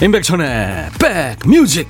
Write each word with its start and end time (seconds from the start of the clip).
임백천의 0.00 0.90
백뮤직. 1.00 1.88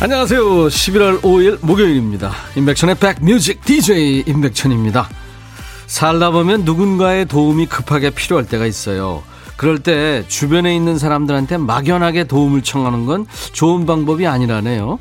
안녕하세요. 0.00 0.42
11월 0.42 1.20
5일 1.20 1.58
목요일입니다. 1.64 2.32
임백천의 2.56 2.96
백뮤직 2.96 3.64
DJ 3.64 4.24
임백천입니다. 4.26 5.08
살다 5.86 6.32
보면 6.32 6.64
누군가의 6.64 7.26
도움이 7.26 7.66
급하게 7.66 8.10
필요할 8.10 8.48
때가 8.48 8.66
있어요 8.66 9.22
그럴 9.62 9.78
때 9.78 10.24
주변에 10.26 10.74
있는 10.74 10.98
사람들한테 10.98 11.56
막연하게 11.56 12.24
도움을 12.24 12.62
청하는 12.62 13.06
건 13.06 13.26
좋은 13.52 13.86
방법이 13.86 14.26
아니라네요. 14.26 14.98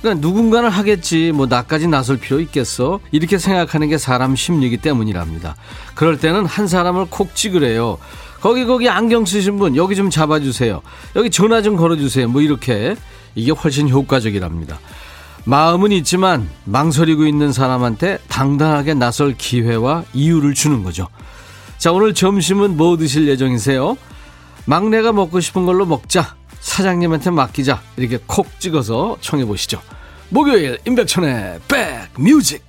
그러니까 0.00 0.20
누군가는 0.20 0.68
하겠지 0.68 1.30
뭐 1.30 1.46
나까지 1.46 1.86
나설 1.86 2.16
필요 2.16 2.40
있겠어 2.40 2.98
이렇게 3.12 3.38
생각하는 3.38 3.88
게 3.88 3.96
사람 3.96 4.34
심리기 4.34 4.78
때문이랍니다. 4.78 5.54
그럴 5.94 6.18
때는 6.18 6.44
한 6.44 6.66
사람을 6.66 7.06
콕 7.08 7.36
찍으래요. 7.36 7.98
거기 8.40 8.64
거기 8.64 8.88
안경 8.88 9.24
쓰신 9.24 9.60
분 9.60 9.76
여기 9.76 9.94
좀 9.94 10.10
잡아주세요. 10.10 10.82
여기 11.14 11.30
전화 11.30 11.62
좀 11.62 11.76
걸어주세요. 11.76 12.26
뭐 12.26 12.42
이렇게 12.42 12.96
이게 13.36 13.52
훨씬 13.52 13.88
효과적이랍니다. 13.88 14.80
마음은 15.44 15.92
있지만 15.92 16.48
망설이고 16.64 17.26
있는 17.26 17.52
사람한테 17.52 18.18
당당하게 18.26 18.94
나설 18.94 19.36
기회와 19.38 20.02
이유를 20.14 20.54
주는 20.54 20.82
거죠. 20.82 21.06
자, 21.78 21.92
오늘 21.92 22.12
점심은 22.12 22.76
뭐 22.76 22.96
드실 22.96 23.28
예정이세요? 23.28 23.96
막내가 24.66 25.12
먹고 25.12 25.38
싶은 25.38 25.64
걸로 25.64 25.86
먹자. 25.86 26.36
사장님한테 26.58 27.30
맡기자. 27.30 27.80
이렇게 27.96 28.18
콕 28.26 28.58
찍어서 28.58 29.16
청해 29.20 29.44
보시죠. 29.44 29.80
목요일 30.28 30.78
임백천의 30.84 31.60
백 31.68 32.10
뮤직. 32.18 32.64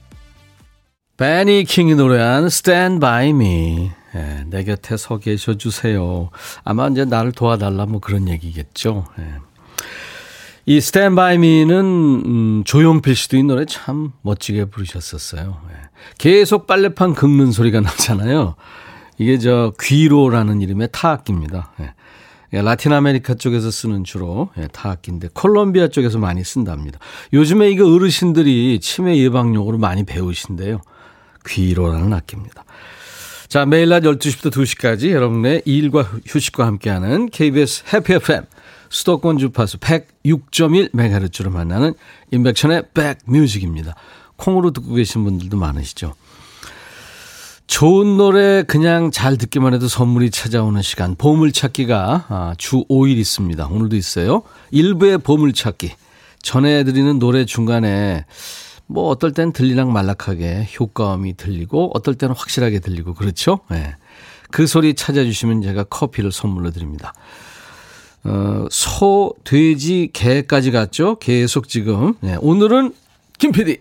베니 1.18 1.66
킹이 1.66 1.96
노래한 1.96 2.46
Stand 2.46 3.00
By 3.00 3.30
Me. 3.30 3.92
예, 4.16 4.44
내 4.48 4.64
곁에 4.64 4.96
서 4.96 5.18
계셔 5.18 5.56
주세요. 5.56 6.30
아마 6.64 6.88
이제 6.88 7.04
나를 7.04 7.32
도와달라 7.32 7.88
뭐 7.88 8.00
그런 8.00 8.30
얘기겠죠. 8.30 9.06
예. 9.18 9.24
이 10.68 10.78
Stand 10.78 11.16
By 11.16 11.36
Me는 11.36 11.80
음, 12.26 12.64
조용필 12.64 13.16
씨도 13.16 13.38
이 13.38 13.44
노래 13.44 13.66
참 13.66 14.14
멋지게 14.22 14.66
부르셨었어요. 14.66 15.62
예. 15.72 15.76
계속 16.20 16.68
빨래판 16.68 17.16
긁는 17.16 17.52
소리가 17.52 17.82
나잖아요. 17.82 18.56
이게 19.20 19.38
저 19.38 19.74
귀로라는 19.80 20.62
이름의 20.62 20.90
타악기입니다. 20.92 21.74
예. 21.82 21.94
예. 22.54 22.62
라틴 22.62 22.94
아메리카 22.94 23.36
쪽에서 23.36 23.70
쓰는 23.70 24.04
주로 24.04 24.50
예, 24.58 24.68
타악기인데 24.68 25.30
콜롬비아 25.34 25.88
쪽에서 25.90 26.18
많이 26.18 26.44
쓴답니다. 26.44 26.98
요즘에 27.34 27.70
이거 27.70 27.94
어르신들이 27.94 28.80
치매 28.82 29.18
예방용으로 29.18 29.78
많이 29.78 30.04
배우신데요. 30.04 30.82
귀로라는 31.46 32.12
악기입니다. 32.14 32.64
자, 33.50 33.66
매일 33.66 33.90
낮 33.90 34.02
12시부터 34.02 34.52
2시까지 34.52 35.12
여러분의 35.12 35.64
일과 35.66 36.02
휴식과 36.02 36.66
함께하는 36.66 37.30
KBS 37.30 37.84
Happy 37.94 38.14
FM 38.14 38.46
수도권 38.90 39.38
주파수 39.38 39.78
106.1MHz로 39.78 41.52
만나는 41.52 41.94
인백천의 42.32 42.84
백뮤직입니다. 42.94 43.96
콩으로 44.38 44.72
듣고 44.72 44.94
계신 44.94 45.24
분들도 45.24 45.58
많으시죠. 45.58 46.16
좋은 47.70 48.18
노래 48.18 48.64
그냥 48.64 49.12
잘 49.12 49.38
듣기만 49.38 49.76
해도 49.76 49.88
선물이 49.88 50.32
찾아오는 50.32 50.82
시간 50.82 51.14
보물찾기가 51.16 52.26
아, 52.28 52.56
주 52.58 52.84
5일 52.90 53.18
있습니다. 53.18 53.68
오늘도 53.68 53.96
있어요. 53.96 54.42
일부의 54.72 55.20
보물찾기 55.20 55.92
전해드리는 56.42 57.20
노래 57.20 57.46
중간에 57.46 58.26
뭐 58.88 59.08
어떨 59.10 59.34
땐 59.34 59.54
들리랑 59.54 59.94
말락하게 59.94 60.68
효과음이 60.80 61.38
들리고 61.38 61.92
어떨 61.94 62.16
때는 62.16 62.34
확실하게 62.36 62.80
들리고 62.80 63.14
그렇죠. 63.14 63.60
네. 63.70 63.94
그 64.50 64.66
소리 64.66 64.96
찾아주시면 64.96 65.62
제가 65.62 65.84
커피를 65.84 66.32
선물로 66.32 66.72
드립니다. 66.72 67.14
어, 68.24 68.66
소, 68.72 69.36
돼지, 69.44 70.10
개까지 70.12 70.72
갔죠. 70.72 71.20
계속 71.20 71.70
지금 71.70 72.16
네. 72.22 72.36
오늘은 72.42 72.96
김 73.38 73.52
PD 73.52 73.78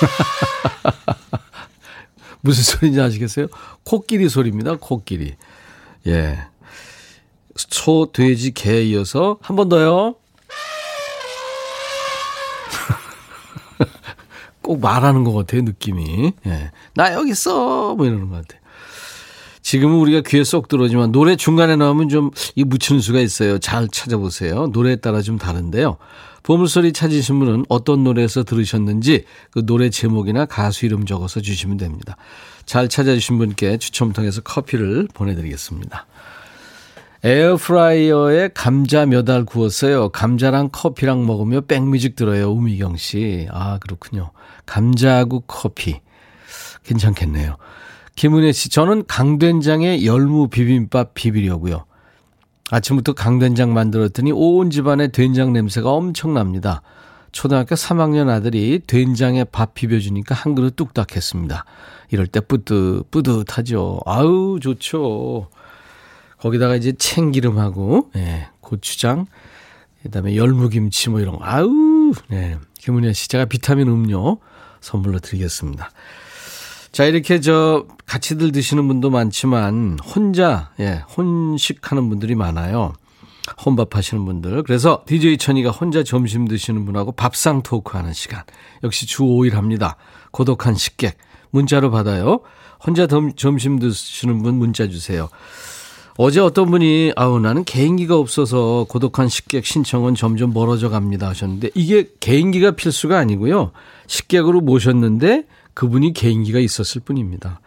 무슨 2.40 2.62
소리인지 2.64 3.00
아시겠어요? 3.00 3.46
코끼리 3.84 4.28
소리입니다. 4.28 4.76
코끼리. 4.76 5.36
예. 6.06 6.38
소, 7.56 8.10
돼지, 8.12 8.52
개 8.52 8.82
이어서 8.82 9.38
한 9.42 9.56
번 9.56 9.68
더요. 9.68 10.14
꼭 14.62 14.80
말하는 14.80 15.24
것 15.24 15.32
같아요, 15.32 15.62
느낌이. 15.62 16.32
예. 16.46 16.70
나 16.94 17.12
여기 17.14 17.30
있어! 17.32 17.94
뭐 17.94 18.06
이러는 18.06 18.28
것 18.28 18.46
같아요. 18.46 18.60
지금은 19.68 19.98
우리가 19.98 20.22
귀에 20.26 20.44
쏙 20.44 20.66
들어오지만 20.68 21.12
노래 21.12 21.36
중간에 21.36 21.76
나오면 21.76 22.08
좀 22.08 22.30
이 22.56 22.64
묻히는 22.64 23.02
수가 23.02 23.20
있어요. 23.20 23.58
잘 23.58 23.86
찾아보세요. 23.86 24.68
노래에 24.68 24.96
따라 24.96 25.20
좀 25.20 25.36
다른데요. 25.36 25.98
보물소리 26.42 26.94
찾으신 26.94 27.38
분은 27.38 27.66
어떤 27.68 28.02
노래에서 28.02 28.44
들으셨는지 28.44 29.26
그 29.50 29.66
노래 29.66 29.90
제목이나 29.90 30.46
가수 30.46 30.86
이름 30.86 31.04
적어서 31.04 31.42
주시면 31.42 31.76
됩니다. 31.76 32.16
잘 32.64 32.88
찾아주신 32.88 33.36
분께 33.36 33.76
추첨 33.76 34.14
통해서 34.14 34.40
커피를 34.40 35.06
보내드리겠습니다. 35.12 36.06
에어프라이어에 37.22 38.50
감자 38.54 39.04
몇 39.04 39.28
알 39.28 39.44
구웠어요. 39.44 40.08
감자랑 40.08 40.70
커피랑 40.72 41.26
먹으며 41.26 41.60
백뮤직 41.60 42.16
들어요. 42.16 42.50
우미경 42.52 42.96
씨. 42.96 43.46
아, 43.50 43.76
그렇군요. 43.78 44.30
감자하고 44.64 45.40
커피. 45.40 46.00
괜찮겠네요. 46.84 47.58
김은혜 48.18 48.50
씨, 48.50 48.68
저는 48.68 49.06
강된장에 49.06 50.04
열무 50.04 50.48
비빔밥 50.48 51.14
비비려고요. 51.14 51.84
아침부터 52.68 53.12
강된장 53.12 53.72
만들었더니 53.72 54.32
온 54.32 54.70
집안에 54.70 55.06
된장 55.12 55.52
냄새가 55.52 55.88
엄청납니다. 55.88 56.82
초등학교 57.30 57.76
3학년 57.76 58.28
아들이 58.28 58.80
된장에 58.84 59.44
밥 59.44 59.74
비벼주니까 59.74 60.34
한 60.34 60.56
그릇 60.56 60.74
뚝딱 60.74 61.14
했습니다. 61.14 61.64
이럴 62.10 62.26
때 62.26 62.40
뿌듯, 62.40 63.08
뿌듯하죠. 63.12 64.00
아우, 64.04 64.58
좋죠. 64.58 65.48
거기다가 66.38 66.74
이제 66.74 66.94
참기름하고, 66.98 68.10
예, 68.16 68.48
고추장, 68.58 69.26
그 70.02 70.10
다음에 70.10 70.34
열무김치 70.34 71.10
뭐 71.10 71.20
이런 71.20 71.38
거. 71.38 71.44
아우, 71.44 72.12
네. 72.26 72.58
김은혜 72.80 73.12
씨, 73.12 73.28
제가 73.28 73.44
비타민 73.44 73.86
음료 73.86 74.38
선물로 74.80 75.20
드리겠습니다. 75.20 75.92
자, 76.92 77.04
이렇게 77.04 77.40
저 77.40 77.86
같이들 78.06 78.52
드시는 78.52 78.88
분도 78.88 79.10
많지만 79.10 79.98
혼자 80.04 80.70
예, 80.80 81.02
혼식하는 81.16 82.08
분들이 82.08 82.34
많아요. 82.34 82.94
혼밥 83.64 83.96
하시는 83.96 84.24
분들. 84.24 84.62
그래서 84.64 85.02
DJ 85.06 85.38
천이가 85.38 85.70
혼자 85.70 86.02
점심 86.02 86.46
드시는 86.48 86.84
분하고 86.84 87.12
밥상 87.12 87.62
토크 87.62 87.96
하는 87.96 88.12
시간. 88.12 88.42
역시 88.84 89.06
주 89.06 89.22
5일 89.22 89.52
합니다. 89.52 89.96
고독한 90.30 90.74
식객. 90.74 91.16
문자로 91.50 91.90
받아요. 91.90 92.40
혼자 92.84 93.06
점심 93.36 93.78
드시는 93.78 94.42
분 94.42 94.56
문자 94.56 94.88
주세요. 94.88 95.28
어제 96.20 96.40
어떤 96.40 96.70
분이 96.70 97.12
아우 97.14 97.38
나는 97.38 97.64
개인기가 97.64 98.16
없어서 98.16 98.86
고독한 98.88 99.28
식객 99.28 99.64
신청은 99.64 100.16
점점 100.16 100.52
멀어져 100.52 100.88
갑니다 100.88 101.28
하셨는데 101.28 101.70
이게 101.74 102.08
개인기가 102.18 102.72
필수가 102.72 103.16
아니고요. 103.16 103.70
식객으로 104.08 104.60
모셨는데 104.60 105.44
그분이 105.78 106.12
개인기가 106.12 106.58
있었을 106.58 107.00
뿐입니다. 107.00 107.60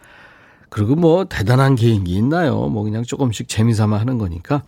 그리고 0.68 0.96
뭐 0.96 1.24
대단한 1.24 1.76
개인기 1.76 2.12
있나요? 2.12 2.68
뭐 2.68 2.82
그냥 2.82 3.04
조금씩 3.04 3.48
재미삼아 3.48 3.98
하는 3.98 4.18
거니까 4.18 4.64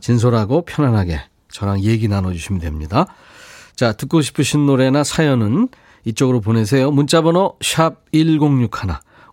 진솔하고 0.00 0.62
편안하게 0.62 1.20
저랑 1.50 1.82
얘기 1.82 2.08
나눠주시면 2.08 2.62
됩니다. 2.62 3.04
자, 3.76 3.92
듣고 3.92 4.22
싶으신 4.22 4.64
노래나 4.64 5.04
사연은 5.04 5.68
이쪽으로 6.06 6.40
보내세요. 6.40 6.90
문자번호 6.90 7.58
샵 7.60 8.10
1061, 8.12 8.70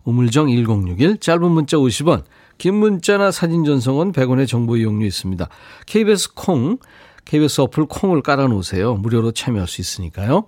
우물정 0.04 0.50
1061, 0.50 1.16
짧은 1.16 1.50
문자 1.50 1.78
50원, 1.78 2.24
긴 2.58 2.74
문자나 2.74 3.30
사진 3.30 3.64
전송은 3.64 4.12
100원의 4.12 4.46
정보 4.46 4.76
이용료 4.76 5.06
있습니다. 5.06 5.48
KBS 5.86 6.34
콩, 6.34 6.76
KBS 7.24 7.62
어플 7.62 7.86
콩을 7.86 8.20
깔아놓으세요. 8.20 8.96
무료로 8.96 9.32
참여할 9.32 9.66
수 9.66 9.80
있으니까요. 9.80 10.46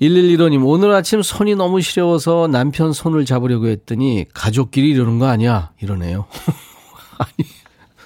1115님, 0.00 0.66
오늘 0.66 0.92
아침 0.92 1.22
손이 1.22 1.54
너무 1.54 1.80
시려워서 1.80 2.48
남편 2.48 2.92
손을 2.92 3.24
잡으려고 3.24 3.68
했더니 3.68 4.26
가족끼리 4.34 4.90
이러는 4.90 5.18
거 5.18 5.26
아니야? 5.26 5.70
이러네요. 5.80 6.26
아니, 7.18 7.48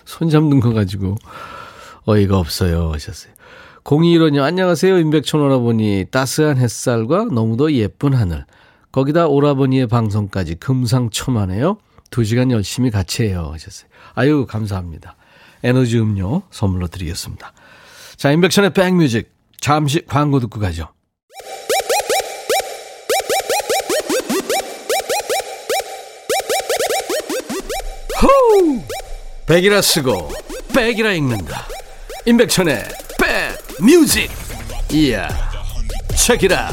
손 0.05 0.31
잡는 0.31 0.61
거 0.61 0.73
가지고 0.73 1.17
어이가 2.05 2.39
없어요. 2.39 2.93
하셨어요. 2.93 3.33
0215님, 3.83 4.41
안녕하세요. 4.41 4.99
임백천 4.99 5.41
오라버니. 5.41 6.07
따스한 6.13 6.59
햇살과 6.59 7.25
너무도 7.25 7.73
예쁜 7.73 8.15
하늘. 8.15 8.45
거기다 8.93 9.27
오라버니의 9.27 9.89
방송까지 9.89 10.57
금상첨화네요. 10.57 11.79
두 12.11 12.23
시간 12.23 12.53
열심히 12.53 12.91
같이 12.91 13.25
해요. 13.25 13.51
하셨어요. 13.53 13.89
아유, 14.15 14.47
감사합니다. 14.49 15.17
에너지 15.65 15.99
음료 15.99 16.43
선물로 16.51 16.87
드리겠습니다. 16.87 17.53
자, 18.17 18.31
인백션의 18.31 18.75
백뮤직. 18.75 19.33
잠시 19.61 20.05
광고 20.07 20.41
듣고 20.41 20.61
가죠. 20.61 20.89
백이라 29.50 29.82
쓰고, 29.82 30.31
백이라 30.73 31.11
읽는다. 31.11 31.67
인백천의 32.25 32.85
백뮤직. 33.81 34.31
이야, 34.93 35.29
책이라. 36.17 36.70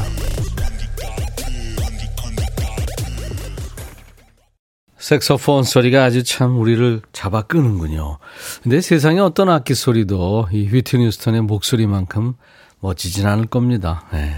색소폰 4.96 5.64
소리가 5.64 6.04
아주 6.04 6.22
참 6.22 6.56
우리를 6.56 7.02
잡아 7.12 7.42
끄는군요. 7.42 8.18
근데 8.62 8.80
세상에 8.80 9.18
어떤 9.18 9.48
악기 9.48 9.74
소리도 9.74 10.46
이 10.52 10.68
휘트니 10.68 11.04
휴스턴의 11.06 11.40
목소리만큼 11.40 12.34
멋지진 12.78 13.26
않을 13.26 13.46
겁니다. 13.46 14.04
네. 14.12 14.36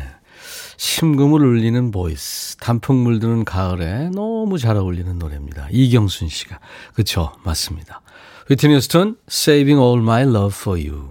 심금을 0.80 1.44
울리는 1.44 1.90
voice, 1.90 2.56
단풍 2.56 3.02
물드는 3.02 3.44
가을에 3.44 4.08
너무 4.14 4.56
잘 4.56 4.78
어울리는 4.78 5.18
노래입니다. 5.18 5.68
이경순 5.70 6.30
씨가. 6.30 6.58
그쵸, 6.94 7.34
맞습니다. 7.44 8.00
휘트니 8.48 8.76
휴스턴, 8.76 9.18
Saving 9.28 9.78
All 9.78 10.00
My 10.00 10.22
Love 10.22 10.56
For 10.58 10.80
You. 10.82 11.10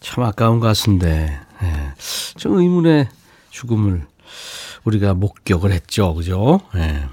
참 0.00 0.24
아까운 0.24 0.58
가수인데, 0.58 1.38
네. 1.62 1.92
좀 2.36 2.58
의문의 2.58 3.08
죽음을 3.50 4.04
우리가 4.82 5.14
목격을 5.14 5.70
했죠. 5.70 6.12
그죠? 6.14 6.60
네. 6.74 7.06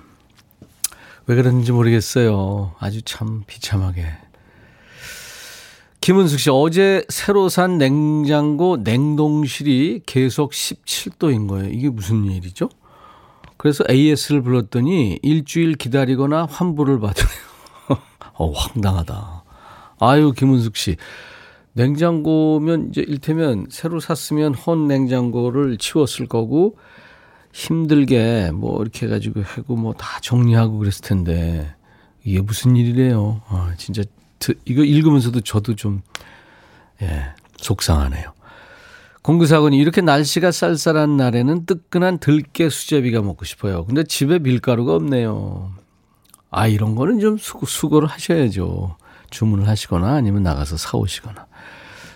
왜 1.28 1.36
그런지 1.36 1.72
모르겠어요. 1.72 2.74
아주 2.80 3.04
참 3.04 3.44
비참하게. 3.46 4.08
김은숙 6.06 6.40
씨, 6.40 6.52
어제 6.52 7.04
새로 7.10 7.50
산 7.50 7.80
냉장고 7.80 8.78
냉동실이 8.78 10.02
계속 10.06 10.52
17도인 10.52 11.48
거예요. 11.48 11.68
이게 11.72 11.90
무슨 11.90 12.26
일이죠? 12.26 12.70
그래서 13.58 13.84
AS를 13.90 14.44
불렀더니 14.44 15.18
일주일 15.24 15.74
기다리거나 15.74 16.46
환불을 16.46 17.00
받으래요. 17.00 17.28
어, 18.38 18.52
황당하다. 18.52 19.44
아유, 20.00 20.32
김은숙 20.32 20.76
씨. 20.78 20.96
냉장고면 21.74 22.90
이제 22.90 23.02
일테면 23.02 23.66
새로 23.72 24.00
샀으면 24.00 24.54
헌 24.54 24.88
냉장고를 24.88 25.80
치웠을 25.80 26.28
거고 26.28 26.78
힘들게 27.52 28.52
뭐 28.54 28.80
이렇게 28.80 29.08
해가지고 29.08 29.42
하고 29.42 29.76
뭐 29.76 29.94
다 29.94 30.20
정리하고 30.22 30.78
그랬을 30.78 31.02
텐데 31.02 31.74
이게 32.24 32.42
무슨 32.42 32.76
일이래요. 32.76 33.42
아, 33.48 33.74
진짜 33.80 34.04
이거 34.66 34.84
읽으면서도 34.84 35.42
저도 35.42 35.76
좀 35.76 36.02
예, 37.02 37.34
속상하네요. 37.58 38.34
공구사군이 39.22 39.78
이렇게 39.78 40.02
날씨가 40.02 40.52
쌀쌀한 40.52 41.18
날에는 41.18 41.66
뜨끈한 41.66 42.20
들깨 42.20 42.70
수제비가 42.70 43.22
먹고 43.22 43.44
싶어요. 43.44 43.86
근데 43.86 44.04
집에 44.04 44.38
밀가루가 44.38 44.94
없네요. 44.96 45.74
아 46.52 46.68
이런 46.68 46.96
거는 46.96 47.20
좀 47.20 47.38
수고, 47.38 47.66
수고 47.66 48.00
를 48.00 48.08
하셔야죠. 48.08 48.98
주문을 49.32 49.68
하시거나 49.68 50.14
아니면 50.14 50.44
나가서 50.44 50.78
사오시거나. 50.78 51.48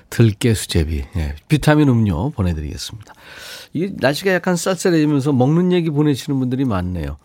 들깨 0.10 0.54
수제비, 0.54 1.04
예, 1.18 1.36
비타민 1.48 1.88
음료 1.88 2.30
보내드리겠습니다. 2.32 3.14
이 3.74 3.92
날씨가 3.98 4.34
약간 4.34 4.56
쌀쌀해지면서 4.56 5.34
먹는 5.34 5.72
얘기 5.72 5.90
보내시는 5.90 6.40
분들이 6.40 6.66
많네요. 6.66 7.18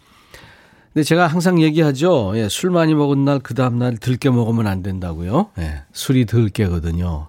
근데 0.95 1.03
제가 1.03 1.27
항상 1.27 1.61
얘기하죠. 1.61 2.33
예, 2.37 2.49
술 2.49 2.71
많이 2.71 2.95
먹은 2.95 3.25
날, 3.25 3.41
그 3.41 3.53
다음 3.55 3.79
날 3.81 3.97
들깨 3.97 4.31
먹으면 4.31 4.69
안 4.69 4.83
된다고요. 4.83 5.51
예, 5.59 5.83
술이 5.93 6.25
들깨거든요. 6.27 7.29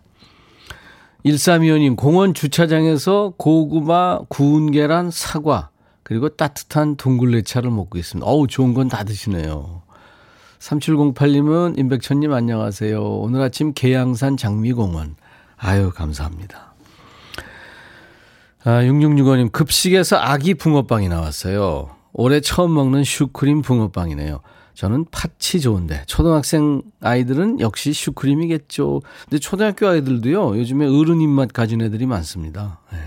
1325님, 1.25 1.95
공원 1.97 2.35
주차장에서 2.35 3.33
고구마, 3.37 4.19
구운 4.29 4.69
계란, 4.69 5.09
사과, 5.09 5.69
그리고 6.03 6.29
따뜻한 6.29 6.95
둥글레차를 6.97 7.71
먹고 7.71 7.97
있습니다. 7.97 8.23
어우, 8.29 8.45
좋은 8.45 8.75
건 8.75 8.87
다 8.87 9.03
드시네요. 9.03 9.81
3708님은 10.59 11.79
임백천님 11.79 12.31
안녕하세요. 12.31 13.01
오늘 13.01 13.41
아침 13.41 13.73
계양산 13.73 14.37
장미공원. 14.37 15.15
아유, 15.57 15.91
감사합니다. 15.91 16.75
아, 18.63 18.81
6665님, 18.83 19.51
급식에서 19.51 20.17
아기 20.17 20.53
붕어빵이 20.53 21.07
나왔어요. 21.09 21.89
올해 22.17 22.39
처음 22.39 22.73
먹는 22.73 23.03
슈크림 23.03 23.61
붕어빵이네요. 23.61 24.39
저는 24.73 25.05
팥이 25.11 25.61
좋은데, 25.61 26.03
초등학생 26.07 26.81
아이들은 27.01 27.59
역시 27.59 27.93
슈크림이겠죠. 27.93 29.01
근데 29.29 29.37
초등학교 29.39 29.87
아이들도요, 29.87 30.57
요즘에 30.57 30.85
어른 30.87 31.21
입맛 31.21 31.51
가진 31.53 31.81
애들이 31.81 32.05
많습니다. 32.05 32.79
네. 32.91 32.99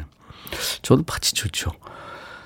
저도 0.83 1.03
팥이 1.05 1.21
좋죠. 1.35 1.71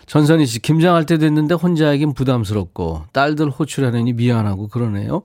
전선희 0.06 0.46
씨, 0.46 0.60
김장할 0.60 1.06
때 1.06 1.18
됐는데 1.18 1.54
혼자 1.54 1.88
하긴 1.88 2.14
부담스럽고, 2.14 3.04
딸들 3.12 3.50
호출하려니 3.50 4.12
미안하고 4.14 4.68
그러네요. 4.68 5.22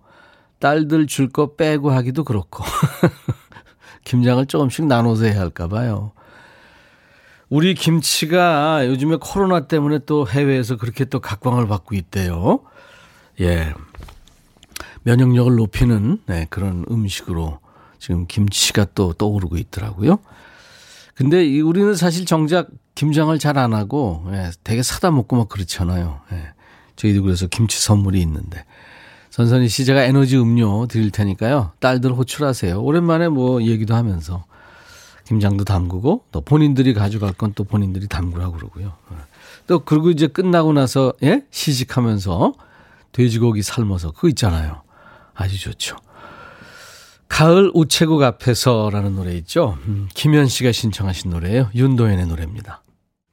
딸들 0.60 1.06
줄 1.08 1.30
거 1.30 1.56
빼고 1.56 1.92
하기도 1.92 2.24
그렇고. 2.24 2.64
김장을 4.06 4.46
조금씩 4.48 4.86
나눠서 4.86 5.26
해야 5.26 5.40
할까 5.42 5.68
봐요. 5.68 6.12
우리 7.50 7.74
김치가 7.74 8.86
요즘에 8.86 9.18
코로나 9.22 9.68
때문에 9.68 10.00
또 10.06 10.28
해외에서 10.28 10.76
그렇게 10.78 11.06
또 11.06 11.20
각광을 11.20 11.68
받고 11.68 11.96
있대요. 11.96 12.60
예. 13.40 13.74
면역력을 15.04 15.56
높이는 15.56 16.20
네, 16.26 16.46
그런 16.50 16.84
음식으로 16.92 17.60
지금 18.00 18.26
김치가 18.28 18.86
또 18.94 19.14
떠오르고 19.14 19.58
있더라고요. 19.58 20.20
근데 21.16 21.62
우리는 21.62 21.96
사실 21.96 22.26
정작 22.26 22.68
김장을 22.96 23.40
잘 23.40 23.58
안 23.58 23.74
하고 23.74 24.26
예, 24.32 24.52
되게 24.64 24.84
사다 24.84 25.12
먹고 25.12 25.38
막 25.38 25.48
그렇잖아요. 25.50 26.20
예. 26.34 26.52
저희도 26.98 27.24
그래서 27.24 27.48
김치 27.48 27.80
선물이 27.80 28.20
있는데. 28.22 28.66
전선희 29.30 29.70
씨 29.70 29.86
제가 29.86 30.04
에너지 30.04 30.36
음료 30.38 30.88
드릴 30.88 31.12
테니까요. 31.12 31.72
딸들 31.80 32.12
호출하세요. 32.12 32.82
오랜만에 32.82 33.30
뭐 33.30 33.62
얘기도 33.62 33.94
하면서 33.96 34.46
김장도 35.28 35.66
담그고 35.66 36.24
또 36.32 36.42
본인들이 36.42 36.94
가져갈 36.94 37.34
건 37.34 37.52
또 37.54 37.64
본인들이 37.64 38.08
담그라고 38.08 38.54
그러고요. 38.54 38.94
또 39.68 39.80
그리고 39.80 40.10
이제 40.10 40.28
끝나고 40.28 40.72
나서 40.74 41.14
예 41.24 41.44
시식하면서 41.52 42.54
돼지고기 43.12 43.62
삶아서 43.62 44.12
그거 44.12 44.30
있잖아요. 44.30 44.82
아주 45.34 45.60
좋죠. 45.60 45.98
가을 47.28 47.72
우체국 47.74 48.22
앞에서라는 48.24 49.16
노래 49.16 49.34
있죠. 49.38 49.78
음, 49.88 50.08
김현 50.14 50.48
씨가 50.48 50.72
신청하신 50.72 51.32
노래예요. 51.32 51.70
윤도현의 51.76 52.26
노래입니다. 52.28 52.82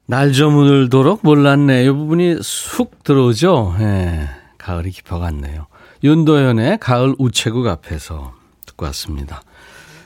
날 0.07 0.33
저물도록 0.33 1.21
몰랐네. 1.23 1.85
이 1.85 1.91
부분이 1.91 2.39
쑥 2.43 3.05
들어오죠. 3.05 3.77
예, 3.81 4.29
가을이 4.59 4.91
깊어갔네요. 4.91 5.67
윤도현의 6.03 6.79
가을 6.81 7.15
우체국 7.19 7.67
앞에서 7.69 8.35
듣고 8.67 8.87
왔습니다. 8.87 9.43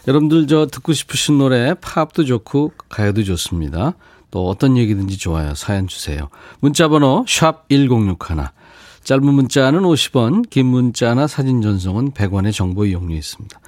여러분들 0.08 0.46
저 0.46 0.66
듣고 0.66 0.94
싶으신 0.94 1.36
노래 1.36 1.74
팝도 1.74 2.24
좋고 2.24 2.72
가요도 2.88 3.24
좋습니다. 3.24 3.92
또 4.30 4.48
어떤 4.48 4.78
얘기든지 4.78 5.18
좋아요. 5.18 5.54
사연 5.54 5.86
주세요. 5.86 6.30
문자 6.60 6.88
번호 6.88 7.26
샵 7.28 7.68
1061. 7.68 8.16
짧은 9.04 9.22
문자는 9.22 9.80
50원, 9.82 10.48
긴 10.48 10.66
문자나 10.66 11.26
사진 11.26 11.60
전송은 11.60 12.12
100원의 12.12 12.54
정보 12.54 12.86
이용료 12.86 13.14
있습니다. 13.14 13.60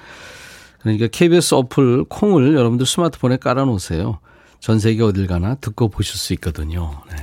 그러니까 0.81 1.09
KBS 1.09 1.57
어플 1.57 2.05
콩을 2.05 2.55
여러분들 2.55 2.87
스마트폰에 2.87 3.37
깔아 3.37 3.67
놓으세요. 3.67 4.19
전 4.61 4.79
세계 4.79 5.03
어딜 5.03 5.27
가나 5.27 5.57
듣고 5.57 5.89
보실 5.89 6.17
수 6.17 6.33
있거든요. 6.35 7.03
네. 7.11 7.17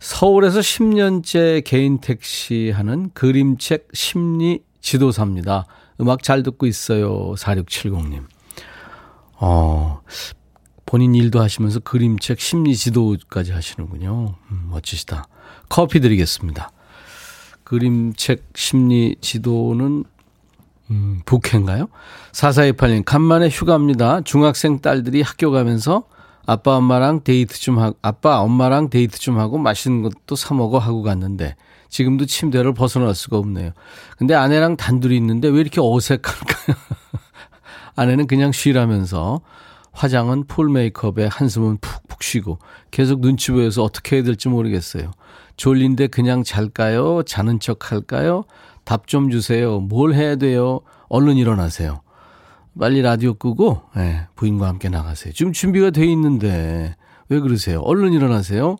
서울에서 0.00 0.58
10년째 0.58 1.62
개인 1.64 2.00
택시 2.00 2.72
하는 2.74 3.10
그림책 3.14 3.88
심리 3.92 4.64
지도사입니다. 4.80 5.66
음악 6.00 6.22
잘 6.22 6.42
듣고 6.42 6.66
있어요. 6.66 7.34
4670님. 7.36 8.24
어, 9.38 10.00
본인 10.86 11.14
일도 11.14 11.40
하시면서 11.40 11.80
그림책 11.80 12.40
심리 12.40 12.76
지도까지 12.76 13.52
하시는군요. 13.52 14.34
음, 14.50 14.68
멋지시다. 14.70 15.26
커피 15.68 16.00
드리겠습니다. 16.00 16.72
그림책 17.64 18.44
심리 18.54 19.16
지도는 19.20 20.04
음, 20.90 21.20
북해인가요? 21.24 21.88
4428님, 22.32 23.04
간만에 23.04 23.48
휴가입니다. 23.48 24.22
중학생 24.22 24.80
딸들이 24.80 25.22
학교 25.22 25.52
가면서 25.52 26.04
아빠 26.44 26.76
엄마랑 26.76 27.22
데이트 27.22 27.60
좀 27.60 27.78
하고, 27.78 27.96
아빠 28.02 28.40
엄마랑 28.40 28.90
데이트 28.90 29.20
좀 29.20 29.38
하고 29.38 29.56
맛있는 29.58 30.02
것도 30.02 30.34
사 30.34 30.54
먹어 30.54 30.78
하고 30.78 31.02
갔는데, 31.02 31.54
지금도 31.90 32.24
침대를 32.26 32.72
벗어날 32.72 33.14
수가 33.14 33.36
없네요. 33.36 33.72
근데 34.16 34.34
아내랑 34.34 34.76
단둘이 34.76 35.14
있는데 35.16 35.48
왜 35.48 35.60
이렇게 35.60 35.80
어색할까요? 35.82 36.76
아내는 37.96 38.26
그냥 38.26 38.52
쉬라면서 38.52 39.40
화장은 39.92 40.44
full 40.46 40.70
메이크업에 40.70 41.26
한숨은 41.26 41.78
푹푹 41.80 42.22
쉬고 42.22 42.58
계속 42.90 43.20
눈치 43.20 43.50
보여서 43.50 43.82
어떻게 43.82 44.16
해야 44.16 44.22
될지 44.22 44.48
모르겠어요. 44.48 45.10
졸린데 45.56 46.06
그냥 46.06 46.42
잘까요? 46.44 47.22
자는 47.24 47.60
척 47.60 47.92
할까요? 47.92 48.44
답 48.84 49.06
좀 49.06 49.30
주세요. 49.30 49.80
뭘 49.80 50.14
해야 50.14 50.36
돼요? 50.36 50.80
얼른 51.08 51.36
일어나세요. 51.36 52.00
빨리 52.78 53.02
라디오 53.02 53.34
끄고 53.34 53.82
네, 53.96 54.26
부인과 54.36 54.68
함께 54.68 54.88
나가세요. 54.88 55.32
지금 55.34 55.52
준비가 55.52 55.90
돼 55.90 56.06
있는데 56.06 56.94
왜 57.28 57.40
그러세요? 57.40 57.80
얼른 57.80 58.12
일어나세요. 58.12 58.76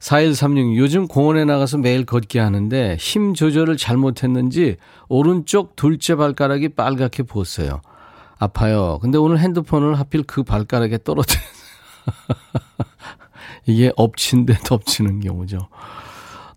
4136 0.00 0.76
요즘 0.78 1.06
공원에 1.06 1.44
나가서 1.44 1.78
매일 1.78 2.04
걷기 2.04 2.38
하는데 2.38 2.96
힘 2.98 3.34
조절을 3.34 3.76
잘못했는지 3.76 4.76
오른쪽 5.08 5.76
둘째 5.76 6.16
발가락이 6.16 6.70
빨갛게 6.70 7.22
부었어요. 7.22 7.82
아파요. 8.38 8.98
근데 9.02 9.18
오늘 9.18 9.38
핸드폰을 9.38 9.98
하필 9.98 10.22
그 10.22 10.42
발가락에 10.42 10.98
떨어뜨렸어요. 11.04 11.50
이게 13.66 13.92
엎친 13.96 14.46
데 14.46 14.54
덮치는 14.64 15.20
경우죠. 15.20 15.68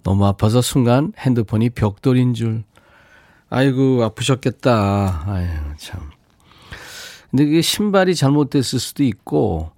너무 0.04 0.26
아파서 0.26 0.62
순간 0.62 1.12
핸드폰이 1.20 1.70
벽돌인 1.70 2.34
줄. 2.34 2.64
아이고, 3.50 4.04
아프셨겠다. 4.04 5.26
아유, 5.28 5.48
참. 5.78 6.00
근데 7.30 7.46
그게 7.46 7.62
신발이 7.62 8.16
잘못됐을 8.16 8.80
수도 8.80 9.04
있고, 9.04 9.72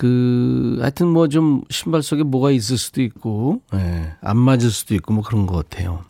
그, 0.00 0.78
하여튼 0.80 1.08
뭐 1.08 1.28
좀 1.28 1.60
신발 1.68 2.02
속에 2.02 2.22
뭐가 2.22 2.52
있을 2.52 2.78
수도 2.78 3.02
있고, 3.02 3.60
예, 3.74 4.14
안 4.22 4.38
맞을 4.38 4.70
수도 4.70 4.94
있고 4.94 5.12
뭐 5.12 5.22
그런 5.22 5.46
것 5.46 5.56
같아요. 5.56 6.00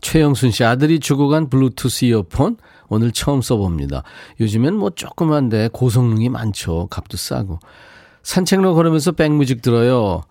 최영순 0.00 0.52
씨 0.52 0.62
아들이 0.64 1.00
주고 1.00 1.26
간 1.26 1.50
블루투스 1.50 2.04
이어폰 2.04 2.56
오늘 2.88 3.10
처음 3.10 3.42
써봅니다. 3.42 4.04
요즘엔 4.38 4.76
뭐 4.76 4.90
조그만데 4.90 5.70
고성능이 5.72 6.28
많죠. 6.28 6.86
값도 6.88 7.16
싸고. 7.16 7.58
산책로 8.22 8.74
걸으면서 8.76 9.10
백뮤직 9.10 9.60
들어요. 9.60 10.22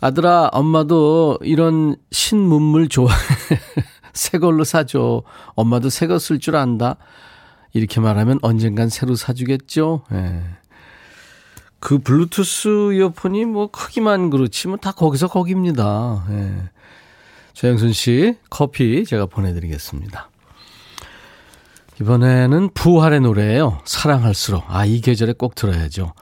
아들아, 0.00 0.48
엄마도 0.52 1.38
이런 1.42 1.94
신문물 2.10 2.88
좋아해. 2.88 3.14
새 4.12 4.38
걸로 4.38 4.64
사줘. 4.64 5.22
엄마도 5.54 5.88
새 5.88 6.06
거 6.08 6.16
쓸 6.18 6.40
줄 6.40 6.56
안다. 6.56 6.96
이렇게 7.74 8.00
말하면 8.00 8.40
언젠간 8.42 8.88
새로 8.88 9.14
사주겠죠. 9.14 10.02
예. 10.14 10.42
그 11.80 11.98
블루투스 11.98 12.94
이어폰이 12.94 13.44
뭐 13.44 13.70
크기만 13.70 14.30
그렇지 14.30 14.68
뭐 14.68 14.76
다 14.78 14.92
거기서 14.92 15.28
거기입니다. 15.28 16.24
예. 16.30 16.54
조영순 17.52 17.92
씨 17.92 18.36
커피 18.50 19.04
제가 19.04 19.26
보내드리겠습니다. 19.26 20.30
이번에는 22.00 22.70
부활의 22.74 23.20
노래예요. 23.20 23.80
사랑할수록. 23.86 24.64
아, 24.68 24.84
이 24.84 25.00
계절에 25.00 25.32
꼭 25.32 25.54
들어야죠. 25.54 26.12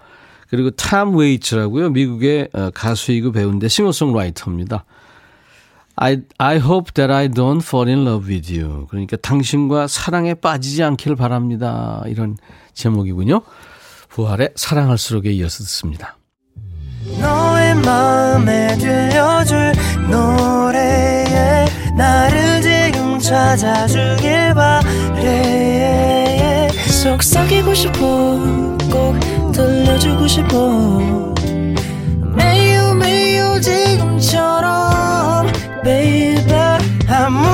그리고 0.48 0.70
탐 0.70 1.16
웨이츠라고요. 1.16 1.90
미국의 1.90 2.48
어, 2.52 2.70
가수이고 2.72 3.32
배우인데 3.32 3.66
싱어송라이터입니다. 3.66 4.84
I, 5.96 6.18
I 6.38 6.56
hope 6.58 6.92
that 6.94 7.12
I 7.12 7.28
don't 7.28 7.60
fall 7.62 7.88
in 7.88 8.06
love 8.06 8.28
with 8.32 8.56
you. 8.56 8.86
그러니까 8.88 9.16
당신과 9.16 9.88
사랑에 9.88 10.34
빠지지 10.34 10.82
않기를 10.84 11.16
바랍니다. 11.16 12.02
이런 12.06 12.36
제목이군요. 12.74 13.42
부활의 14.14 14.50
사랑할수록에 14.54 15.32
이어서 15.32 15.64
듣습니다. 15.64 16.16
너의 17.20 17.74
마음에 17.74 18.76
들려줄 18.78 19.72
노래에 20.08 21.64
나를 21.96 22.62
지금 22.62 23.18
찾아주길 23.18 24.54
바래 24.54 25.48
속삭이고 27.02 27.74
싶어 27.74 27.98
꼭 28.92 29.18
들려주고 29.52 30.28
싶어 30.28 30.78
매우 32.36 32.94
매우 32.94 33.60
지금처럼 33.60 35.48
baby 35.82 36.54
아무 37.08 37.53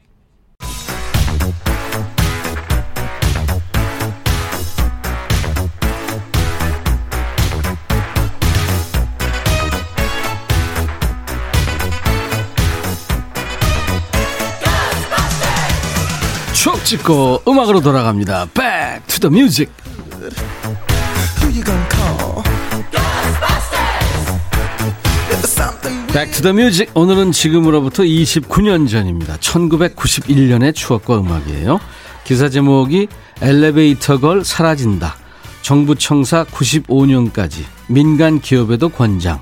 찍고 16.91 17.43
음악으로 17.47 17.79
돌아갑니다. 17.79 18.47
Back 18.53 19.07
to 19.07 19.29
the 19.29 19.33
music. 19.33 19.71
The 26.41 26.49
music. 26.49 26.91
오늘은 26.93 27.31
지금으로부터 27.31 28.03
29년 28.03 28.89
전입니다. 28.89 29.37
1991년의 29.37 30.75
추억과 30.75 31.19
음악이에요. 31.19 31.79
기사 32.25 32.49
제목이 32.49 33.07
엘리베이터 33.41 34.19
걸 34.19 34.43
사라진다. 34.43 35.15
정부 35.61 35.95
청사 35.95 36.43
95년까지 36.43 37.63
민간 37.87 38.41
기업에도 38.41 38.89
권장. 38.89 39.41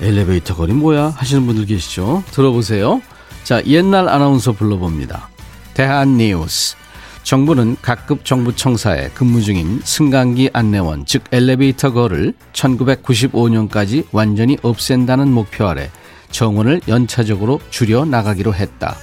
엘리베이터 0.00 0.54
걸이 0.54 0.74
뭐야? 0.74 1.08
하시는 1.16 1.44
분들 1.44 1.66
계시죠? 1.66 2.22
들어보세요. 2.30 3.02
자, 3.42 3.64
옛날 3.64 4.08
아나운서 4.08 4.52
불러봅니다. 4.52 5.30
대한뉴스. 5.76 6.74
정부는 7.22 7.76
각급 7.82 8.24
정부청사에 8.24 9.10
근무 9.10 9.42
중인 9.42 9.82
승강기 9.84 10.48
안내원, 10.54 11.04
즉 11.04 11.24
엘리베이터 11.30 11.92
거를 11.92 12.32
1995년까지 12.54 14.06
완전히 14.10 14.56
없앤다는 14.62 15.30
목표 15.30 15.66
아래 15.66 15.90
정원을 16.30 16.80
연차적으로 16.88 17.60
줄여 17.68 18.06
나가기로 18.06 18.54
했다. 18.54 18.96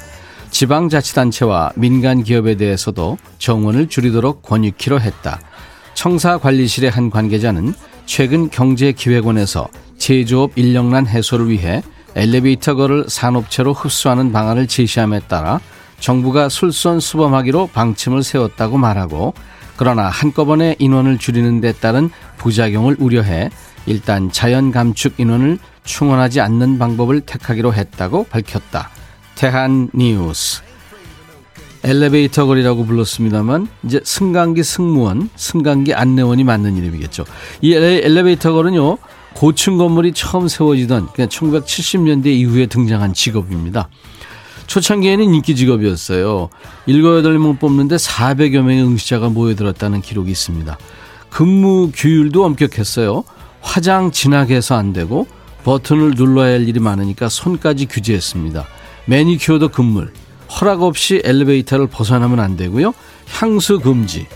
지방자치단체와 0.49 1.73
민간 1.75 2.23
기업에 2.23 2.55
대해서도 2.55 3.19
정원을 3.37 3.87
줄이도록 3.87 4.41
권유키로 4.41 4.99
했다. 4.99 5.41
청사 5.93 6.39
관리실의 6.39 6.89
한 6.89 7.11
관계자는 7.11 7.75
최근 8.07 8.49
경제기획원에서 8.49 9.67
제조업 9.99 10.57
인력난 10.57 11.05
해소를 11.05 11.49
위해 11.49 11.83
엘리베이터 12.15 12.73
거를 12.73 13.05
산업체로 13.07 13.73
흡수하는 13.73 14.31
방안을 14.31 14.67
제시함에 14.67 15.19
따라 15.27 15.59
정부가 16.03 16.49
술선수범하기로 16.49 17.67
방침을 17.67 18.23
세웠다고 18.23 18.77
말하고 18.77 19.33
그러나 19.77 20.09
한꺼번에 20.09 20.75
인원을 20.77 21.17
줄이는 21.17 21.61
데 21.61 21.71
따른 21.71 22.09
부작용을 22.37 22.97
우려해 22.99 23.49
일단 23.85 24.29
자연 24.29 24.73
감축 24.73 25.13
인원을 25.17 25.59
충원하지 25.85 26.41
않는 26.41 26.77
방법을 26.77 27.21
택하기로 27.21 27.73
했다고 27.73 28.25
밝혔다. 28.25 28.89
태한 29.35 29.89
뉴스. 29.93 30.61
엘리베이터 31.85 32.47
거리라고 32.47 32.85
불렀습니다만 32.85 33.69
이제 33.83 34.01
승강기 34.03 34.61
승무원, 34.61 35.29
승강기 35.37 35.93
안내원이 35.93 36.43
맞는 36.43 36.75
이름이겠죠. 36.75 37.23
이 37.61 37.73
엘리베이터 37.73 38.51
거는요 38.51 38.97
고층 39.35 39.77
건물이 39.77 40.11
처음 40.11 40.49
세워지던 40.49 41.13
그냥 41.13 41.29
1970년대 41.29 42.27
이후에 42.27 42.65
등장한 42.65 43.13
직업입니다. 43.13 43.87
초창기에는 44.67 45.33
인기 45.33 45.55
직업이었어요. 45.55 46.49
7, 46.85 47.01
8명 47.01 47.59
뽑는데 47.59 47.95
400여 47.95 48.61
명의 48.61 48.83
응시자가 48.83 49.29
모여들었다는 49.29 50.01
기록이 50.01 50.31
있습니다. 50.31 50.77
근무 51.29 51.91
규율도 51.93 52.45
엄격했어요. 52.45 53.23
화장 53.61 54.11
진하게 54.11 54.55
해서 54.55 54.75
안 54.75 54.93
되고 54.93 55.27
버튼을 55.63 56.11
눌러야 56.15 56.53
할 56.53 56.67
일이 56.67 56.79
많으니까 56.79 57.29
손까지 57.29 57.85
규제했습니다. 57.85 58.65
매니큐어도 59.05 59.69
금물, 59.69 60.13
허락 60.59 60.83
없이 60.83 61.21
엘리베이터를 61.23 61.87
벗어나면 61.87 62.39
안 62.39 62.55
되고요. 62.57 62.93
향수 63.29 63.79
금지. 63.79 64.27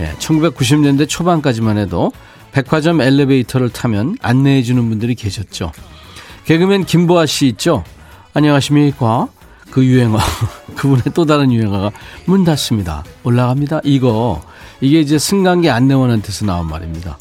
예, 0.00 0.12
1990년대 0.18 1.08
초반까지만 1.08 1.78
해도 1.78 2.12
백화점 2.52 3.00
엘리베이터를 3.00 3.68
타면 3.70 4.16
안내해 4.22 4.62
주는 4.62 4.88
분들이 4.88 5.14
계셨죠. 5.14 5.72
개그맨 6.44 6.84
김보아 6.84 7.26
씨 7.26 7.48
있죠? 7.48 7.84
안녕하십니까? 8.32 9.28
그 9.76 9.84
유행어, 9.84 10.18
그분의 10.74 11.02
또 11.12 11.26
다른 11.26 11.52
유행어가 11.52 11.90
문 12.24 12.44
닫습니다. 12.44 13.04
올라갑니다. 13.24 13.82
이거, 13.84 14.42
이게 14.80 15.00
이제 15.00 15.18
승강기 15.18 15.68
안내원한테서 15.68 16.46
나온 16.46 16.66
말입니다. 16.66 17.18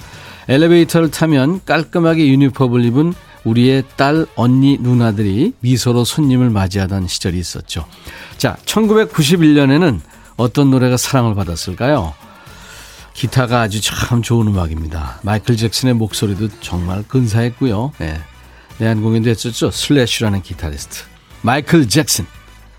엘리베이터를 0.47 1.11
타면 1.11 1.65
깔끔하게 1.65 2.25
유니폼을 2.29 2.85
입은 2.85 3.13
우리의 3.43 3.83
딸, 3.97 4.25
언니, 4.37 4.77
누나들이 4.77 5.51
미소로 5.59 6.05
손님을 6.05 6.49
맞이하던 6.49 7.09
시절이 7.09 7.37
있었죠. 7.37 7.87
자, 8.37 8.55
1991년에는 8.63 9.99
어떤 10.37 10.71
노래가 10.71 10.95
사랑을 10.95 11.35
받았을까요? 11.35 12.13
기타가 13.13 13.63
아주 13.63 13.81
참 13.81 14.21
좋은 14.21 14.47
음악입니다. 14.47 15.19
마이클 15.23 15.57
잭슨의 15.57 15.95
목소리도 15.95 16.47
정말 16.61 17.03
근사했고요. 17.05 17.91
네. 17.97 18.17
내한 18.77 19.01
공연도 19.01 19.29
했었죠. 19.29 19.71
슬래시라는 19.71 20.41
기타리스트. 20.41 21.03
마이클 21.41 21.89
잭슨. 21.89 22.25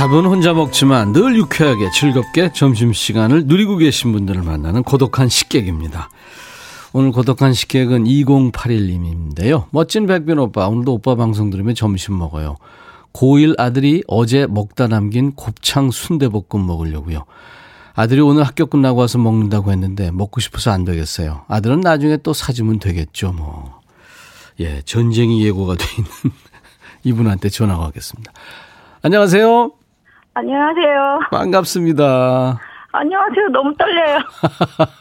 밥은 0.00 0.24
혼자 0.24 0.54
먹지만 0.54 1.12
늘 1.12 1.36
유쾌하게 1.36 1.90
즐겁게 1.90 2.50
점심시간을 2.54 3.44
누리고 3.44 3.76
계신 3.76 4.12
분들을 4.12 4.40
만나는 4.40 4.82
고독한 4.82 5.28
식객입니다. 5.28 6.08
오늘 6.94 7.12
고독한 7.12 7.52
식객은 7.52 8.04
2081님인데요. 8.04 9.66
멋진 9.68 10.06
백빈 10.06 10.38
오빠, 10.38 10.68
오늘도 10.68 10.94
오빠 10.94 11.16
방송 11.16 11.50
들으면 11.50 11.74
점심 11.74 12.16
먹어요. 12.16 12.56
고1 13.12 13.60
아들이 13.60 14.02
어제 14.06 14.46
먹다 14.46 14.86
남긴 14.86 15.32
곱창 15.32 15.90
순대볶음 15.90 16.66
먹으려고요. 16.66 17.26
아들이 17.92 18.22
오늘 18.22 18.44
학교 18.44 18.64
끝나고 18.64 19.00
와서 19.00 19.18
먹는다고 19.18 19.70
했는데 19.70 20.10
먹고 20.12 20.40
싶어서 20.40 20.70
안 20.70 20.86
되겠어요. 20.86 21.44
아들은 21.46 21.80
나중에 21.80 22.16
또 22.22 22.32
사주면 22.32 22.78
되겠죠, 22.78 23.32
뭐. 23.32 23.80
예, 24.60 24.80
전쟁이 24.80 25.44
예고가 25.44 25.74
돼 25.74 25.84
있는 25.98 26.10
이분한테 27.04 27.50
전화가 27.50 27.88
오겠습니다. 27.88 28.32
안녕하세요. 29.02 29.79
안녕하세요. 30.44 31.20
반갑습니다. 31.30 32.58
안녕하세요. 32.92 33.48
너무 33.52 33.74
떨려요. 33.76 34.18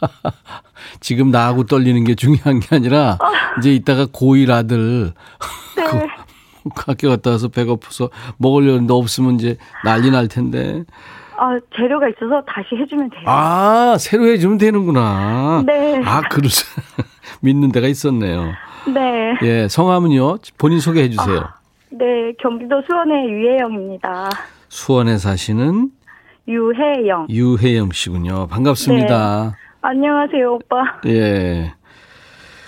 지금 1.00 1.32
나하고 1.32 1.64
떨리는 1.64 2.04
게 2.04 2.14
중요한 2.14 2.60
게 2.60 2.76
아니라 2.76 3.18
아. 3.22 3.58
이제 3.58 3.72
이따가 3.74 4.06
고1 4.06 4.52
아들 4.52 5.14
네. 5.78 6.08
그 6.76 6.82
학교 6.86 7.08
갔다 7.08 7.30
와서 7.32 7.48
배고파서 7.48 8.10
먹으려는데 8.38 8.94
없으면 8.94 9.36
이제 9.36 9.56
난리 9.86 10.12
날 10.12 10.28
텐데. 10.28 10.84
아, 11.38 11.58
재료가 11.74 12.10
있어서 12.10 12.42
다시 12.46 12.76
해주면 12.76 13.10
돼요. 13.10 13.24
아, 13.26 13.96
새로 13.98 14.26
해주면 14.26 14.58
되는구나. 14.58 15.64
네. 15.66 16.02
아, 16.04 16.20
그러 16.30 16.50
믿는 17.40 17.72
데가 17.72 17.88
있었네요. 17.88 18.52
네. 18.94 19.36
예, 19.44 19.68
성함은요? 19.70 20.40
본인 20.58 20.82
소개해 20.82 21.10
주세요. 21.10 21.40
아, 21.40 21.54
네, 21.92 22.34
경기도 22.42 22.82
수원의 22.82 23.30
유혜영입니다. 23.30 24.30
수원에 24.70 25.18
사시는? 25.18 25.90
유혜영. 26.48 27.28
유혜영 27.30 27.90
씨군요. 27.92 28.48
반갑습니다. 28.48 29.44
네. 29.52 29.52
안녕하세요, 29.82 30.54
오빠. 30.54 30.84
예. 31.08 31.74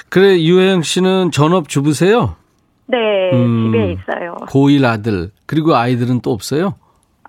그래, 0.09 0.39
유혜영 0.41 0.81
씨는 0.81 1.31
전업 1.31 1.69
주부세요? 1.69 2.35
네, 2.87 2.97
음, 3.33 3.71
집에 3.71 3.91
있어요. 3.93 4.35
고1 4.47 4.83
아들. 4.85 5.29
그리고 5.45 5.75
아이들은 5.75 6.21
또 6.21 6.31
없어요? 6.31 6.75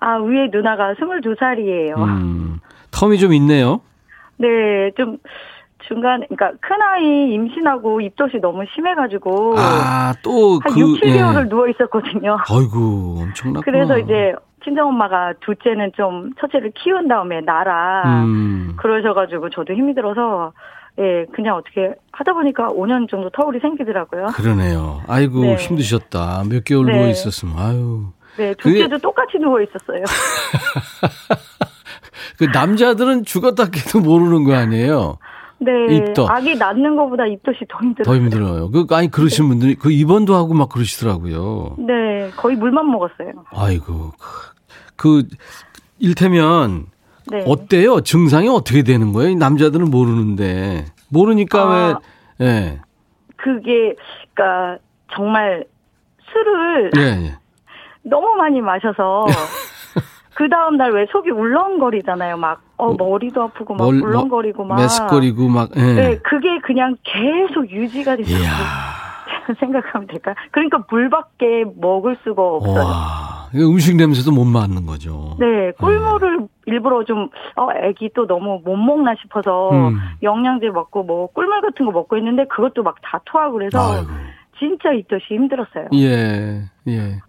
아, 0.01 0.17
위에 0.17 0.49
누나가 0.51 0.93
22살이에요. 0.95 1.97
음, 1.97 2.59
텀이 2.91 3.19
좀 3.19 3.33
있네요? 3.33 3.79
네, 4.37 4.47
좀, 4.97 5.17
중간에, 5.87 6.25
그러니까 6.29 6.51
큰아이 6.61 7.33
임신하고 7.33 8.01
입덧이 8.01 8.41
너무 8.41 8.63
심해가지고. 8.73 9.55
아, 9.57 10.13
또 10.23 10.59
한 10.63 10.73
그, 10.73 10.79
6, 10.79 11.01
7개월을 11.01 11.45
예. 11.45 11.49
누워있었거든요. 11.49 12.37
아이고, 12.49 13.17
엄청났구나. 13.21 13.61
그래서 13.63 13.97
이제 13.99 14.33
친정엄마가 14.63 15.33
둘째는 15.41 15.91
좀 15.95 16.31
첫째를 16.39 16.71
키운 16.75 17.07
다음에 17.07 17.41
나라. 17.41 18.03
음. 18.23 18.75
그러셔가지고 18.77 19.49
저도 19.49 19.73
힘이 19.73 19.93
들어서 19.93 20.53
예, 20.99 21.25
그냥 21.33 21.55
어떻게 21.55 21.93
하다 22.11 22.33
보니까 22.33 22.69
5년 22.69 23.09
정도 23.09 23.29
터울이 23.31 23.59
생기더라고요. 23.59 24.27
그러네요. 24.35 25.01
아이고, 25.07 25.41
네. 25.41 25.55
힘드셨다. 25.55 26.43
몇 26.47 26.63
개월 26.63 26.85
네. 26.85 26.93
누워 26.93 27.07
있었으면, 27.07 27.57
아유. 27.57 28.05
네, 28.37 28.53
둘째도 28.55 28.89
그게... 28.89 29.01
똑같이 29.01 29.37
누워 29.39 29.59
있었어요. 29.61 30.03
그 32.37 32.45
남자들은 32.45 33.25
죽었다 33.25 33.69
깨도 33.69 34.01
모르는 34.01 34.43
거 34.43 34.53
아니에요? 34.53 35.17
네. 35.59 35.71
입덧. 35.95 36.29
아기 36.29 36.55
낳는 36.55 36.95
것보다 36.95 37.25
입덧이 37.25 37.59
더 37.69 37.79
힘들어요. 37.79 38.05
더 38.05 38.15
힘들어요. 38.15 38.71
그, 38.71 38.85
아니, 38.91 39.09
그러신 39.09 39.45
네. 39.45 39.49
분들이 39.49 39.75
그 39.75 39.91
입원도 39.91 40.35
하고 40.35 40.53
막 40.53 40.69
그러시더라고요. 40.69 41.77
네, 41.79 42.29
거의 42.35 42.55
물만 42.55 42.89
먹었어요. 42.91 43.31
아이고. 43.51 44.11
그, 44.95 45.27
일테면 45.99 46.87
네. 47.27 47.43
어때요? 47.47 48.01
증상이 48.01 48.47
어떻게 48.49 48.83
되는 48.83 49.13
거예요? 49.13 49.35
남자들은 49.35 49.89
모르는데. 49.89 50.85
모르니까 51.09 51.61
아, 51.61 51.99
왜, 52.39 52.45
예. 52.47 52.79
그게, 53.37 53.95
그니까, 54.35 54.77
정말 55.13 55.65
술을. 56.31 56.91
예, 56.97 57.01
예. 57.01 57.35
너무 58.03 58.35
많이 58.35 58.59
마셔서. 58.61 59.25
그 60.35 60.49
다음 60.49 60.77
날 60.77 60.91
왜 60.91 61.05
속이 61.11 61.29
울렁거리잖아요. 61.29 62.37
막, 62.37 62.61
어, 62.77 62.91
뭐, 62.93 63.09
머리도 63.09 63.43
아프고, 63.43 63.75
막, 63.75 63.83
뭘, 63.83 63.99
뭐 63.99 64.09
울렁거리고, 64.09 64.63
막. 64.65 64.77
메스거리고, 64.77 65.47
막, 65.47 65.69
예. 65.75 65.81
네, 65.81 66.17
그게 66.23 66.59
그냥 66.65 66.97
계속 67.03 67.69
유지가 67.69 68.15
돼서. 68.15 68.31
생각하면 69.59 70.07
될까요? 70.07 70.35
그러니까 70.51 70.83
물밖에 70.89 71.65
먹을 71.75 72.17
수가 72.23 72.41
없어요. 72.41 72.85
와, 72.85 73.42
음식 73.55 73.95
냄새도 73.95 74.31
못 74.31 74.45
맡는 74.45 74.85
거죠. 74.85 75.35
네, 75.39 75.71
꿀물을 75.79 76.37
네. 76.39 76.47
일부러 76.65 77.03
좀, 77.03 77.29
어, 77.55 77.67
애기 77.83 78.09
또 78.15 78.25
너무 78.25 78.61
못 78.63 78.75
먹나 78.75 79.13
싶어서 79.21 79.69
음. 79.71 79.97
영양제 80.21 80.69
먹고 80.69 81.03
뭐 81.03 81.27
꿀물 81.27 81.61
같은 81.61 81.85
거 81.85 81.91
먹고 81.91 82.17
있는데 82.17 82.45
그것도 82.45 82.83
막 82.83 82.95
다 83.03 83.19
토하고 83.25 83.53
그래서 83.53 83.79
아이고. 83.79 84.07
진짜 84.57 84.91
입덧이 84.93 85.21
힘들었어요. 85.29 85.89
예, 85.93 86.61
예. 86.87 87.19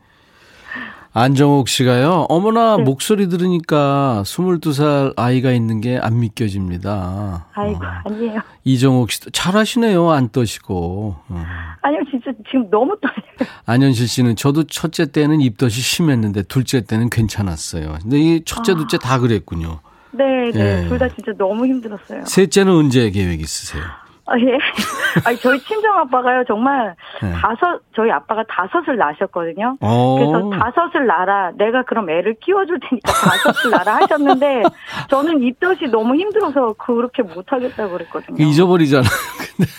안정옥 1.16 1.68
씨가요. 1.68 2.26
어머나 2.28 2.76
네. 2.78 2.82
목소리 2.82 3.28
들으니까 3.28 4.22
22살 4.26 5.12
아이가 5.16 5.52
있는 5.52 5.80
게 5.80 5.96
안 5.96 6.18
믿겨집니다. 6.18 7.46
아이고 7.54 7.78
어. 7.84 7.88
아니에요. 8.10 8.40
이정옥 8.64 9.12
씨도 9.12 9.30
잘하시네요. 9.30 10.10
안 10.10 10.28
떠시고. 10.30 11.16
어. 11.28 11.44
아니요 11.82 12.00
진짜 12.10 12.32
지금 12.50 12.68
너무 12.68 12.96
떨려요. 13.00 13.48
안현실 13.64 14.08
씨는 14.08 14.34
저도 14.34 14.64
첫째 14.64 15.06
때는 15.06 15.40
입덧이 15.40 15.70
심했는데 15.70 16.42
둘째 16.42 16.80
때는 16.80 17.10
괜찮았어요. 17.10 17.98
근데 18.02 18.18
이 18.18 18.42
첫째 18.44 18.72
아. 18.72 18.74
둘째 18.74 18.98
다 18.98 19.20
그랬군요. 19.20 19.78
네, 20.10 20.50
네. 20.52 20.84
예. 20.84 20.88
둘다 20.88 21.08
진짜 21.10 21.32
너무 21.38 21.64
힘들었어요. 21.66 22.24
셋째는 22.26 22.72
언제 22.72 23.10
계획 23.10 23.40
있으세요? 23.40 23.82
아, 24.26 24.38
예. 24.38 24.58
아니, 25.26 25.38
저희 25.38 25.58
친정 25.60 25.98
아빠가요, 25.98 26.44
정말, 26.46 26.94
네. 27.20 27.30
다섯, 27.32 27.80
저희 27.94 28.10
아빠가 28.10 28.42
다섯을 28.48 28.96
낳으셨거든요. 28.96 29.76
오. 29.80 29.86
어. 29.86 30.16
그래서 30.16 30.50
다섯을 30.50 31.06
낳아라. 31.06 31.52
내가 31.56 31.82
그럼 31.82 32.08
애를 32.08 32.34
키워줄 32.40 32.80
테니까 32.80 33.12
다섯을 33.12 33.70
낳아라 33.70 33.96
하셨는데, 33.96 34.62
저는 35.10 35.42
입덧이 35.42 35.90
너무 35.90 36.16
힘들어서 36.16 36.74
그렇게 36.78 37.22
못하겠다고 37.22 37.92
그랬거든요. 37.92 38.42
잊어버리잖아. 38.42 39.04
근데. 39.56 39.70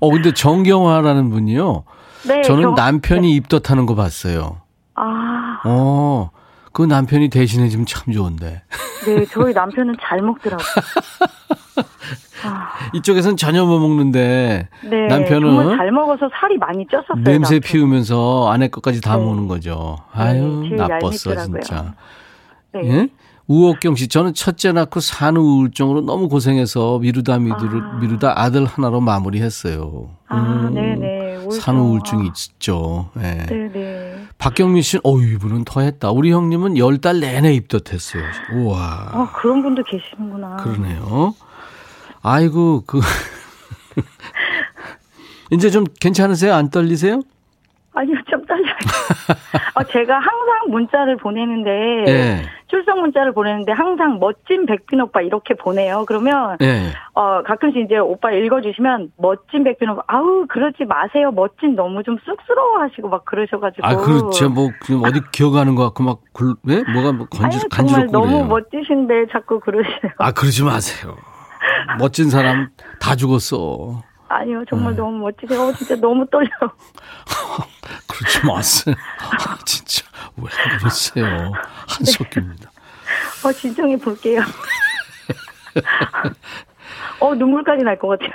어, 0.00 0.10
근데 0.10 0.32
정경화라는 0.32 1.30
분이요. 1.30 1.84
네. 2.28 2.42
저는 2.42 2.62
경... 2.62 2.74
남편이 2.74 3.28
네. 3.28 3.34
입덧하는 3.34 3.86
거 3.86 3.94
봤어요. 3.94 4.60
아. 4.94 5.60
어. 5.64 6.30
그 6.72 6.82
남편이 6.82 7.28
대신해 7.28 7.68
주면 7.68 7.86
참 7.86 8.12
좋은데. 8.12 8.62
네, 9.06 9.24
저희 9.26 9.52
남편은 9.52 9.96
잘 10.00 10.20
먹더라고요. 10.22 10.66
아. 12.44 12.72
이쪽에선 12.94 13.36
전혀 13.36 13.64
못 13.64 13.78
먹는데 13.78 14.68
네, 14.88 15.06
남편은 15.08 15.76
잘 15.76 15.90
먹어서 15.92 16.28
살이 16.40 16.56
많이 16.58 16.86
쪘었어요. 16.86 17.22
냄새 17.22 17.54
남편은. 17.56 17.60
피우면서 17.60 18.50
아내 18.50 18.68
것까지 18.68 19.00
다 19.00 19.16
네. 19.16 19.24
먹는 19.24 19.48
거죠. 19.48 19.98
네, 20.16 20.22
아유 20.22 20.66
네, 20.70 20.76
나빴어 20.76 21.10
진짜. 21.44 21.94
네. 22.74 22.80
예? 22.84 23.08
우옥경 23.48 23.96
씨, 23.96 24.08
저는 24.08 24.34
첫째 24.34 24.72
낳고 24.72 25.00
산후 25.00 25.40
우울증으로 25.40 26.00
너무 26.02 26.28
고생해서 26.28 27.00
미루다 27.00 27.38
미루다, 27.38 27.66
아. 27.66 27.98
미루다 28.00 28.40
아들 28.40 28.64
하나로 28.64 29.00
마무리했어요. 29.00 30.08
아, 30.28 30.36
음. 30.36 30.74
네 30.74 31.31
네. 31.52 31.60
산후우울증이 31.60 32.26
있죠. 32.28 33.10
네. 33.14 33.46
네네. 33.46 34.26
박경민 34.38 34.82
씨는, 34.82 35.00
어 35.04 35.18
이분은 35.18 35.64
더 35.64 35.80
했다. 35.80 36.10
우리 36.10 36.32
형님은 36.32 36.76
열 36.78 36.98
달 36.98 37.20
내내 37.20 37.52
입덧했어요. 37.54 38.22
우와. 38.54 38.78
아, 39.12 39.30
그런 39.34 39.62
분도 39.62 39.82
계시는구나. 39.84 40.56
그러네요. 40.56 41.34
아이고, 42.22 42.84
그. 42.86 43.00
이제 45.50 45.70
좀 45.70 45.84
괜찮으세요? 46.00 46.54
안 46.54 46.70
떨리세요? 46.70 47.22
아니요, 47.94 48.16
좀 48.30 48.42
떨려요. 48.46 48.74
어, 49.74 49.84
제가 49.84 50.14
항상 50.14 50.70
문자를 50.70 51.16
보내는데, 51.18 51.70
네. 52.10 52.46
출석 52.72 53.00
문자를 53.00 53.32
보내는데 53.34 53.72
항상 53.72 54.18
멋진 54.18 54.64
백빈 54.64 54.98
오빠 55.02 55.20
이렇게 55.20 55.52
보내요. 55.52 56.06
그러면, 56.08 56.56
네. 56.58 56.90
어, 57.12 57.42
가끔씩 57.42 57.84
이제 57.84 57.98
오빠 57.98 58.32
읽어주시면 58.32 59.12
멋진 59.18 59.62
백빈 59.62 59.90
오빠, 59.90 60.02
아우, 60.06 60.46
그러지 60.48 60.86
마세요. 60.86 61.30
멋진 61.32 61.76
너무 61.76 62.02
좀 62.02 62.16
쑥스러워 62.24 62.80
하시고 62.80 63.10
막 63.10 63.26
그러셔가지고. 63.26 63.86
아, 63.86 63.96
그렇죠. 63.96 64.48
뭐, 64.48 64.70
어디 65.04 65.20
기억하는 65.32 65.74
것 65.74 65.84
같고 65.84 66.02
막, 66.02 66.20
굴, 66.32 66.54
왜? 66.64 66.82
뭐가 66.94 67.12
뭐 67.12 67.26
아니, 67.42 67.58
정말 67.70 68.06
너무 68.10 68.42
멋지신데 68.46 69.26
자꾸 69.30 69.60
그러시네요. 69.60 70.14
아, 70.16 70.32
그러지 70.32 70.64
마세요. 70.64 71.14
멋진 71.98 72.30
사람 72.30 72.70
다 72.98 73.14
죽었어. 73.14 74.02
아니요, 74.28 74.64
정말 74.70 74.92
네. 74.94 74.96
너무 74.96 75.18
멋지세요. 75.18 75.60
어, 75.60 75.72
진짜 75.72 75.94
너무 75.96 76.24
떨려. 76.30 76.48
그러지 78.08 78.46
마세요. 78.46 78.94
아, 79.20 79.58
진짜 79.66 80.06
왜 80.36 80.44
그러세요? 80.78 81.52
한석기입니다. 81.88 82.70
어, 83.44 83.52
진정해 83.52 83.96
볼게요. 83.96 84.40
어, 87.20 87.34
눈물까지 87.34 87.82
날 87.84 87.96
것 87.98 88.08
같아요. 88.08 88.30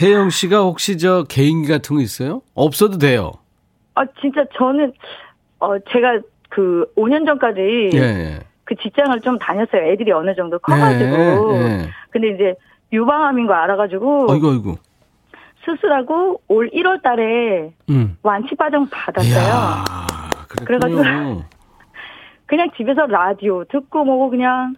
혜영 0.00 0.30
씨가 0.30 0.60
혹시 0.60 0.96
저 0.96 1.24
개인기 1.28 1.68
같은 1.68 1.96
거 1.96 2.02
있어요? 2.02 2.40
없어도 2.54 2.98
돼요. 2.98 3.32
아, 3.94 4.04
진짜 4.20 4.42
저는, 4.56 4.92
어, 5.58 5.78
제가 5.90 6.20
그 6.48 6.86
5년 6.96 7.26
전까지 7.26 7.90
예, 7.94 7.98
예. 7.98 8.40
그 8.64 8.74
직장을 8.76 9.20
좀 9.20 9.38
다녔어요. 9.38 9.82
애들이 9.92 10.12
어느 10.12 10.34
정도 10.34 10.58
커가지고. 10.58 11.54
예, 11.56 11.62
예. 11.82 11.90
근데 12.10 12.28
이제 12.30 12.54
유방암인 12.92 13.46
거 13.46 13.52
알아가지고. 13.54 14.32
아이고, 14.32 14.50
아이고. 14.50 14.78
수술하고 15.64 16.40
올 16.48 16.70
1월 16.70 17.02
달에 17.02 17.72
음. 17.90 18.16
완치 18.22 18.54
과정 18.56 18.88
받았어요. 18.90 19.84
그래가지고 20.64 21.02
그냥 22.46 22.70
집에서 22.76 23.06
라디오 23.06 23.64
듣고 23.64 24.04
뭐고 24.04 24.30
그냥 24.30 24.74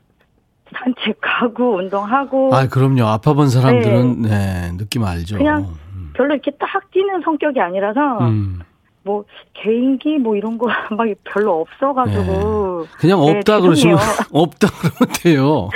산책하고 0.72 1.76
운동하고. 1.76 2.54
아, 2.54 2.66
그럼요. 2.68 3.04
아파본 3.04 3.48
사람들은 3.48 4.22
네, 4.22 4.28
네 4.28 4.76
느낌 4.76 5.04
알죠. 5.04 5.38
그냥 5.38 5.74
음. 5.94 6.12
별로 6.14 6.34
이렇게 6.34 6.50
딱 6.52 6.90
뛰는 6.90 7.20
성격이 7.22 7.60
아니라서 7.60 8.18
음. 8.20 8.60
뭐 9.02 9.24
개인기 9.52 10.18
뭐 10.18 10.36
이런 10.36 10.58
거 10.58 10.66
막 10.96 11.06
별로 11.24 11.60
없어가지고 11.60 12.86
네. 12.86 12.88
그냥 12.98 13.20
네, 13.20 13.38
없다 13.38 13.56
네, 13.56 13.62
그러시면 13.62 13.98
없다 14.32 14.68
그러면 14.80 15.14
돼요. 15.22 15.68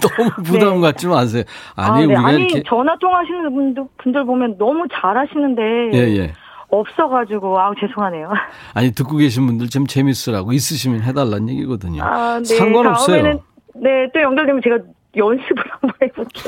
너무 0.00 0.30
부담 0.44 0.74
네. 0.76 0.80
갖지 0.80 1.06
마세요. 1.06 1.44
아니 1.76 1.90
아, 1.90 1.98
네. 1.98 2.04
우리가 2.06 2.26
아니 2.26 2.44
이렇게 2.44 2.62
전화 2.66 2.96
통화하시는 2.96 3.54
분들 3.54 3.84
분들 3.98 4.24
보면 4.24 4.58
너무 4.58 4.86
잘하시는데 4.92 5.62
예, 5.94 5.98
예. 6.16 6.32
없어가지고 6.72 7.60
아우 7.60 7.74
죄송하네요. 7.78 8.32
아니 8.74 8.92
듣고 8.92 9.16
계신 9.16 9.46
분들 9.46 9.68
좀 9.68 9.86
재밌으라고 9.86 10.52
있으시면 10.52 11.02
해달라는 11.02 11.50
얘기거든요. 11.50 12.02
아, 12.02 12.38
네. 12.38 12.44
상관없어요. 12.44 13.40
네, 13.74 14.08
또 14.12 14.20
연결되면 14.20 14.60
제가 14.62 14.78
연습을 15.16 15.62
한번 15.70 15.92
해볼게요. 16.02 16.44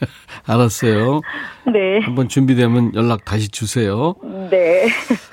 알았어요. 0.46 1.20
네. 1.72 2.00
한번 2.00 2.28
준비되면 2.28 2.94
연락 2.94 3.24
다시 3.26 3.50
주세요. 3.50 4.14
네. 4.50 4.88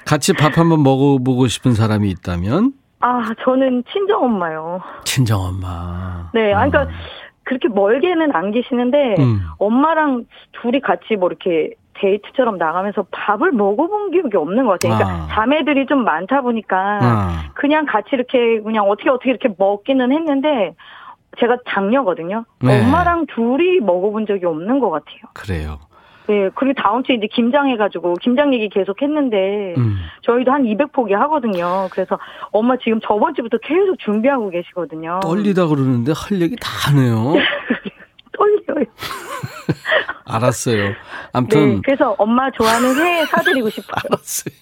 같이 0.05 0.33
밥 0.33 0.57
한번 0.57 0.83
먹어보고 0.83 1.47
싶은 1.47 1.73
사람이 1.73 2.09
있다면? 2.09 2.73
아, 2.99 3.21
저는 3.45 3.83
친정엄마요. 3.91 4.81
친정엄마. 5.05 6.31
네, 6.33 6.53
아, 6.53 6.67
그러니까 6.67 6.83
음. 6.83 6.89
그렇게 7.43 7.67
멀게는 7.69 8.35
안 8.35 8.51
계시는데, 8.51 9.15
음. 9.19 9.41
엄마랑 9.59 10.25
둘이 10.61 10.81
같이 10.81 11.15
뭐 11.15 11.29
이렇게 11.29 11.75
데이트처럼 11.95 12.57
나가면서 12.57 13.05
밥을 13.11 13.51
먹어본 13.51 14.11
기억이 14.11 14.35
없는 14.37 14.65
것 14.65 14.79
같아요. 14.79 14.97
그러니까 14.97 15.23
아. 15.23 15.27
자매들이 15.31 15.85
좀 15.87 16.03
많다 16.03 16.41
보니까, 16.41 16.99
아. 17.01 17.43
그냥 17.53 17.85
같이 17.85 18.09
이렇게 18.13 18.61
그냥 18.61 18.89
어떻게 18.89 19.09
어떻게 19.09 19.29
이렇게 19.29 19.49
먹기는 19.57 20.11
했는데, 20.11 20.75
제가 21.39 21.57
장녀거든요. 21.67 22.45
네. 22.61 22.83
엄마랑 22.83 23.25
둘이 23.27 23.79
먹어본 23.79 24.25
적이 24.25 24.45
없는 24.45 24.79
것 24.79 24.89
같아요. 24.89 25.19
그래요. 25.33 25.79
네, 26.27 26.49
그리고 26.55 26.81
다음 26.81 27.03
주에 27.03 27.15
이제 27.15 27.27
김장 27.31 27.69
해가지고 27.69 28.15
김장 28.15 28.53
얘기 28.53 28.67
계속 28.69 29.01
했는데 29.01 29.75
음. 29.77 29.97
저희도 30.21 30.51
한 30.51 30.63
200포기 30.63 31.11
하거든요. 31.11 31.87
그래서 31.91 32.17
엄마 32.51 32.75
지금 32.77 32.99
저번 33.01 33.35
주부터 33.35 33.57
계속 33.59 33.99
준비하고 33.99 34.49
계시거든요. 34.49 35.19
떨리다 35.21 35.67
그러는데 35.67 36.13
할 36.15 36.41
얘기 36.41 36.55
다 36.55 36.89
하네요. 36.89 37.33
떨려요. 38.33 38.85
알았어요. 40.25 40.93
아무튼 41.31 41.75
네, 41.75 41.81
그래서 41.85 42.15
엄마 42.17 42.49
좋아하는 42.51 42.95
회 42.95 43.25
사드리고 43.25 43.69
싶어요. 43.69 43.95
알았어요. 44.05 44.55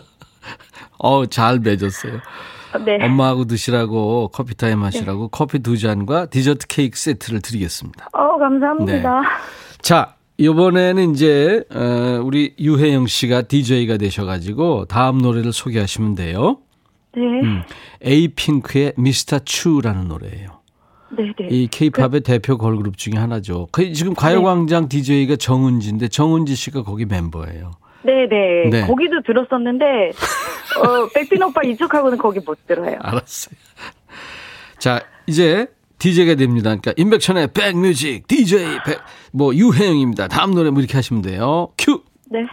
어, 0.98 1.26
잘 1.26 1.58
맺었어요. 1.58 2.20
네. 2.84 3.04
엄마하고 3.04 3.44
드시라고 3.44 4.28
커피 4.28 4.56
타임 4.56 4.82
하시라고 4.82 5.24
네. 5.24 5.28
커피 5.30 5.58
두 5.60 5.78
잔과 5.78 6.26
디저트 6.26 6.66
케이크 6.68 6.98
세트를 6.98 7.40
드리겠습니다. 7.40 8.08
어, 8.12 8.38
감사합니다. 8.38 9.20
네. 9.20 9.26
자, 9.80 10.14
이번에는 10.38 11.12
이제 11.12 11.62
어, 11.72 12.20
우리 12.22 12.54
유혜영 12.58 13.06
씨가 13.06 13.42
DJ가 13.42 13.96
되셔 13.96 14.24
가지고 14.24 14.86
다음 14.86 15.18
노래를 15.18 15.52
소개하시면 15.52 16.16
돼요. 16.16 16.58
네. 17.16 17.22
음, 17.22 17.62
에이핑크의 18.02 18.94
미스터 18.96 19.40
추라는 19.40 20.08
노래예요. 20.08 20.53
네네. 21.14 21.34
네. 21.38 21.48
이 21.50 21.66
케이팝의 21.68 22.10
그, 22.10 22.22
대표 22.22 22.58
걸그룹 22.58 22.96
중에 22.96 23.14
하나죠. 23.16 23.68
그 23.72 23.92
지금 23.92 24.14
가요광장 24.14 24.88
네. 24.88 24.88
DJ가 24.88 25.36
정은지인데 25.36 26.08
정은지 26.08 26.54
씨가 26.54 26.82
거기 26.82 27.04
멤버예요. 27.04 27.72
네네. 28.04 28.70
네. 28.70 28.86
거기도 28.86 29.22
들었었는데 29.22 29.84
어, 30.80 31.08
백빈 31.14 31.42
오빠 31.42 31.62
이쪽하고는 31.62 32.18
거기 32.18 32.40
못 32.40 32.66
들어요. 32.66 32.98
알았어요. 33.00 33.56
자, 34.78 35.00
이제 35.26 35.66
DJ가 35.98 36.34
됩니다. 36.34 36.64
그러니까 36.76 36.92
인백천의 36.96 37.48
백뮤직 37.54 38.26
DJ 38.26 38.78
백, 38.84 38.98
뭐 39.32 39.54
유혜영입니다. 39.54 40.28
다음 40.28 40.54
노래 40.54 40.70
뭐 40.70 40.80
이렇게 40.80 40.94
하시면 40.94 41.22
돼요. 41.22 41.68
큐. 41.78 42.02
네. 42.30 42.44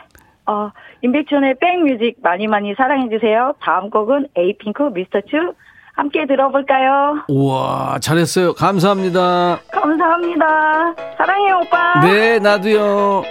어, 0.45 0.71
인백천의 1.01 1.55
백뮤직 1.59 2.17
많이 2.21 2.47
많이 2.47 2.73
사랑해 2.75 3.09
주세요. 3.09 3.53
다음 3.59 3.89
곡은 3.89 4.27
에이핑크 4.35 4.83
미스터 4.83 5.21
츄 5.21 5.53
함께 5.93 6.25
들어볼까요? 6.25 7.23
우와, 7.27 7.99
잘했어요. 8.01 8.53
감사합니다. 8.53 9.59
감사합니다. 9.71 10.45
사랑해요, 11.17 11.59
오빠. 11.65 11.99
네, 12.01 12.39
나도요. 12.39 13.23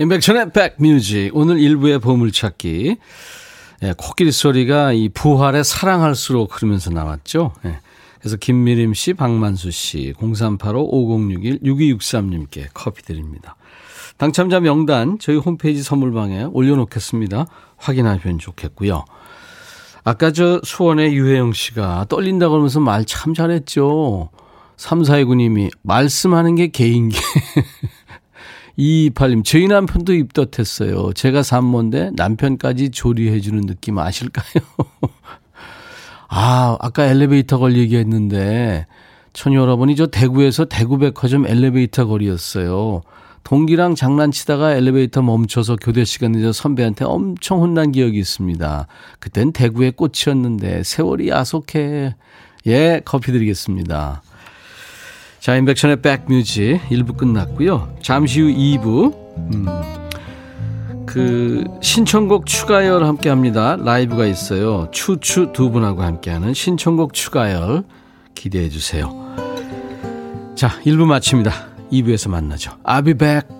임백천의 0.00 0.50
백뮤직 0.52 1.30
오늘 1.36 1.60
일부의 1.60 1.98
보물찾기 1.98 2.96
예, 3.82 3.94
코끼리 3.98 4.32
소리가 4.32 4.94
이 4.94 5.10
부활의 5.10 5.62
사랑할수록 5.62 6.56
흐르면서 6.56 6.88
나왔죠. 6.88 7.52
예, 7.66 7.80
그래서 8.18 8.38
김미림 8.38 8.94
씨, 8.94 9.12
박만수 9.12 9.70
씨, 9.70 10.14
0385-5061-6263님께 10.18 12.68
커피 12.72 13.02
드립니다. 13.02 13.56
당첨자 14.16 14.60
명단 14.60 15.18
저희 15.20 15.36
홈페이지 15.36 15.82
선물방에 15.82 16.44
올려놓겠습니다. 16.50 17.44
확인하시면 17.76 18.38
좋겠고요. 18.38 19.04
아까 20.04 20.32
저 20.32 20.62
수원의 20.64 21.12
유혜영 21.12 21.52
씨가 21.52 22.06
떨린다고 22.08 22.54
하면서 22.54 22.80
말 22.80 23.04
참 23.04 23.34
잘했죠. 23.34 24.30
3429님이 24.78 25.70
말씀하는 25.82 26.54
게 26.54 26.68
개인기. 26.68 27.18
228님, 28.80 29.44
저희 29.44 29.68
남편도 29.68 30.14
입덧했어요. 30.14 31.12
제가 31.12 31.42
산모인데 31.42 32.12
남편까지 32.14 32.90
조리해주는 32.90 33.66
느낌 33.66 33.98
아실까요? 33.98 34.64
아, 36.28 36.76
아까 36.80 37.04
엘리베이터 37.06 37.58
걸 37.58 37.76
얘기했는데, 37.76 38.86
천 39.32 39.52
여러분이 39.52 39.96
저 39.96 40.06
대구에서 40.06 40.64
대구백화점 40.64 41.46
엘리베이터 41.46 42.06
거리였어요. 42.06 43.02
동기랑 43.44 43.94
장난치다가 43.94 44.74
엘리베이터 44.74 45.22
멈춰서 45.22 45.76
교대 45.76 46.04
시간 46.04 46.32
늦어 46.32 46.52
선배한테 46.52 47.04
엄청 47.04 47.60
혼난 47.60 47.90
기억이 47.92 48.18
있습니다. 48.18 48.86
그땐 49.18 49.52
대구의 49.52 49.92
꽃이었는데 49.92 50.82
세월이 50.84 51.28
야속해. 51.28 52.14
예, 52.66 53.00
커피 53.04 53.32
드리겠습니다. 53.32 54.22
자, 55.40 55.56
인백션의 55.56 56.02
백뮤직 56.02 56.80
1부 56.90 57.16
끝났고요. 57.16 57.96
잠시 58.02 58.42
후 58.42 58.48
2부 58.48 59.14
음, 59.54 59.66
그 61.06 61.64
신청곡 61.80 62.44
추가열 62.44 63.04
함께 63.04 63.30
합니다. 63.30 63.76
라이브가 63.80 64.26
있어요. 64.26 64.88
추추 64.92 65.50
두 65.54 65.70
분하고 65.70 66.02
함께하는 66.02 66.52
신청곡 66.52 67.14
추가열 67.14 67.84
기대해 68.34 68.68
주세요. 68.68 69.10
자, 70.54 70.78
1부 70.84 71.06
마칩니다. 71.06 71.52
2부에서 71.90 72.28
만나죠. 72.28 72.72
I'll 72.84 73.04
be 73.04 73.14
back. 73.14 73.59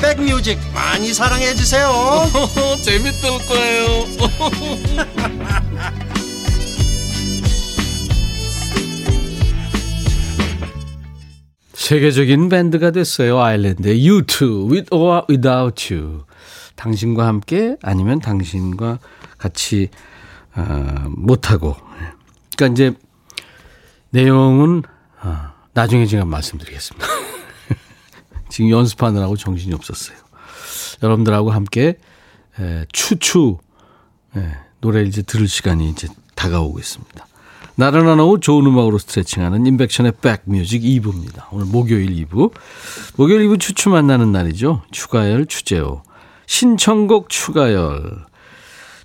백뮤직 0.00 0.58
많이 0.74 1.12
사랑해 1.12 1.54
주세요. 1.54 1.90
재밌을 2.82 3.30
거예요. 3.46 4.06
세계적인 11.74 12.48
밴드가 12.48 12.92
됐어요. 12.92 13.40
아일랜드의 13.40 14.06
U2, 14.08 14.70
With 14.70 14.94
or 14.94 15.22
Without 15.28 15.92
You. 15.92 16.24
당신과 16.76 17.26
함께 17.26 17.76
아니면 17.82 18.20
당신과 18.20 19.00
같이 19.38 19.88
어, 20.54 21.04
못하고. 21.08 21.76
그러니까 22.56 22.72
이제 22.72 22.94
내용은 24.10 24.82
어, 25.22 25.52
나중에 25.74 26.06
제가 26.06 26.24
말씀드리겠습니다. 26.24 27.06
지금 28.50 28.70
연습하느라고 28.70 29.36
정신이 29.36 29.74
없었어요. 29.74 30.16
여러분들하고 31.02 31.50
함께 31.50 31.96
에, 32.58 32.84
추추 32.92 33.58
에, 34.36 34.40
노래 34.80 35.02
이제 35.02 35.22
들을 35.22 35.48
시간이 35.48 35.88
이제 35.88 36.08
다가오고 36.34 36.78
있습니다. 36.78 37.26
나른한 37.76 38.20
오후 38.20 38.40
좋은 38.40 38.66
음악으로 38.66 38.98
스트레칭하는 38.98 39.64
인백션의 39.66 40.12
백뮤직 40.20 40.82
2부입니다. 40.82 41.46
오늘 41.50 41.64
목요일 41.66 42.10
2부. 42.26 42.52
목요일 43.16 43.48
2부 43.48 43.58
추추 43.58 43.88
만나는 43.88 44.32
날이죠. 44.32 44.82
추가열 44.90 45.46
추재호. 45.46 46.02
신청곡 46.46 47.30
추가열. 47.30 48.26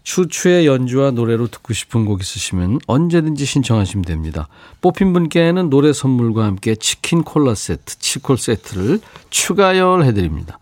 추추의 0.06 0.68
연주와 0.68 1.12
노래로 1.12 1.48
듣고 1.48 1.74
싶은 1.74 2.06
곡 2.06 2.22
있으시면 2.22 2.80
언제든지 2.86 3.44
신청하시면 3.44 4.06
됩니다. 4.06 4.48
뽑힌 4.80 5.13
분께는 5.13 5.72
노래 5.72 5.94
선물과 5.94 6.46
함께 6.46 6.76
치킨 6.76 7.24
콜라 7.24 7.56
세트, 7.56 7.98
치콜 7.98 8.38
세트를 8.38 9.00
추가열 9.32 10.04
해드립니다. 10.04 10.60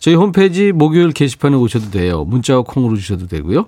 저희 0.00 0.14
홈페이지 0.14 0.72
목요일 0.72 1.12
게시판에 1.12 1.54
오셔도 1.54 1.90
돼요. 1.90 2.24
문자와 2.24 2.62
콩으로 2.62 2.96
주셔도 2.96 3.28
되고요. 3.28 3.66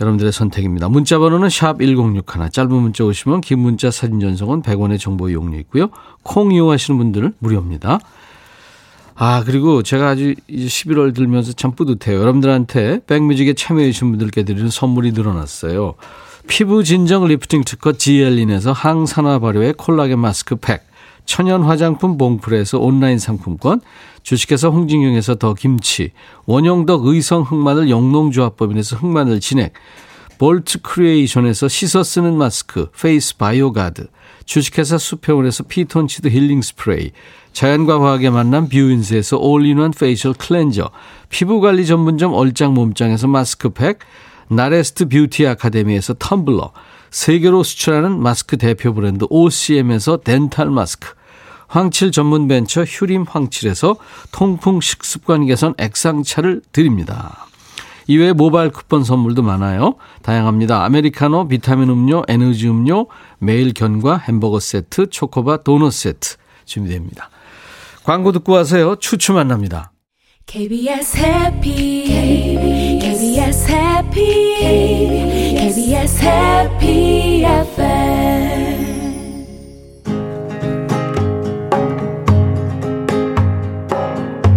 여러분들의 0.00 0.32
선택입니다. 0.32 0.88
문자 0.88 1.18
번호는 1.18 1.50
샵 1.50 1.80
1061, 1.80 2.50
짧은 2.50 2.72
문자 2.72 3.04
오시면 3.04 3.40
긴 3.40 3.58
문자 3.58 3.90
사진 3.90 4.20
전송은 4.20 4.62
100원의 4.62 5.00
정보 5.00 5.28
이용료 5.30 5.58
있고요. 5.58 5.90
콩 6.22 6.52
이용하시는 6.52 6.96
분들은 6.96 7.34
무료입니다. 7.40 7.98
아, 9.14 9.44
그리고 9.44 9.82
제가 9.82 10.10
아주 10.10 10.34
이제 10.48 10.66
11월 10.66 11.14
들면서 11.14 11.52
참 11.52 11.72
뿌듯해요. 11.72 12.18
여러분들한테 12.20 13.00
백뮤직에 13.06 13.54
참여해주신 13.54 14.10
분들께 14.10 14.44
드리는 14.44 14.68
선물이 14.70 15.12
늘어났어요. 15.12 15.94
피부 16.48 16.82
진정 16.82 17.26
리프팅 17.26 17.62
특허 17.64 17.92
지엘린에서 17.92 18.72
항산화 18.72 19.38
발효의 19.38 19.74
콜라겐 19.74 20.18
마스크 20.18 20.56
팩, 20.56 20.82
천연 21.24 21.62
화장품 21.62 22.18
봉프에서 22.18 22.78
온라인 22.78 23.18
상품권, 23.18 23.80
주식회사 24.22 24.68
홍진경에서 24.68 25.36
더 25.36 25.54
김치, 25.54 26.10
원형덕 26.46 27.06
의성 27.06 27.42
흑마늘 27.42 27.90
영농조합법인에서 27.90 28.96
흑마늘 28.96 29.40
진액, 29.40 29.72
볼트 30.38 30.82
크리에이션에서 30.82 31.68
씻어 31.68 32.02
쓰는 32.02 32.36
마스크, 32.36 32.90
페이스 32.90 33.36
바이오 33.36 33.72
가드, 33.72 34.08
주식회사 34.44 34.98
수평원에서 34.98 35.64
피톤치드 35.64 36.28
힐링 36.28 36.62
스프레이, 36.62 37.12
자연과 37.52 37.98
과학의 37.98 38.30
만남 38.30 38.68
뷰인스에서 38.68 39.38
all-in-one 39.38 39.92
facial 39.92 40.32
cleanser, 40.32 40.90
피부관리 41.28 41.86
전문점 41.86 42.32
얼짱 42.32 42.74
몸짱에서 42.74 43.28
마스크팩, 43.28 43.98
나레스트 44.48 45.08
뷰티 45.08 45.46
아카데미에서 45.46 46.14
텀블러, 46.14 46.72
세계로 47.10 47.62
수출하는 47.62 48.18
마스크 48.18 48.56
대표 48.56 48.94
브랜드 48.94 49.26
OCM에서 49.28 50.18
dental 50.18 50.70
마스크, 50.70 51.14
황칠 51.68 52.12
전문 52.12 52.48
벤처 52.48 52.84
휴림 52.84 53.24
황칠에서 53.28 53.96
통풍 54.30 54.80
식습관 54.80 55.46
개선 55.46 55.74
액상차를 55.78 56.62
드립니다. 56.70 57.46
이외에 58.06 58.32
모바일 58.32 58.70
쿠폰 58.70 59.04
선물도 59.04 59.42
많아요. 59.42 59.94
다양합니다. 60.22 60.84
아메리카노, 60.84 61.48
비타민 61.48 61.88
음료, 61.88 62.24
에너지 62.28 62.68
음료, 62.68 63.06
매일 63.38 63.72
견과 63.72 64.18
햄버거 64.18 64.60
세트, 64.60 65.08
초코바 65.10 65.62
도넛 65.62 65.92
세트 65.92 66.36
준비됩니다. 66.64 67.30
광고 68.04 68.32
듣고 68.32 68.52
와서요. 68.52 68.96
추추 68.96 69.32
만납니다. 69.32 69.92
KBS 70.46 71.16
해피 71.18 72.98
KBS 73.00 73.70
해피 73.70 75.54
KBS 75.56 76.24
해피 76.24 77.44
FM 77.44 78.62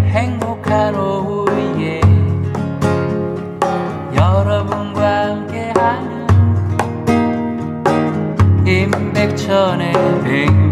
행복한 0.10 0.96
오후에 0.96 2.02
여러분과 4.16 5.28
함께하는 5.28 6.28
임백천의 8.68 9.94
신 10.26 10.65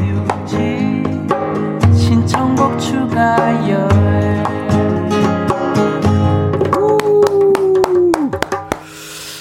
추가열 3.13 3.87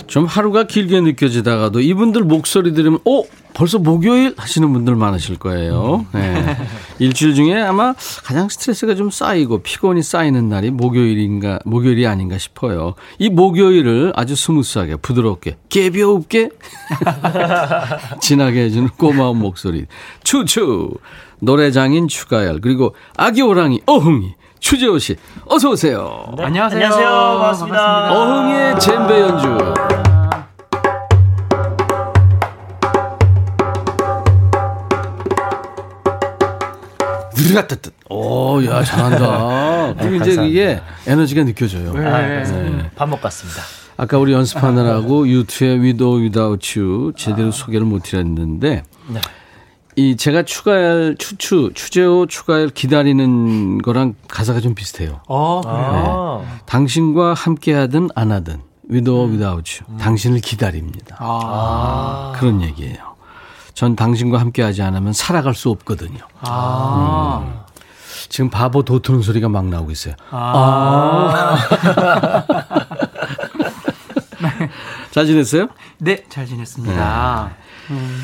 좀 0.07 0.27
하루가 0.27 0.65
길게 0.65 1.01
느껴지다가도 1.01 1.81
이분들 1.81 2.25
목소리 2.25 2.75
들으면 2.75 2.99
오 3.07 3.25
벌써 3.55 3.79
목요일 3.79 4.35
하시는 4.37 4.71
분들 4.71 4.95
많으실 4.95 5.39
거예요. 5.39 6.05
네. 6.13 6.57
일주일 6.99 7.35
중에 7.35 7.61
아마 7.63 7.95
가장 8.23 8.51
스트레스가 8.51 8.95
좀 8.95 9.11
쌓이고 9.11 9.63
피곤이 9.63 10.03
쌓이는 10.03 10.51
날이 10.51 10.71
목요일인가, 10.71 11.61
목요일이 11.65 12.07
아닌가 12.07 12.37
싶어요. 12.37 12.95
이 13.19 13.31
목요일을 13.31 14.13
아주 14.15 14.37
스무스하게, 14.37 14.97
부드럽게, 14.97 15.57
개비없게 15.71 16.51
지나게 18.21 18.65
해주는 18.65 18.89
고마운 18.99 19.39
목소리. 19.39 19.87
추추! 20.25 20.91
노래장인 21.43 22.07
추가열, 22.07 22.61
그리고 22.61 22.95
아기 23.17 23.41
호랑이 23.43 23.81
어흥이. 23.87 24.35
추재호 24.61 25.01
씨, 25.01 25.17
어서 25.47 25.71
오세요. 25.71 26.33
네. 26.37 26.45
안녕하세요. 26.45 26.85
안녕하세요. 26.85 27.09
반갑습니다. 27.09 28.13
어흥이의 28.13 28.81
젬베 28.81 29.21
연주. 29.21 29.49
느라뜨뜻. 37.37 37.93
오, 38.09 38.65
야, 38.65 38.85
잘한다. 38.85 39.95
그리고 39.99 40.25
이제 40.25 40.47
이게 40.47 40.81
에너지가 41.09 41.43
느껴져요. 41.43 41.93
네. 41.93 42.07
아, 42.07 42.21
네. 42.21 42.91
밥먹 42.95 43.21
갔습니다. 43.21 43.63
아까 43.97 44.17
우리 44.17 44.33
연습하느라고 44.33 45.27
유튜의 45.27 45.81
Without 45.81 46.79
You 46.79 47.13
제대로 47.17 47.49
아. 47.49 47.51
소개를 47.51 47.85
못 47.85 48.05
드렸는데, 48.05 48.85
네. 49.09 49.21
이 49.95 50.17
제가 50.17 50.45
추가할 50.45 51.17
추추, 51.19 51.71
추제호 51.75 52.27
추가할 52.27 52.69
기다리는 52.71 53.79
거랑 53.83 54.15
가사가 54.29 54.61
좀 54.61 54.75
비슷해요. 54.75 55.21
어, 55.29 55.61
네. 56.45 56.49
당신과 56.67 57.35
함께 57.35 57.75
하든 57.75 58.09
안 58.15 58.33
하든, 58.33 58.63
With 58.91 59.11
or 59.11 59.31
Without 59.31 59.83
You. 59.83 59.93
음. 59.93 59.99
당신을 59.99 60.41
기다립니다. 60.41 61.17
아. 61.19 62.33
그런 62.37 62.63
얘기예요. 62.63 63.13
전 63.75 63.95
당신과 63.95 64.39
함께 64.41 64.63
하지 64.63 64.83
않으면 64.83 65.13
살아갈 65.13 65.55
수 65.55 65.69
없거든요. 65.71 66.21
아. 66.41 67.43
음. 67.45 67.61
지금 68.31 68.49
바보 68.49 68.83
도트는 68.83 69.21
소리가 69.21 69.51
막 69.51 69.67
나오고 69.67 69.91
있어요. 69.91 70.15
아. 70.31 71.57
아. 71.59 72.47
잘 75.13 75.27
지냈어요? 75.27 75.69
네, 75.99 76.25
잘 76.31 76.47
지냈습니다. 76.47 77.51
네. 77.89 77.95
음. 77.95 78.23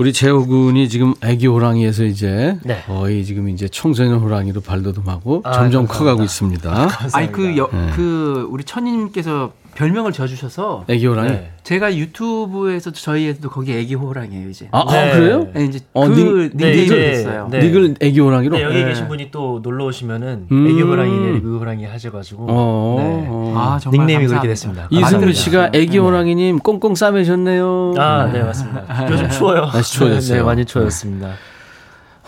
우리 0.00 0.14
재호 0.14 0.46
군이 0.46 0.88
지금 0.88 1.12
애기 1.22 1.46
호랑이에서 1.46 2.04
이제 2.04 2.56
네. 2.64 2.82
거의 2.86 3.22
지금 3.22 3.50
이제 3.50 3.68
청소년 3.68 4.20
호랑이로 4.20 4.62
발돋움하고 4.62 5.42
아, 5.44 5.52
점점 5.52 5.86
감사합니다. 5.86 5.92
커가고 5.98 6.22
있습니다. 6.24 6.88
아니 7.12 7.30
그, 7.30 7.54
여, 7.58 7.68
네. 7.70 7.90
그 7.94 8.48
우리 8.50 8.64
천님께서 8.64 9.52
별명을 9.80 10.12
지어주셔서 10.12 10.84
애기 10.88 11.06
호랑이. 11.06 11.30
네. 11.30 11.52
제가 11.62 11.96
유튜브에서 11.96 12.90
저희에도 12.90 13.48
거기 13.48 13.72
애기 13.72 13.94
호랑이에요 13.94 14.50
이제. 14.50 14.68
아, 14.72 14.80
아 14.86 14.92
네. 14.92 14.98
아 14.98 15.14
그래요? 15.16 15.48
네, 15.54 15.64
이제 15.64 15.80
어, 15.94 16.06
그 16.06 16.50
닉, 16.54 16.56
네임을 16.56 16.98
네, 16.98 17.10
됐어요. 17.12 17.48
네. 17.50 17.60
닉을 17.60 17.94
애기 18.00 18.20
호랑이로. 18.20 18.58
네, 18.58 18.62
여기 18.62 18.74
네. 18.74 18.84
계신 18.84 19.08
분이 19.08 19.30
또 19.30 19.60
놀러 19.62 19.86
오시면은 19.86 20.48
음. 20.52 20.66
애기 20.68 20.82
호랑이, 20.82 21.36
애기 21.36 21.46
호랑이 21.46 21.86
하셔가지고. 21.86 22.46
어, 22.46 22.96
네. 22.98 23.26
어. 23.30 23.54
아 23.56 23.78
정말 23.78 24.00
닉네임이 24.06 24.26
감사합니다. 24.26 24.28
그렇게 24.28 24.48
됐습니다. 24.48 24.88
이승민 24.90 25.32
씨가 25.32 25.70
애기 25.72 25.96
호랑이님 25.96 26.58
꽁꽁 26.58 26.94
싸매셨네요. 26.94 27.94
아, 27.96 28.30
네 28.30 28.42
맞습니다. 28.42 29.10
요즘 29.10 29.30
추워요. 29.30 29.70
날씨 29.72 29.94
추워졌어요. 29.94 30.38
네, 30.38 30.44
많이 30.44 30.64
추워졌습니다. 30.66 31.30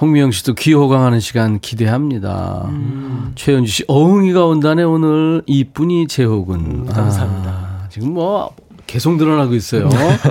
홍미영 0.03 0.33
씨도 0.33 0.55
귀호강하는 0.55 1.21
시간 1.21 1.61
기대합니다. 1.61 2.67
음. 2.71 3.31
최현주 3.37 3.71
씨, 3.71 3.85
어흥이가 3.87 4.45
온다네, 4.47 4.83
오늘. 4.83 5.43
이쁜이 5.47 6.09
제호군. 6.09 6.61
음, 6.61 6.87
감사합니다. 6.87 7.51
아, 7.51 7.87
지금 7.89 8.13
뭐, 8.13 8.51
계속 8.89 9.15
늘어나고 9.15 9.55
있어요. 9.55 9.89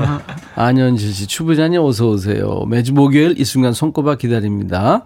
안현지 0.56 1.14
씨, 1.14 1.26
추부자님 1.26 1.80
어서오세요. 1.80 2.66
매주 2.68 2.92
목요일 2.94 3.40
이 3.40 3.46
순간 3.46 3.72
손꼽아 3.72 4.16
기다립니다. 4.16 5.06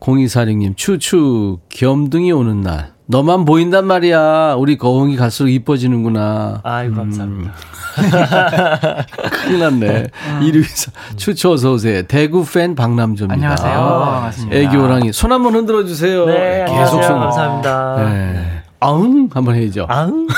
0246님, 0.00 0.74
추추, 0.74 1.58
겸등이 1.68 2.32
오는 2.32 2.62
날. 2.62 2.94
너만 3.12 3.44
보인단 3.44 3.86
말이야. 3.86 4.54
우리 4.56 4.78
거흥이 4.78 5.16
갈수록 5.16 5.50
이뻐지는구나. 5.50 6.60
아이고, 6.62 6.96
감사합니다. 6.96 7.52
음. 7.52 7.72
큰일 9.30 9.58
났네. 9.60 10.06
이루이서 10.40 10.92
추추 11.16 11.52
어서 11.52 11.72
오세요. 11.72 12.02
대구 12.04 12.42
팬 12.42 12.74
박남조입니다. 12.74 13.34
안녕하세요. 13.34 13.74
반갑습니다. 13.74 14.56
애기 14.56 14.76
호랑이. 14.76 15.12
손 15.12 15.30
한번 15.30 15.54
흔들어 15.54 15.84
주세요. 15.84 16.24
네, 16.24 16.64
계속 16.66 17.02
손. 17.02 17.20
감사합니다. 17.20 17.96
네. 17.98 18.62
아웅 18.80 19.28
한번 19.30 19.56
해야죠. 19.56 19.84
아웅. 19.90 20.26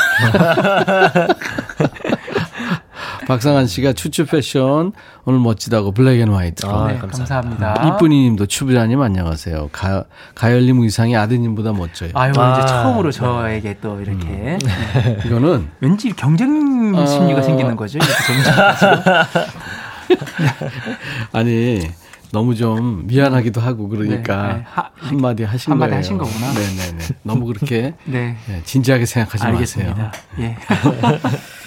박상한 3.27 3.67
씨가 3.67 3.93
추추 3.93 4.27
패션 4.27 4.93
오늘 5.25 5.41
멋지다고 5.41 5.93
black 5.93 6.21
and 6.21 6.29
white. 6.33 6.67
아, 6.67 6.87
네, 6.89 6.99
감사합니다. 6.99 7.97
이쁜이 7.97 8.25
님도 8.25 8.47
추부자님 8.47 9.01
안녕하세요. 9.01 9.71
가, 9.73 10.05
가열님 10.35 10.81
의상이 10.81 11.17
아드님보다 11.17 11.73
멋져요. 11.73 12.11
아유 12.15 12.33
아, 12.37 12.59
이제 12.59 12.67
처음으로 12.67 13.11
저에게 13.11 13.79
또 13.81 14.01
이렇게 14.01 14.27
음. 14.27 14.59
네. 14.59 15.19
이거는 15.25 15.69
왠지 15.81 16.11
경쟁 16.13 17.07
심리가 17.07 17.41
어... 17.41 17.43
생기는 17.43 17.77
거죠. 17.77 17.99
아니 21.33 21.89
너무 22.33 22.55
좀 22.55 23.07
미안하기도 23.07 23.61
하고 23.61 23.89
그러니까 23.89 24.49
네, 24.49 24.55
네. 24.55 24.65
하, 24.69 24.91
한마디 24.97 25.45
하신 25.45 25.71
한마디 25.71 25.91
거예요. 25.91 25.99
하신 25.99 26.19
거구나. 26.19 26.53
네네네. 26.53 27.05
너무 27.23 27.47
그렇게 27.47 27.95
네. 28.05 28.37
네, 28.47 28.63
진지하게 28.65 29.07
생각하지 29.07 29.45
알겠습니다. 29.45 29.95
마세요. 29.95 30.11
예. 30.41 30.57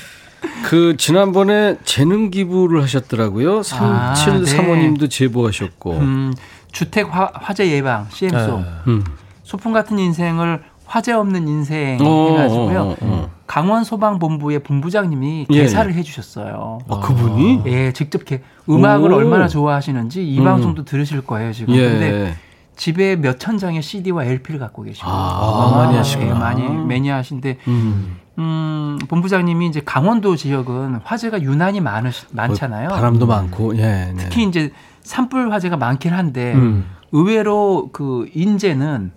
그 0.65 0.95
지난번에 0.97 1.77
재능 1.83 2.29
기부를 2.29 2.81
하셨더라고요. 2.83 3.61
3735님도 3.61 4.97
아, 4.97 4.99
네. 5.01 5.07
제보하셨고. 5.09 5.91
음, 5.93 6.33
주택 6.71 7.13
화, 7.13 7.31
화재 7.33 7.69
예방 7.71 8.07
CM소. 8.09 8.57
네. 8.59 8.65
음. 8.87 9.03
소풍 9.43 9.71
같은 9.73 9.97
인생을 9.97 10.61
화재 10.85 11.11
없는 11.13 11.47
인생 11.47 11.97
어, 12.01 12.29
해가지고요. 12.31 12.79
어, 12.81 12.89
어, 12.91 12.95
어. 13.01 13.29
강원 13.45 13.83
소방본부의 13.83 14.59
본부장님이 14.59 15.47
예, 15.49 15.61
개사를 15.61 15.91
예. 15.93 15.97
해주셨어요. 15.97 16.79
아, 16.87 16.99
그분이? 16.99 17.61
예, 17.65 17.93
직접 17.93 18.19
이렇게 18.19 18.41
음악을 18.69 19.11
오. 19.11 19.15
얼마나 19.15 19.47
좋아하시는지 19.47 20.25
이 20.27 20.39
음. 20.39 20.43
방송도 20.43 20.83
들으실 20.85 21.21
거예요 21.21 21.53
지금. 21.53 21.73
예. 21.75 21.89
근데 21.89 22.37
집에 22.75 23.15
몇 23.15 23.39
천 23.39 23.57
장의 23.57 23.81
CD와 23.81 24.25
LP를 24.25 24.59
갖고 24.59 24.83
계시고 24.83 25.07
아, 25.09 25.71
아, 25.73 25.77
많이 25.77 25.97
하시구나. 25.97 26.29
예, 26.29 26.33
많이 26.33 26.69
매니아신데 26.69 27.57
음. 27.67 28.17
음, 28.37 28.99
본부장님이 29.07 29.67
이제 29.67 29.81
강원도 29.83 30.35
지역은 30.35 31.01
화재가 31.03 31.41
유난히 31.41 31.81
많으, 31.81 32.09
많잖아요. 32.31 32.89
바람도 32.89 33.25
음. 33.25 33.27
많고, 33.27 33.77
예. 33.77 33.81
네. 33.81 34.15
특히 34.17 34.43
이제 34.43 34.71
산불 35.01 35.51
화재가 35.51 35.77
많긴 35.77 36.13
한데 36.13 36.53
음. 36.53 36.85
의외로 37.11 37.89
그 37.91 38.29
인재는 38.33 39.11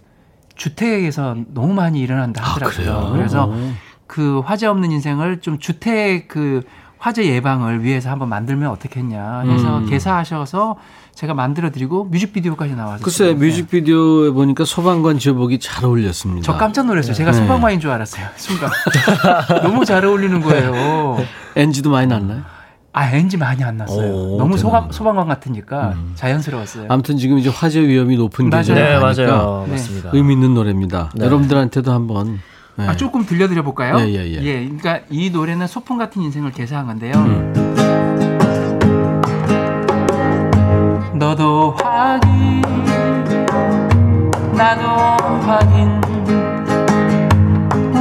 주택에서 0.55 1.37
너무 1.49 1.75
많이 1.75 2.01
일어난다 2.01 2.43
아, 2.43 2.55
하더라고요. 2.55 2.93
아, 2.93 3.11
그래서 3.11 3.53
그 4.07 4.41
화재 4.41 4.67
없는 4.67 4.91
인생을 4.93 5.41
좀 5.41 5.59
주택 5.59 6.29
그 6.29 6.63
화재 6.99 7.25
예방을 7.25 7.83
위해서 7.83 8.11
한번 8.11 8.29
만들면 8.29 8.71
어떻겠냐 8.71 9.41
해서 9.41 9.79
음. 9.79 9.87
개사하셔서 9.87 10.77
제가 11.21 11.35
만들어드리고 11.35 12.05
뮤직비디오까지 12.05 12.75
나와서 12.77 13.05
글쎄 13.05 13.35
뮤직비디오에 13.35 14.31
보니까 14.31 14.65
소방관 14.65 15.19
지어보기 15.19 15.59
잘 15.59 15.85
어울렸습니다. 15.85 16.43
저 16.43 16.57
깜짝 16.57 16.87
놀랐어요. 16.87 17.13
제가 17.13 17.33
네. 17.33 17.37
소방관인 17.37 17.79
줄 17.79 17.91
알았어요. 17.91 18.27
순간 18.37 18.71
너무 19.63 19.85
잘 19.85 20.03
어울리는 20.03 20.41
거예요. 20.41 21.19
NG도 21.57 21.91
많이 21.91 22.07
났나요? 22.07 22.41
아, 22.95 23.11
NG 23.11 23.37
많이 23.37 23.63
안 23.63 23.77
났어요. 23.77 24.11
오, 24.11 24.39
너무 24.39 24.57
소방, 24.57 24.91
소방관 24.93 25.29
같으니까 25.29 25.91
음. 25.91 26.13
자연스러웠어요. 26.15 26.87
아무튼 26.89 27.19
지금 27.19 27.39
이제 27.39 27.51
화재 27.51 27.83
위험이 27.87 28.17
높은 28.17 28.49
계절이 28.49 28.81
네, 28.81 28.99
맞아요. 28.99 29.65
네. 29.67 29.73
맞습니다. 29.73 30.11
의미 30.15 30.33
있는 30.33 30.55
노래입니다. 30.55 31.11
네. 31.15 31.27
여러분들한테도 31.27 31.93
한번 31.93 32.41
네. 32.77 32.89
아, 32.89 32.97
조금 32.97 33.27
들려드려 33.27 33.63
볼까요? 33.63 34.01
예, 34.01 34.07
예, 34.07 34.27
예. 34.27 34.43
예, 34.43 34.53
그러니까 34.65 35.01
이 35.11 35.29
노래는 35.29 35.67
소풍 35.67 35.99
같은 35.99 36.23
인생을 36.23 36.51
개사한 36.53 36.87
건데요. 36.87 37.13
음. 37.15 38.40
너도 41.21 41.75
확인 41.83 42.63
나도 44.55 44.87
확인. 45.47 46.01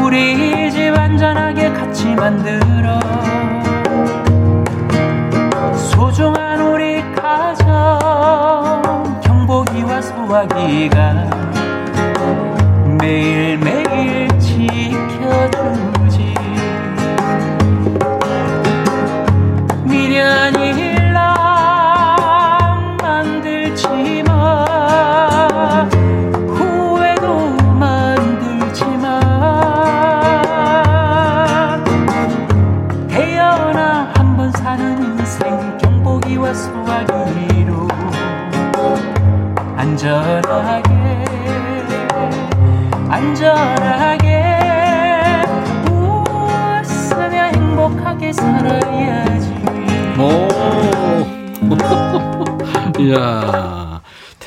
우리 0.02 0.72
집 0.72 0.98
안전하게 0.98 1.74
같이 1.74 2.16
만들어. 2.16 2.98
소중한 5.76 6.62
우리 6.62 7.02
가정 7.14 8.00
경복이와 9.22 10.02
소화기가 10.02 11.39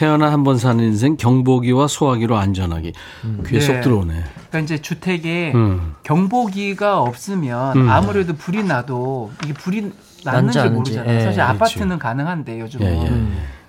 태어나 0.02 0.32
한 0.32 0.42
번 0.42 0.58
사는 0.58 0.82
인생 0.82 1.16
경보기와 1.16 1.86
소화기로 1.86 2.36
안전하게 2.36 2.90
음. 3.22 3.44
귀에 3.46 3.60
네. 3.60 3.64
쏙 3.64 3.80
들어오네. 3.82 4.12
그러니까 4.34 4.58
이제 4.58 4.82
주택에 4.82 5.52
음. 5.54 5.94
경보기가 6.02 7.00
없으면 7.00 7.76
음. 7.76 7.88
아무래도 7.88 8.34
불이 8.34 8.64
나도 8.64 9.30
이게 9.44 9.52
불이 9.54 9.92
났는지 10.24 10.58
모르잖아요. 10.70 11.08
예, 11.14 11.20
사실 11.20 11.36
그렇죠. 11.36 11.52
아파트는 11.52 11.98
가능한데 12.00 12.58
요즘은. 12.58 12.86
예, 12.86 13.06
예. 13.06 13.22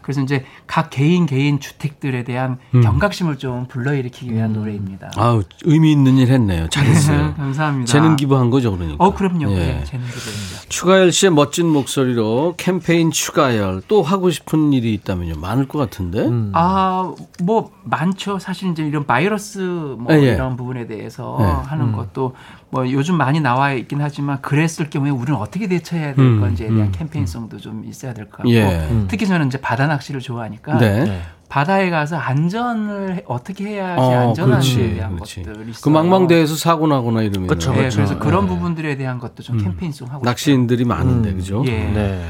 음. 0.04 0.14
그래서 0.14 0.22
이제 0.22 0.46
각 0.68 0.90
개인 0.90 1.26
개인 1.26 1.60
주택들에 1.60 2.24
대한 2.24 2.58
음. 2.76 2.82
경각심을 2.82 3.38
좀 3.38 3.66
불러일으키기 3.68 4.34
위한 4.34 4.52
음. 4.52 4.60
노래입니다. 4.60 5.12
아 5.16 5.42
의미 5.64 5.92
있는 5.92 6.18
일 6.18 6.28
했네요. 6.30 6.68
잘했어요. 6.70 7.34
감사합니다. 7.38 7.92
재능 7.92 8.16
기부한 8.16 8.50
거죠, 8.50 8.76
그러니까. 8.76 9.04
어, 9.04 9.14
그럼요. 9.14 9.52
예. 9.52 9.56
네, 9.56 9.84
재능 9.86 10.06
기부입니다. 10.06 10.62
추가열 10.70 11.12
씨의 11.12 11.32
멋진 11.32 11.68
목소리로 11.68 12.56
캠페인 12.58 13.12
추가열 13.12 13.82
또 13.88 14.04
하고 14.04 14.30
싶은 14.30 14.74
일이 14.74 14.94
있다면요. 14.94 15.36
많을 15.40 15.68
것 15.68 15.80
같은데. 15.80 16.20
음. 16.20 16.52
아, 16.54 17.14
뭐 17.42 17.72
많죠. 17.84 18.40
사실 18.40 18.72
이제 18.72 18.84
이런 18.84 19.06
바이러스 19.06 19.60
뭐 19.60 20.08
예, 20.12 20.22
예. 20.22 20.34
이런 20.34 20.56
부분에 20.58 20.88
대해서 20.88 21.38
예. 21.40 21.46
하는 21.70 21.88
음. 21.88 21.92
것도 21.94 22.36
뭐 22.74 22.92
요즘 22.92 23.16
많이 23.18 23.40
나와 23.40 23.72
있긴 23.74 24.02
하지만 24.02 24.42
그랬을 24.42 24.90
경우에 24.90 25.12
우리는 25.12 25.40
어떻게 25.40 25.68
대처해야 25.68 26.16
될 26.16 26.26
음, 26.26 26.42
건지에 26.42 26.66
대한 26.70 26.88
음, 26.88 26.92
캠페인성도 26.92 27.58
좀 27.60 27.86
있어야 27.88 28.16
될 28.16 28.26
것 28.26 28.38
같고 28.38 28.52
예. 28.52 28.90
특히 29.08 29.28
저는 29.28 29.46
이제 29.46 29.62
바다 29.62 29.86
낚시를 29.86 30.20
좋아하니까 30.22 30.80
네. 30.80 31.04
네. 31.04 31.22
바다에 31.50 31.92
가서 31.92 32.16
안전을 32.18 33.26
어떻게 33.28 33.66
해야지 33.66 34.02
어, 34.02 34.30
안전한지에 34.30 34.96
대한 34.96 35.14
그렇지. 35.14 35.44
것들이 35.44 35.70
있어요. 35.70 35.82
그 35.84 35.90
망망대해서 35.90 36.56
사고 36.56 36.88
나거나 36.88 37.22
이러면 37.22 37.46
그렇죠, 37.48 37.70
네, 37.74 37.78
그렇죠. 37.78 37.98
그래서 37.98 38.18
그런 38.18 38.46
네. 38.46 38.50
부분들에 38.56 38.98
대한 38.98 39.20
것도 39.20 39.44
좀 39.44 39.60
음. 39.60 39.64
캠페인성 39.66 40.10
하고 40.10 40.26
낚시인들이 40.26 40.84
많은데 40.84 41.30
음. 41.30 41.36
그죠? 41.38 41.64
예. 41.68 41.72
네. 41.72 42.26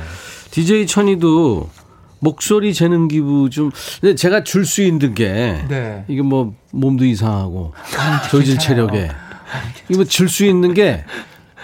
DJ 0.51 0.87
천이도 0.87 1.69
목소리 2.19 2.73
재능 2.73 3.07
기부 3.07 3.49
좀 3.49 3.71
제가 4.17 4.43
줄 4.43 4.65
수 4.65 4.81
있는 4.81 5.13
게 5.13 5.63
네. 5.69 6.03
이게 6.09 6.21
뭐 6.21 6.53
몸도 6.71 7.05
이상하고 7.05 7.73
저질 8.29 8.57
체력에 8.59 9.09
이거 9.89 10.03
줄수 10.03 10.45
있는 10.45 10.73
게 10.73 11.05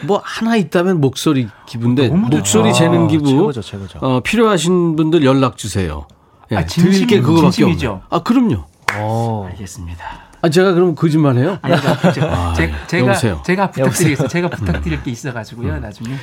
뭐 0.01 0.21
하나 0.23 0.55
있다면 0.55 1.01
목소리 1.01 1.47
기부인데 1.67 2.09
목소리 2.09 2.73
재능 2.73 3.07
기부 3.07 3.27
최고죠, 3.29 3.61
최고죠. 3.61 3.99
어, 3.99 4.19
필요하신 4.21 4.95
분들 4.95 5.25
연락 5.25 5.57
주세요. 5.57 6.07
예, 6.51 6.57
아, 6.57 6.65
드릴 6.65 7.05
게 7.05 7.19
그거밖에 7.21 7.63
없죠. 7.65 8.01
아 8.09 8.19
그럼요. 8.19 8.63
오. 8.99 9.45
알겠습니다. 9.51 10.03
아 10.41 10.49
제가 10.49 10.73
그럼 10.73 10.95
거짓말해요? 10.95 11.59
아니, 11.61 11.73
아, 11.75 12.53
제, 12.53 12.67
가 13.01 13.09
여보세요. 13.09 13.41
제가 13.45 13.71
부탁드리겠습니다. 13.71 14.27
제가 14.29 14.49
부탁드릴 14.49 15.03
게 15.03 15.11
있어가지고요. 15.11 15.73
음. 15.73 15.81
나중에. 15.81 16.15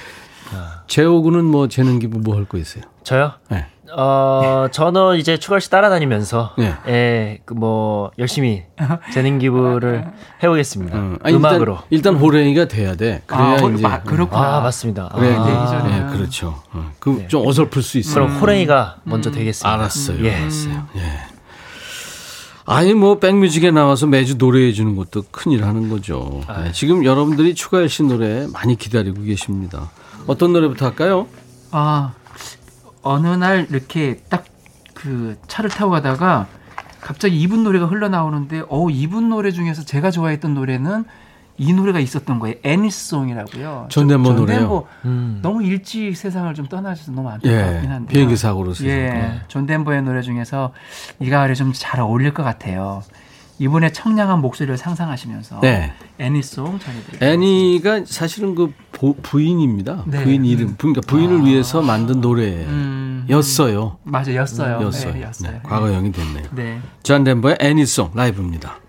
재호군은 0.87 1.45
뭐 1.45 1.69
재능 1.69 1.99
기부 1.99 2.19
뭐 2.21 2.37
할 2.37 2.45
거 2.47 2.59
있어요? 2.59 2.85
저요? 3.05 3.33
네. 3.51 3.67
어, 3.97 4.67
저는 4.73 5.17
이제 5.17 5.39
추가 5.39 5.59
씨 5.61 5.71
따라다니면서 5.71 6.55
네. 6.59 6.75
예, 6.89 7.39
그 7.45 7.55
뭐 7.55 8.11
열심히 8.19 8.65
재능 9.13 9.39
기부를 9.39 10.05
해 10.43 10.49
보겠습니다. 10.49 10.99
음. 10.99 11.19
아니, 11.23 11.37
악으로 11.37 11.79
일단, 11.91 12.13
일단 12.13 12.15
호랭이가 12.17 12.69
돼야 12.69 12.95
돼. 12.97 13.23
그래야 13.27 13.43
아, 13.43 13.57
이제 13.57 13.87
아, 13.87 14.03
그렇구나. 14.03 14.57
아, 14.57 14.61
맞습니다. 14.61 15.09
그래, 15.15 15.35
아, 15.35 15.83
네, 15.87 16.01
네, 16.05 16.13
그렇죠. 16.17 16.61
어, 16.73 16.91
그좀 16.99 17.27
네. 17.29 17.49
어설플 17.49 17.81
수 17.83 17.99
있어요. 17.99 18.27
그럼 18.27 18.39
호랭이가 18.41 18.97
음. 19.05 19.11
먼저 19.11 19.31
되겠습니다. 19.31 19.73
알았어요. 19.73 20.25
예. 20.25 20.35
알았어요. 20.35 20.87
예. 20.97 21.03
아니 22.69 22.95
뭐 22.95 23.21
백뮤직에 23.21 23.71
나와서 23.71 24.07
매주 24.09 24.37
노래해 24.39 24.73
주는 24.73 24.97
것도 24.97 25.25
큰일 25.31 25.65
하는 25.65 25.89
거죠. 25.89 26.41
아, 26.49 26.65
네. 26.65 26.73
지금 26.73 27.05
여러분들이 27.05 27.55
추가열 27.55 27.89
씨 27.89 28.03
노래 28.03 28.49
많이 28.53 28.75
기다리고 28.77 29.23
계십니다. 29.23 29.89
어떤 30.27 30.53
노래부터 30.53 30.87
할까요? 30.87 31.27
아 31.71 32.15
어느 33.03 33.29
날 33.29 33.67
이렇게 33.71 34.21
딱 34.29 34.45
그 34.97 35.37
차를 35.47 35.71
타고 35.71 35.91
가다가 35.93 36.49
갑자기 37.01 37.41
이분 37.41 37.63
노래가 37.63 37.87
흘러나오는데 37.87 38.63
어 38.69 38.91
이분 38.91 39.29
노래 39.29 39.53
중에서 39.53 39.85
제가 39.85 40.11
좋아했던 40.11 40.55
노래는 40.55 41.05
이 41.59 41.73
노래가 41.73 42.01
있었던 42.01 42.39
거예요. 42.41 42.57
Annie's 42.65 43.09
Song이라고요. 43.09 43.87
존 43.91 44.05
덴버 44.05 44.33
노래요. 44.33 44.85
음. 45.05 45.39
너무 45.43 45.63
일찍 45.63 46.17
세상을 46.17 46.53
좀 46.55 46.67
떠나셔서 46.67 47.13
너무 47.13 47.29
안타깝긴 47.29 47.85
예, 47.85 47.87
한데. 47.87 48.13
비행기 48.13 48.37
사고로 48.37 48.73
예. 48.83 49.41
존 49.49 49.65
덴버의 49.67 50.03
노래 50.03 50.23
중에서 50.23 50.73
이 51.21 51.31
가을에 51.31 51.55
좀 51.55 51.73
잘 51.73 52.01
어울릴 52.01 52.35
것 52.35 52.43
같아요. 52.43 53.03
이분의 53.59 53.93
청량한 53.93 54.41
목소리를 54.41 54.77
상상하시면서 54.77 55.61
네. 55.61 55.93
Annie's 56.19 56.57
Song 56.57 56.79
전해드릴게요. 56.79 57.31
애니가 57.31 58.03
사실은 58.07 58.55
그 58.55 58.73
부 58.99 59.41
인입니다. 59.41 60.05
네. 60.07 60.25
부인 60.25 60.45
이름, 60.45 60.75
그러니까 60.79 61.01
부인을 61.07 61.41
아. 61.41 61.45
위해서 61.45 61.83
만든 61.83 62.21
노래였어요. 62.21 63.99
음. 64.05 64.11
맞아, 64.11 64.35
였어요. 64.35 64.81
였어요. 64.87 65.13
네, 65.13 65.23
였어요. 65.23 65.53
네. 65.53 65.61
과거형이 65.63 66.13
됐네요. 66.13 66.45
네. 66.53 66.81
존 67.03 67.25
덴버의 67.25 67.59
Annie's 67.61 67.94
Song 67.94 68.13
라이브입니다. 68.15 68.81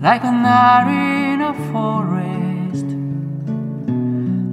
Like 0.00 0.24
a 0.24 0.30
night 1.38 1.50
a 1.50 1.54
forest, 1.72 2.86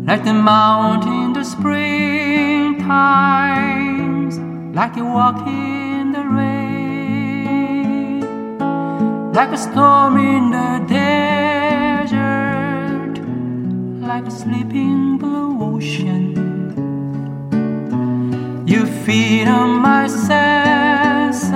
like 0.07 0.23
the 0.23 0.33
mountain 0.33 1.13
in 1.23 1.33
the 1.33 1.43
spring 1.43 2.79
times, 2.79 4.37
like 4.75 4.95
you 4.95 5.05
walk 5.05 5.47
in 5.47 6.11
the 6.11 6.23
rain, 6.23 8.21
like 9.33 9.49
a 9.49 9.57
storm 9.57 10.17
in 10.17 10.51
the 10.51 10.85
desert, 10.87 12.15
like 14.07 14.25
a 14.27 14.31
sleeping 14.31 15.17
blue 15.17 15.75
ocean. 15.75 16.35
You 18.67 18.85
feed 18.85 19.47
on 19.47 19.81
my 19.81 20.07
senses, 20.07 21.51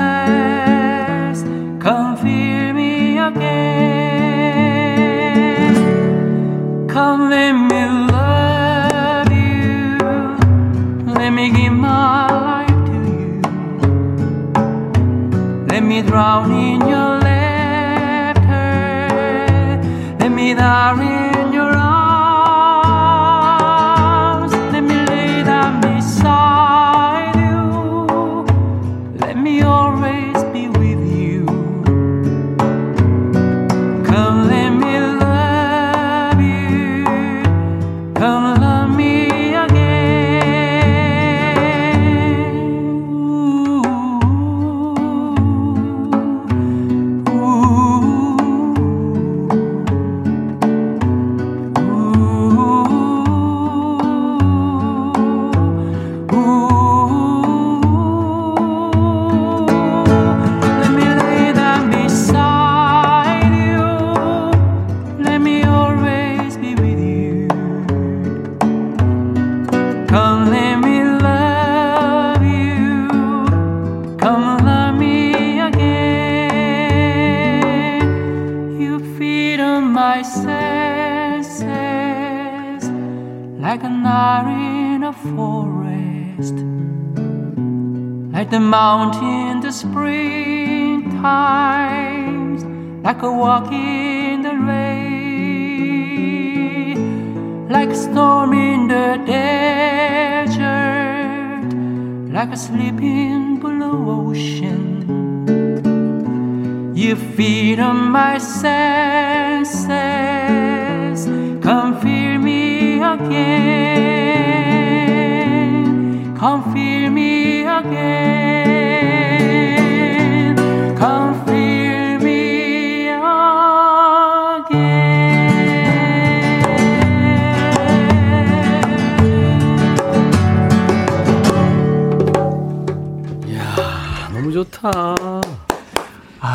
좋다. 134.63 134.91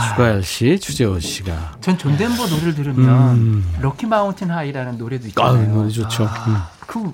추가열 0.09 0.43
씨, 0.43 0.79
주재호 0.79 1.19
씨가. 1.21 1.77
전존 1.81 2.17
덴버 2.17 2.47
노래를 2.47 2.75
들으면 2.75 3.37
음. 3.37 3.75
럭키 3.81 4.07
마운틴 4.07 4.51
하이라는 4.51 4.99
노래도 4.99 5.29
있잖아요. 5.29 5.63
아, 5.71 5.75
노래 5.75 5.89
좋죠. 5.91 6.25
아, 6.25 6.45
음. 6.49 6.57
그 6.87 7.13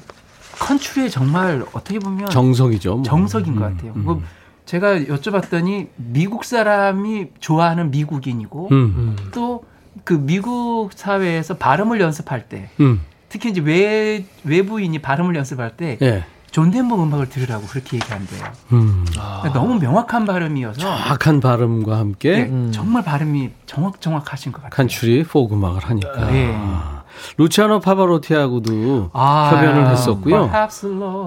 컨츄리의 0.59 1.11
정말 1.11 1.65
어떻게 1.73 1.99
보면 1.99 2.31
정석이죠. 2.31 2.95
뭐. 2.97 3.03
정석인 3.03 3.55
음, 3.55 3.59
것 3.59 3.65
같아요. 3.65 3.93
음. 3.97 4.05
뭐 4.05 4.23
제가 4.67 5.01
여쭤봤더니 5.01 5.89
미국 5.97 6.45
사람이 6.45 7.29
좋아하는 7.41 7.91
미국인이고 7.91 8.69
음. 8.71 9.17
또 9.33 9.71
그 10.05 10.15
미국 10.15 10.91
사회에서 10.95 11.57
발음을 11.57 12.01
연습할 12.01 12.49
때 12.49 12.71
음. 12.81 13.01
특히 13.29 13.51
이제 13.51 13.61
외 13.61 14.25
외부인이 14.45 14.99
발음을 15.01 15.35
연습할 15.37 15.77
때 15.77 15.99
예. 16.03 16.25
존 16.51 16.71
덴버 16.71 17.03
음악을 17.03 17.29
들으라고 17.29 17.67
그렇게 17.67 17.97
얘기한대요. 17.97 18.45
음. 18.73 19.05
아. 19.19 19.51
너무 19.55 19.79
명확한 19.79 20.25
발음이어서 20.25 20.81
정확한 20.81 21.41
발음과 21.41 21.97
함께 21.99 22.31
네, 22.33 22.43
음. 22.49 22.71
정말 22.73 23.05
발음이 23.05 23.51
정확 23.67 24.01
정확하신 24.01 24.53
것 24.53 24.63
같아요. 24.63 24.71
country 24.77 25.25
folk 25.25 25.55
음악을 25.55 25.85
하니까. 25.85 26.31
네. 26.31 26.53
아. 26.57 27.01
루치아노 27.37 27.81
파바로티하고도 27.81 29.11
아, 29.13 29.51
협연을 29.53 29.91
했었고요. 29.91 30.51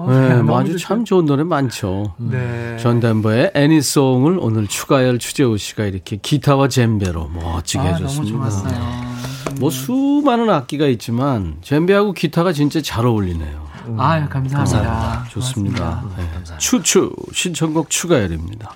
네, 0.08 0.42
뭐 0.42 0.58
아주 0.58 0.78
참 0.78 1.04
좋은 1.04 1.24
노래 1.24 1.44
많죠. 1.44 2.14
네. 2.16 2.76
존 2.78 3.00
덴버의 3.00 3.52
Annie's 3.54 3.96
Song을 3.96 4.38
오늘 4.40 4.66
추가열 4.66 5.18
추재호 5.18 5.56
씨가 5.56 5.84
이렇게 5.84 6.16
기타와 6.16 6.68
젬베로 6.68 7.28
멋지게 7.28 7.80
아, 7.80 7.92
해줬습니다. 7.94 8.38
너무 8.38 8.50
좋았어요. 8.50 9.04
뭐 9.60 9.70
수많은 9.70 10.50
악기가 10.50 10.86
있지만 10.86 11.56
젬베하고 11.62 12.12
기타가 12.12 12.52
진짜 12.52 12.80
잘 12.82 13.06
어울리네요. 13.06 13.63
음. 13.86 14.00
아 14.00 14.28
감사합니다. 14.28 14.56
감사합니다. 14.58 15.24
좋습니다. 15.30 16.04
네. 16.16 16.24
추추 16.58 17.12
신청곡 17.32 17.90
추가열입니다. 17.90 18.74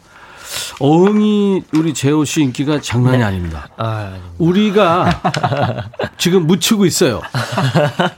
어흥이 0.80 1.62
우리 1.74 1.92
재호 1.92 2.24
씨 2.24 2.42
인기가 2.42 2.80
장난이 2.80 3.18
네. 3.18 3.24
아닙니다. 3.24 3.68
아, 3.76 4.12
우리가 4.38 5.20
지금 6.16 6.46
묻히고 6.46 6.86
있어요. 6.86 7.20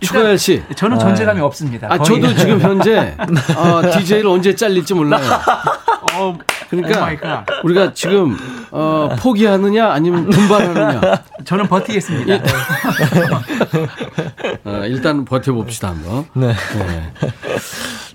추가열 0.01 0.39
씨. 0.39 0.63
저는 0.77 0.99
존재감이 0.99 1.41
아, 1.41 1.45
없습니다. 1.45 1.89
아, 1.91 1.99
저도 1.99 2.35
지금 2.35 2.61
현재 2.61 3.17
어, 3.57 3.91
DJ를 3.91 4.29
언제 4.29 4.55
잘릴지 4.55 4.95
몰라요. 4.95 5.23
어, 6.15 6.39
그러니까 6.69 7.45
우리가 7.65 7.93
지금 7.93 8.37
어, 8.71 9.11
포기하느냐 9.19 9.91
아니면 9.91 10.29
분발하느냐. 10.31 11.01
저는 11.45 11.67
버티겠습니다. 11.67 12.35
예. 12.35 12.43
어, 14.65 14.83
일단 14.87 15.25
버텨봅시다 15.25 15.89
한번. 15.89 16.27
네. 16.35 16.49
네. 16.49 17.13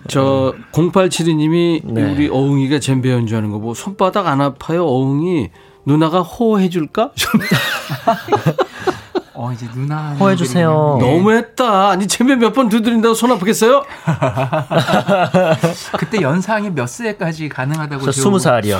저 0.07 0.53
0872님이 0.71 1.81
네. 1.83 2.03
우리 2.03 2.29
어흥이가 2.31 2.79
젬베 2.79 3.11
연주하는 3.11 3.51
거 3.51 3.59
보고 3.59 3.73
손바닥 3.73 4.27
안 4.27 4.39
아파요 4.41 4.85
어흥이 4.85 5.49
누나가 5.85 6.21
호호해 6.21 6.69
줄까? 6.69 7.11
어 9.37 9.51
이제 9.51 9.67
누나 9.73 10.13
호해 10.13 10.35
주세요. 10.37 10.97
너무했다. 10.99 11.89
아니 11.89 12.07
젬베 12.07 12.37
몇번 12.37 12.69
두드린다고 12.69 13.13
손 13.15 13.31
아프겠어요? 13.31 13.83
그때 15.99 16.21
연상이 16.21 16.69
몇 16.69 16.87
세까지 16.87 17.49
가능하다고? 17.49 18.05
저 18.05 18.11
스무 18.13 18.39
살이요. 18.39 18.79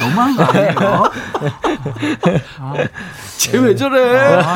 너무한 0.00 0.36
거 0.36 0.42
아니에요? 0.44 0.74
아, 2.60 2.74
쟤왜 3.38 3.74
저래? 3.74 4.34
아, 4.42 4.54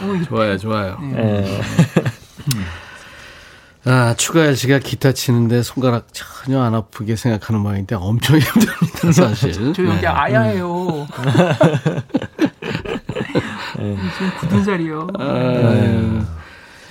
너무, 0.00 0.24
좋아요, 0.24 0.56
좋아요. 0.56 0.96
네. 1.00 1.60
음. 2.54 2.64
아, 3.84 4.14
추가열 4.16 4.56
씨가 4.56 4.78
기타 4.78 5.12
치는데 5.12 5.62
손가락 5.62 6.06
전혀 6.12 6.62
안 6.62 6.74
아프게 6.74 7.16
생각하는 7.16 7.60
모양인데 7.60 7.96
엄청 7.96 8.36
힘듭니다, 8.40 9.12
사실. 9.12 9.52
저 9.74 9.84
여기 9.84 10.00
네. 10.00 10.06
아야예요. 10.06 11.06
네. 13.96 14.10
지금 14.16 14.30
굳은 14.38 14.64
자리요. 14.64 15.08
아, 15.18 16.26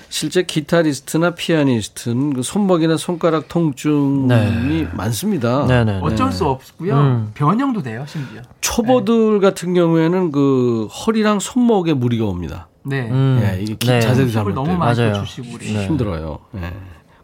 실제 0.09 0.41
기타리스트나 0.43 1.35
피아니스트는 1.35 2.33
그 2.33 2.41
손목이나 2.41 2.97
손가락 2.97 3.47
통증이 3.47 4.27
네. 4.27 4.87
많습니다. 4.91 5.67
네네. 5.67 5.91
네, 5.93 5.99
어쩔 6.01 6.31
수 6.31 6.45
없고요. 6.45 6.97
음. 6.97 7.31
변형도 7.35 7.83
돼요, 7.83 8.05
심지어. 8.07 8.41
초보들 8.59 9.39
네. 9.39 9.39
같은 9.39 9.73
경우에는 9.75 10.31
그 10.31 10.87
허리랑 10.87 11.39
손목에 11.39 11.93
무리가 11.93 12.25
옵니다. 12.25 12.67
네. 12.83 13.07
음. 13.09 13.39
네, 13.39 13.61
이게 13.61 13.75
네. 13.75 14.01
자세도 14.01 14.31
잘못 14.31 14.53
너무 14.53 14.75
많이 14.75 14.95
주시고 14.95 15.59
네. 15.59 15.85
힘들어요. 15.85 16.39
네. 16.51 16.73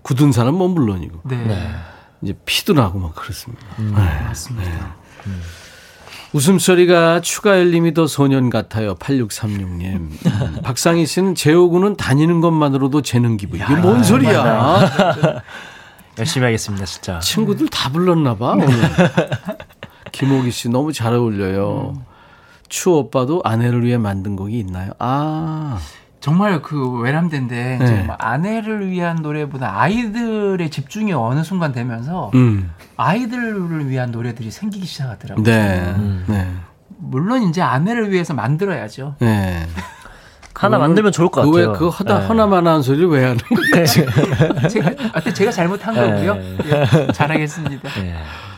굳은 0.03 0.31
사람 0.31 0.61
은 0.61 0.69
물론이고. 0.69 1.21
네. 1.23 1.37
네. 1.37 1.75
이제 2.21 2.35
피도 2.45 2.73
나고 2.73 2.99
막 2.99 3.15
그렇습니다. 3.15 3.65
음. 3.79 3.93
네. 3.95 4.03
맞습니다. 4.25 4.69
네. 4.69 4.79
음. 5.27 5.41
웃음소리가 6.35 7.21
추가열님이 7.21 7.93
더 7.93 8.07
소년 8.07 8.49
같아요. 8.49 8.95
8636님. 8.95 9.83
음. 9.95 10.19
박상희 10.63 11.05
씨는 11.05 11.33
재호군은 11.33 11.95
다니는 11.95 12.41
것만으로도 12.41 13.03
재능 13.03 13.37
기부. 13.37 13.55
이게 13.55 13.75
뭔 13.77 14.03
소리야? 14.03 15.41
열심히 16.19 16.43
하겠습니다, 16.43 16.85
진짜. 16.85 17.19
친구들 17.19 17.69
다 17.69 17.89
불렀나 17.89 18.35
봐. 18.35 18.51
오늘. 18.51 18.67
김호기 20.11 20.51
씨 20.51 20.67
너무 20.67 20.91
잘 20.91 21.13
어울려요. 21.13 21.93
음. 21.95 22.01
추 22.67 22.91
오빠도 22.91 23.41
아내를 23.45 23.85
위해 23.85 23.97
만든 23.97 24.35
곡이 24.35 24.59
있나요? 24.59 24.91
아. 24.99 25.79
정말 26.25 26.59
그 26.63 26.89
외람된데 27.01 27.77
네. 27.79 28.03
뭐 28.07 28.15
아내를 28.17 28.89
위한 28.89 29.17
노래보다 29.17 29.79
아이들의 29.79 30.71
집중이 30.71 31.13
어느 31.13 31.43
순간 31.43 31.71
되면서 31.71 32.31
음. 32.33 32.71
아이들을 32.97 33.87
위한 33.89 34.09
노래들이 34.09 34.49
생기기 34.49 34.87
시작하더라고요. 34.87 35.43
네. 35.43 35.93
음. 35.97 36.25
네. 36.25 36.47
물론 36.97 37.43
이제 37.43 37.61
아내를 37.61 38.11
위해서 38.11 38.33
만들어야죠. 38.33 39.17
네. 39.19 39.67
하나 40.55 40.79
만들면 40.79 41.11
좋을 41.11 41.29
것 41.29 41.41
같아요. 41.41 41.73
그 41.73 41.89
하다 41.89 42.21
네. 42.21 42.25
하나만 42.25 42.65
하는 42.65 42.81
소리를 42.81 43.07
왜 43.07 43.25
하는 43.25 43.37
거예요? 43.71 43.85
제가 44.67 45.31
제가 45.31 45.51
잘못한 45.51 45.93
거고요. 45.93 46.33
네. 46.33 46.57
예, 46.65 47.11
잘하겠습니다. 47.13 47.87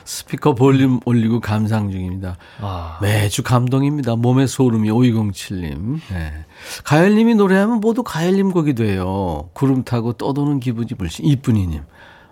네. 0.08 0.14
스피커 0.14 0.56
볼륨 0.56 1.00
올리고 1.06 1.42
감상 1.42 1.92
중입니다. 1.92 2.38
아. 2.62 2.98
매주 3.02 3.44
감동입니다. 3.44 4.16
몸의 4.16 4.48
소름이 4.48 4.90
5207님. 4.90 6.00
네. 6.10 6.46
가열님이 6.86 7.36
노래하면 7.36 7.82
모두 7.82 8.04
가열님 8.04 8.52
곡이 8.52 8.74
돼요. 8.74 9.50
구름 9.54 9.84
타고 9.84 10.14
떠도는 10.14 10.62
기분이 10.62 10.90
물씬. 10.98 11.26
이쁜이님. 11.26 11.84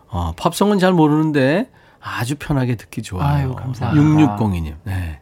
어, 0.08 0.32
팝송은 0.38 0.80
잘 0.80 0.94
모르는데 0.94 1.70
아주 2.02 2.36
편하게 2.40 2.76
듣기 2.76 3.02
좋아요. 3.02 3.28
아유, 3.28 3.56
감사합니다. 3.56 4.38
6602님. 4.38 4.76
네. 4.84 5.20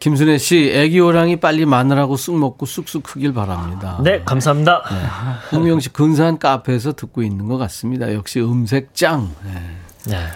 김순애 0.00 0.38
씨, 0.38 0.70
애기 0.74 0.98
호랑이 0.98 1.40
빨리 1.40 1.66
마늘하고 1.66 2.16
쑥 2.16 2.38
먹고 2.38 2.66
쑥쑥 2.66 3.02
크길 3.02 3.32
바랍니다. 3.34 4.00
네, 4.02 4.22
감사합니다. 4.24 4.82
네. 4.90 5.56
홍명 5.56 5.78
씨 5.80 5.90
근사한 5.90 6.38
카페에서 6.38 6.92
듣고 6.92 7.22
있는 7.22 7.48
것 7.48 7.58
같습니다. 7.58 8.12
역시 8.14 8.40
음색 8.40 8.94
짱. 8.94 9.30
네. 9.44 9.52
네. 10.06 10.26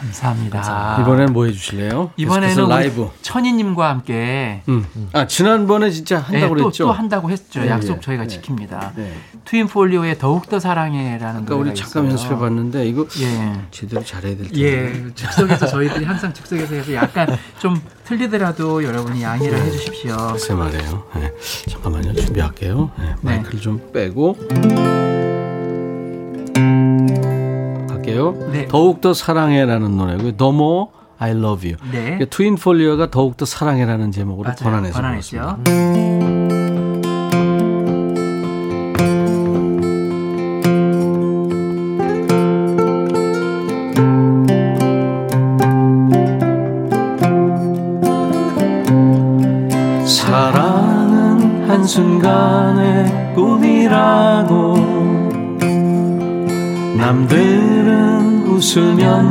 감사합니다. 0.00 0.98
이번엔 1.00 1.32
뭐 1.32 1.44
해주실래요? 1.46 2.12
이번에는 2.16 2.68
라이브 2.68 3.10
천희님과 3.22 3.88
함께. 3.88 4.62
음. 4.68 4.86
아 5.12 5.26
지난번에 5.26 5.90
진짜 5.90 6.18
한다고 6.18 6.54
네, 6.54 6.62
그랬죠. 6.62 6.84
또, 6.84 6.88
또 6.88 6.92
한다고 6.92 7.30
했죠. 7.30 7.60
네, 7.60 7.68
약속 7.68 7.94
네, 7.96 8.00
저희가 8.00 8.26
네. 8.26 8.40
지킵니다. 8.40 8.94
네. 8.96 9.12
트윈 9.44 9.66
폴리오의 9.68 10.18
더욱 10.18 10.48
더 10.48 10.58
사랑해라는 10.58 11.44
노래가 11.44 11.56
우리 11.56 11.74
잠깐 11.74 12.10
연습해봤는데 12.10 12.86
이거 12.86 13.06
예. 13.20 13.60
제대로 13.70 14.02
잘해야 14.02 14.36
될 14.36 14.48
텐데. 14.48 14.60
예, 14.62 15.14
즉석에서 15.14 15.66
저희들이 15.68 16.04
항상 16.04 16.32
즉석에서 16.32 16.74
해서 16.74 16.94
약간 16.94 17.36
좀 17.58 17.80
틀리더라도 18.04 18.82
여러분이 18.82 19.22
양해를 19.22 19.58
네. 19.58 19.64
해주십시오. 19.66 20.16
글쎄 20.32 20.54
말이에요. 20.54 21.04
네. 21.16 21.32
잠깐만요. 21.68 22.14
준비할게요. 22.14 22.90
마이크를 23.20 23.60
좀 23.60 23.90
빼고. 23.92 25.09
할게요. 28.20 28.50
네. 28.52 28.68
더욱더 28.68 29.14
사랑해라는 29.14 29.96
노래고요. 29.96 30.36
더모 30.36 30.92
I 31.18 31.32
love 31.32 31.70
you. 31.70 31.90
네. 31.92 32.24
트윈 32.24 32.56
폴리어가 32.56 33.10
더욱더 33.10 33.44
사랑해라는 33.44 34.10
제목으로. 34.12 34.50
번안해서 34.58 34.94
번안했죠. 34.94 35.36
사 35.36 36.39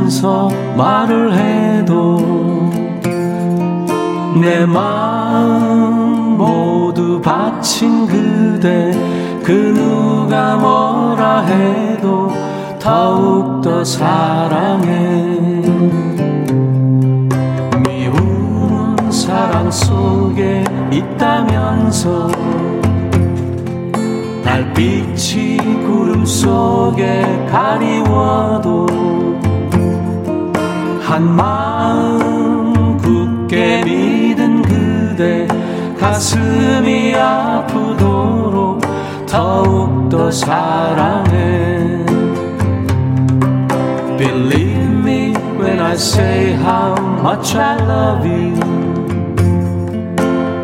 웃으면서 0.10 0.50
말을 0.76 1.34
해도 1.34 2.18
내 4.42 4.66
마음 4.66 6.38
모두 6.38 7.22
바친 7.22 8.08
그대 8.08 8.92
그 9.44 9.52
누가 9.52 10.58
뭐라 10.58 11.42
해도 11.42 12.32
더욱더 12.80 13.84
사랑해. 13.84 14.88
미운 17.86 19.12
사랑 19.12 19.70
속에 19.70 20.64
있다면서 20.92 22.32
달빛이 24.44 25.58
구름 25.86 26.26
속에 26.26 27.48
가리워도 27.52 29.19
한 31.10 31.36
마음 31.36 32.98
굳게 32.98 33.82
믿은 33.84 34.62
그대 34.62 35.48
가슴이 36.00 37.16
아프도록 37.16 38.80
더욱더 39.26 40.30
사랑해 40.30 42.06
Believe 44.20 45.00
me 45.04 45.34
when 45.58 45.80
I 45.80 45.96
say 45.96 46.54
how 46.54 46.96
much 47.24 47.56
I 47.56 47.76
love 47.82 48.28
you 48.28 49.00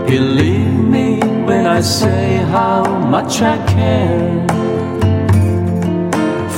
Believe 0.06 0.78
me 0.88 1.20
when 1.48 1.66
I 1.66 1.82
say 1.82 2.38
how 2.52 2.84
much 3.10 3.42
I 3.42 3.58
care. 3.66 4.46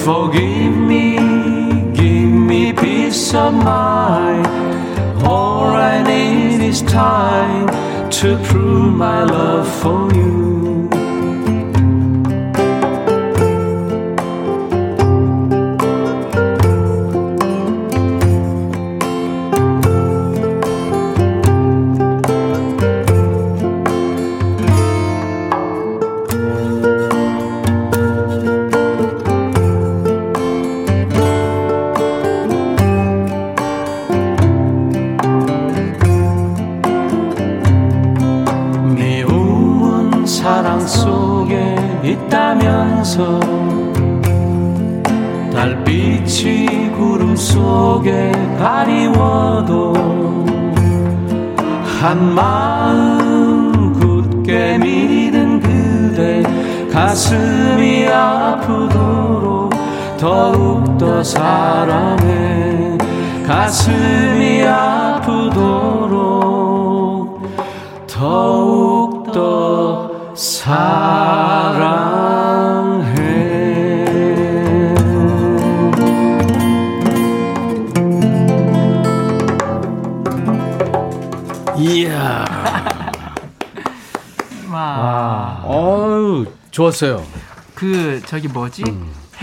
Forgive 0.03 0.75
me, 0.75 1.36
peace 3.17 3.33
of 3.33 3.51
mind. 3.51 4.45
All 5.25 5.69
I 5.91 6.03
need 6.03 6.61
is 6.61 6.83
time 6.83 7.65
to 8.11 8.37
prove 8.43 8.93
my 8.93 9.23
love 9.23 9.67
for 9.81 10.13
you. 10.13 10.16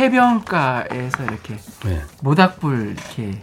해변가에서 0.04 1.22
이렇게 1.24 1.56
네. 1.84 2.02
모닥불 2.20 2.94
이렇게 2.96 3.40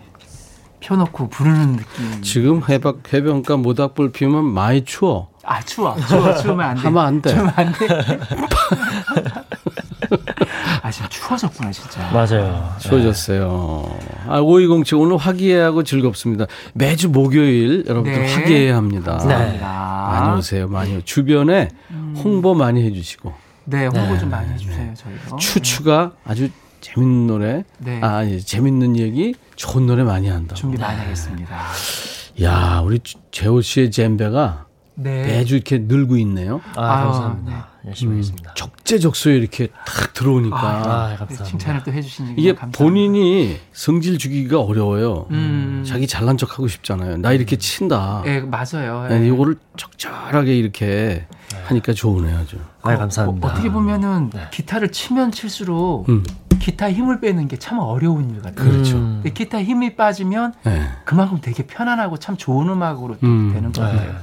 펴놓고 0.80 1.30
부르는 1.30 1.78
느낌. 1.78 2.22
지금 2.22 2.62
해박 2.68 3.12
해변가 3.14 3.58
모닥불 3.58 4.12
피우면 4.12 4.46
많이 4.46 4.84
추워. 4.86 5.30
아 5.44 5.60
추워 5.62 5.96
추워 6.08 6.36
추우면 6.36 6.68
안 6.70 6.76
돼. 6.76 6.82
하면 6.84 7.06
안 7.06 7.22
돼. 7.22 7.30
추우면 7.34 7.54
안 7.56 7.74
돼. 7.74 7.88
아 10.84 10.92
진짜 10.92 11.10
추워졌구나 11.10 11.72
진짜. 11.72 12.10
맞아요. 12.12 12.76
추워졌어요. 12.80 13.98
아 14.28 14.40
5207 14.40 14.98
오늘 15.00 15.18
화기애애하고 15.18 15.84
즐겁습니다. 15.84 16.46
매주 16.74 17.10
목요일 17.10 17.86
여러분들 17.88 18.22
네. 18.22 18.34
화기애애 18.36 18.72
합니다. 18.72 19.18
네. 19.28 19.60
많이 19.60 20.38
오세요. 20.38 20.68
많이 20.68 21.02
주변에 21.04 21.70
음. 21.92 22.16
홍보 22.24 22.54
많이 22.54 22.84
해주시고. 22.84 23.34
네 23.66 23.86
홍보 23.86 24.14
네. 24.14 24.20
좀 24.20 24.30
많이 24.30 24.52
해주세요 24.54 24.94
저희도. 24.96 25.38
추추가 25.38 26.14
아주 26.26 26.50
재밌는 26.82 27.28
노래, 27.28 27.64
네. 27.78 28.02
아 28.02 28.24
재밌는 28.26 28.98
얘기, 28.98 29.36
좋은 29.56 29.86
노래 29.86 30.04
많이 30.04 30.28
한다. 30.30 30.56
준비 30.56 30.78
많이 30.80 31.00
하겠습니다. 31.00 31.60
야 32.42 32.82
우리 32.84 33.00
재호 33.32 33.62
씨의 33.62 33.92
젬베가 33.92 34.66
네. 34.96 35.26
매주 35.26 35.56
이렇게 35.56 35.78
늘고 35.78 36.18
있네요. 36.18 36.62
아, 36.76 36.82
아 36.82 37.04
감사합니다. 37.06 37.52
네. 37.84 37.90
열심히 37.90 38.14
음, 38.14 38.18
하겠습니다. 38.18 38.54
적재적소에 38.56 39.36
이렇게 39.36 39.68
딱 39.68 40.14
들어오니까. 40.14 40.58
아, 40.58 40.78
아 40.78 41.16
감사합니다. 41.18 41.44
칭찬을 41.44 41.84
또 41.84 41.92
해주시니 41.94 42.34
이게 42.38 42.54
감사합니다. 42.54 42.78
본인이 42.78 43.58
성질 43.74 44.18
주기가 44.18 44.60
어려워요. 44.60 45.28
음. 45.32 45.84
자기 45.86 46.08
잘난 46.08 46.38
척 46.38 46.54
하고 46.54 46.68
싶잖아요. 46.68 47.18
나 47.18 47.32
이렇게 47.32 47.58
친다. 47.58 48.24
예, 48.26 48.40
네, 48.40 48.42
맞아요. 48.42 49.08
네. 49.08 49.28
이거를 49.28 49.56
적절하게 49.78 50.56
이렇게 50.56 51.26
하니까 51.66 51.94
좋으네요, 51.94 52.38
아주. 52.38 52.58
아, 52.82 52.96
감사합니다. 52.98 53.48
어, 53.48 53.54
떻게 53.54 53.70
보면은 53.72 54.30
네. 54.34 54.48
기타를 54.52 54.92
치면 54.92 55.32
칠수록 55.32 56.08
음. 56.10 56.24
기타 56.60 56.92
힘을 56.92 57.20
빼는 57.20 57.48
게 57.48 57.58
참 57.58 57.80
어려운 57.80 58.30
일 58.30 58.42
같아요. 58.42 58.70
그렇죠. 58.72 58.98
음. 58.98 59.24
기타 59.34 59.62
힘이 59.64 59.96
빠지면 59.96 60.54
네. 60.64 60.88
그만큼 61.06 61.40
되게 61.42 61.66
편안하고 61.66 62.18
참 62.18 62.38
좋은 62.38 62.70
음악으로 62.70 63.18
음. 63.24 63.52
되는 63.54 63.72
것 63.72 63.82
같아요. 63.82 64.12
네. 64.12 64.18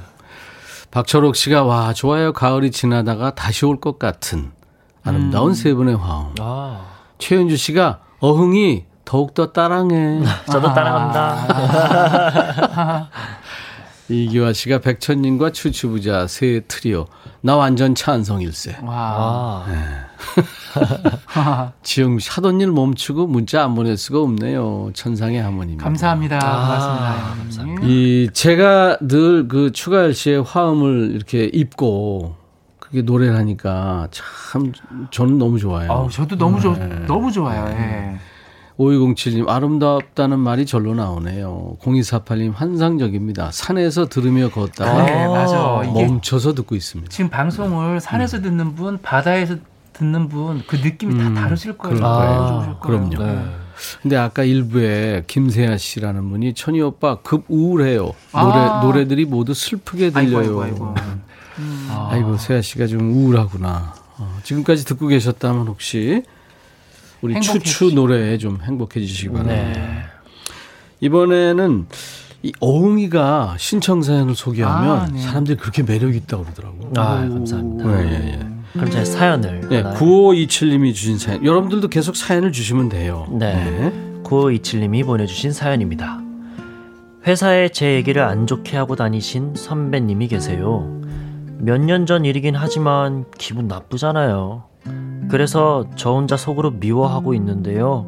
박철옥 0.91 1.35
씨가 1.35 1.63
와 1.63 1.93
좋아요 1.93 2.33
가을이 2.33 2.71
지나다가 2.71 3.35
다시 3.35 3.65
올 3.65 3.79
것 3.79 3.99
같은 3.99 4.51
아름다운 5.03 5.51
음. 5.51 5.53
세 5.53 5.73
분의 5.73 5.95
화음. 5.97 6.33
아. 6.39 6.81
최윤주 7.19 7.57
씨가 7.57 7.99
어흥이 8.19 8.85
더욱더 9.05 9.51
따랑해. 9.51 10.21
저도 10.51 10.73
따랑합니다. 10.73 13.09
이기화 14.09 14.53
씨가 14.53 14.79
백천님과 14.79 15.51
추추부자 15.51 16.27
새 16.27 16.61
트리오. 16.67 17.05
나 17.41 17.55
완전 17.55 17.93
찬성일세. 17.95 18.77
와. 18.83 19.65
네. 19.69 19.75
지영 21.83 22.19
씨 22.19 22.29
하던 22.31 22.59
일 22.61 22.71
멈추고 22.71 23.27
문자 23.27 23.63
안 23.63 23.75
보낼 23.75 23.97
수가 23.97 24.19
없네요. 24.21 24.91
천상의 24.93 25.41
하모님. 25.41 25.77
감사합니다. 25.77 26.39
아, 26.41 26.65
고맙습니다. 26.65 27.35
감사합니다. 27.37 27.87
이 27.87 28.29
제가 28.33 28.97
늘 29.01 29.47
그 29.47 29.71
추가열 29.71 30.13
씨의 30.13 30.43
화음을 30.43 31.11
이렇게 31.15 31.45
입고 31.45 32.35
그게 32.79 33.01
노래를 33.01 33.35
하니까 33.37 34.07
참 34.11 34.73
저는 35.11 35.37
너무 35.37 35.59
좋아요. 35.59 35.91
아, 35.91 36.07
저도 36.09 36.35
너무 36.37 36.59
좋 36.59 36.73
네. 36.77 37.05
너무 37.07 37.31
좋아요. 37.31 37.67
예. 37.69 38.19
5207님, 38.79 39.49
아름답다는 39.49 40.39
말이 40.39 40.65
절로 40.65 40.95
나오네요. 40.95 41.77
0248님, 41.81 42.53
환상적입니다. 42.55 43.51
산에서 43.51 44.07
들으며 44.07 44.49
걷다가 44.49 45.03
네, 45.03 45.27
맞아. 45.27 45.81
멈춰서 45.93 46.53
듣고 46.53 46.75
있습니다. 46.75 47.09
지금 47.09 47.29
방송을 47.29 47.99
산에서 47.99 48.37
음. 48.37 48.43
듣는 48.43 48.75
분, 48.75 48.97
바다에서 49.01 49.57
듣는 49.91 50.29
분, 50.29 50.63
그 50.65 50.77
느낌이 50.77 51.13
음, 51.13 51.35
다 51.35 51.41
다르실 51.41 51.77
거예요. 51.77 51.99
아, 52.01 52.79
그럼요. 52.79 53.21
네. 53.21 53.45
근데 54.01 54.15
아까 54.15 54.43
일부에 54.43 55.23
김세아 55.27 55.77
씨라는 55.77 56.29
분이 56.29 56.53
천희 56.53 56.81
오빠 56.81 57.15
급 57.21 57.45
우울해요. 57.49 58.13
노래 58.31 58.57
아. 58.57 58.81
노래들이 58.81 59.25
모두 59.25 59.53
슬프게 59.53 60.09
들려요. 60.11 60.39
아이고, 60.39 60.61
아이고, 60.63 60.85
아이고. 60.85 60.95
음. 61.59 61.87
아이고 61.89 62.37
세아 62.37 62.61
씨가 62.61 62.87
좀 62.87 63.11
우울하구나. 63.13 63.93
어, 64.17 64.39
지금까지 64.43 64.85
듣고 64.85 65.07
계셨다면 65.07 65.67
혹시 65.67 66.23
우리 67.21 67.35
행복해 67.35 67.59
추추 67.59 67.91
노래에 67.93 68.37
좀 68.37 68.59
행복해지시기 68.61 69.29
바랍니다. 69.29 69.79
네. 69.79 70.03
이번에는 71.01 71.87
이 72.43 72.53
어흥이가 72.59 73.55
신청 73.57 74.01
사연을 74.01 74.35
소개하면 74.35 74.97
아, 74.97 75.07
네. 75.07 75.19
사람들이 75.19 75.57
그렇게 75.57 75.83
매력 75.83 76.15
있다고 76.15 76.43
그러더라고요. 76.43 76.91
아, 76.95 77.27
감사합니다. 77.27 77.85
네, 77.85 78.11
예, 78.11 78.31
예. 78.33 78.39
그럼 78.73 78.89
제 78.91 79.03
사연을. 79.03 79.67
네, 79.69 79.83
9527님이 79.83 80.93
주신 80.93 81.17
사연. 81.17 81.43
여러분들도 81.43 81.87
계속 81.89 82.15
사연을 82.15 82.51
주시면 82.51 82.89
돼요. 82.89 83.27
네. 83.31 83.53
네. 83.53 84.21
9527님이 84.23 85.05
보내주신 85.05 85.51
사연입니다. 85.51 86.21
회사에 87.27 87.69
제 87.69 87.95
얘기를 87.95 88.21
안 88.21 88.47
좋게 88.47 88.77
하고 88.77 88.95
다니신 88.95 89.55
선배님이 89.55 90.29
계세요. 90.29 90.98
몇 91.59 91.77
년 91.81 92.05
전 92.05 92.25
일이긴 92.25 92.55
하지만 92.55 93.25
기분 93.37 93.67
나쁘잖아요. 93.67 94.63
그래서 95.29 95.85
저 95.95 96.11
혼자 96.13 96.37
속으로 96.37 96.71
미워하고 96.71 97.33
있는데요. 97.35 98.07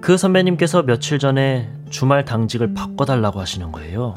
그 0.00 0.16
선배님께서 0.16 0.82
며칠 0.82 1.18
전에 1.18 1.70
주말 1.88 2.24
당직을 2.24 2.74
바꿔달라고 2.74 3.40
하시는 3.40 3.70
거예요. 3.72 4.14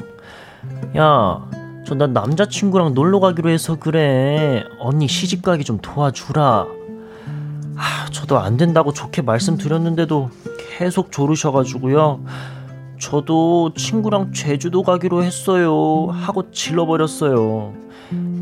야, 0.96 1.46
저 1.86 1.94
나 1.94 2.06
남자친구랑 2.06 2.92
놀러 2.92 3.20
가기로 3.20 3.48
해서 3.48 3.76
그래. 3.78 4.64
언니 4.78 5.08
시집 5.08 5.42
가기 5.42 5.64
좀 5.64 5.78
도와주라. 5.80 6.66
아, 7.76 8.06
저도 8.10 8.38
안 8.38 8.56
된다고 8.58 8.92
좋게 8.92 9.22
말씀드렸는데도 9.22 10.28
계속 10.76 11.10
조르셔가지고요. 11.12 12.20
저도 13.00 13.72
친구랑 13.74 14.32
제주도 14.32 14.82
가기로 14.82 15.22
했어요. 15.22 16.08
하고 16.10 16.50
질러버렸어요. 16.50 17.72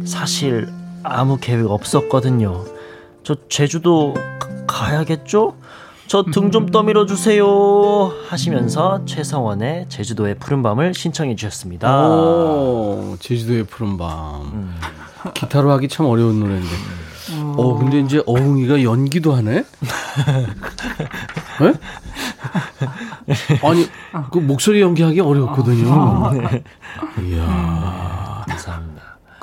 사실 0.04 0.68
아무 1.02 1.36
계획 1.40 1.66
없었거든요. 1.70 2.64
저 3.24 3.36
제주도 3.48 4.14
가, 4.38 4.48
가야겠죠? 4.66 5.54
저 6.06 6.22
등 6.22 6.52
좀 6.52 6.66
떠밀어 6.66 7.04
주세요 7.06 8.12
하시면서 8.28 9.04
최성원의 9.06 9.86
제주도의 9.88 10.36
푸른 10.38 10.62
밤을 10.62 10.94
신청해 10.94 11.34
주셨습니다. 11.34 12.08
오, 12.08 13.16
제주도의 13.18 13.64
푸른 13.64 13.96
밤. 13.98 14.42
음. 14.52 14.74
기타로 15.34 15.72
하기 15.72 15.88
참 15.88 16.06
어려운 16.06 16.38
노래인데. 16.38 16.68
음. 17.30 17.54
어, 17.56 17.76
근데 17.76 17.98
이제 17.98 18.22
어흥이가 18.24 18.84
연기도 18.84 19.34
하네? 19.34 19.64
네? 21.60 21.72
아니, 23.64 23.88
그 24.30 24.38
목소리 24.38 24.80
연기하기 24.80 25.18
어렵거든요. 25.20 25.92
아, 25.92 26.30
네. 26.32 26.62
이야. 27.24 28.44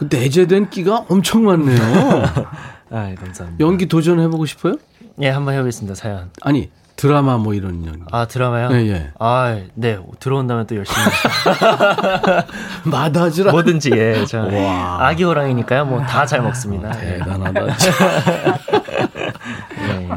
내재된 0.10 0.70
끼가 0.70 1.06
엄청 1.10 1.44
많네요. 1.46 1.78
아, 2.92 3.14
감사합니다. 3.16 3.56
연기 3.66 3.88
도전해 3.88 4.28
보고 4.28 4.46
싶어요? 4.46 4.76
예, 5.22 5.30
한번 5.30 5.54
해 5.56 5.60
보겠습니다, 5.60 5.96
사연. 5.96 6.30
아니, 6.42 6.70
드라마 6.96 7.38
뭐 7.38 7.54
이런 7.56 7.86
연기. 7.86 8.04
아, 8.12 8.26
드라마요? 8.26 8.70
네, 8.70 8.88
예. 8.90 9.12
아, 9.20 9.58
네. 9.74 9.98
들어온다면 10.20 10.68
또 10.68 10.76
열심히. 10.76 11.00
마다지라. 12.86 13.52
뭐든지, 13.52 13.92
예. 13.94 14.26
저 14.26 14.48
아기 15.00 15.24
호랑이니까요. 15.24 15.86
뭐 15.86 16.02
다 16.06 16.26
잘 16.26 16.42
먹습니다. 16.42 16.90
아, 16.90 16.92
대단하다. 16.92 17.62
네. 19.78 20.10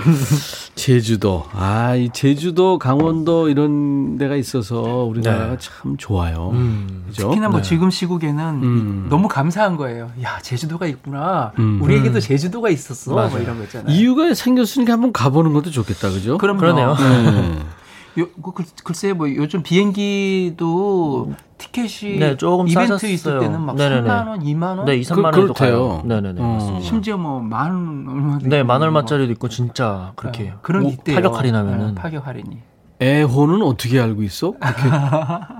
제주도. 0.74 1.44
아, 1.52 1.94
이 1.94 2.10
제주도, 2.12 2.78
강원도 2.78 3.48
이런 3.48 4.18
데가 4.18 4.36
있어서 4.36 5.04
우리나라가 5.04 5.56
네. 5.56 5.58
참 5.58 5.96
좋아요. 5.96 6.50
음, 6.52 7.04
그죠? 7.08 7.28
특히나 7.28 7.48
뭐 7.48 7.60
네. 7.60 7.68
지금 7.68 7.90
시국에는 7.90 8.44
음. 8.62 9.06
너무 9.10 9.28
감사한 9.28 9.76
거예요. 9.76 10.10
야, 10.22 10.38
제주도가 10.40 10.86
있구나. 10.86 11.52
음. 11.58 11.80
우리에게도 11.82 12.18
음. 12.18 12.20
제주도가 12.20 12.70
있었어. 12.70 13.12
뭐 13.12 13.38
이런 13.38 13.58
거 13.58 13.64
있잖아요. 13.64 13.94
이유가 13.94 14.32
생겼으니까 14.34 14.92
한번 14.92 15.12
가보는 15.12 15.52
것도 15.52 15.70
좋겠다. 15.70 16.10
그죠? 16.10 16.38
그럼 16.38 16.56
그러네요. 16.56 16.94
네. 16.94 17.58
요, 18.18 18.26
그, 18.42 18.64
글쎄 18.84 19.12
뭐 19.12 19.32
요즘 19.34 19.62
비행기도 19.62 21.32
티켓이 21.58 22.18
네, 22.18 22.36
조금 22.36 22.66
이벤트 22.66 22.88
싸졌어요. 22.88 23.12
있을 23.12 23.38
때는 23.38 23.60
막 23.60 23.76
네네네. 23.76 24.08
3만 24.08 24.26
원, 24.28 24.40
2만 24.42 24.62
원, 24.78 24.84
네, 24.86 24.96
2, 24.96 25.02
3만 25.02 25.32
그, 25.32 25.38
원도 25.40 25.54
가요. 25.54 26.02
네네네. 26.04 26.40
어. 26.42 26.80
심지어 26.82 27.16
뭐만 27.16 28.06
얼마 28.08 28.38
네, 28.42 28.62
만 28.62 28.82
얼마짜리도 28.82 29.32
있고 29.32 29.48
진짜 29.48 30.12
그렇게 30.16 30.44
네, 30.44 30.54
그런 30.62 30.84
게 30.84 30.88
있대요. 30.90 31.16
파격 31.16 31.38
할인하면은 31.38 31.94
네, 31.94 32.00
파격 32.00 32.26
할인이. 32.26 32.58
애호는 33.02 33.62
어떻게 33.62 33.98
알고 34.00 34.22
있어? 34.24 34.54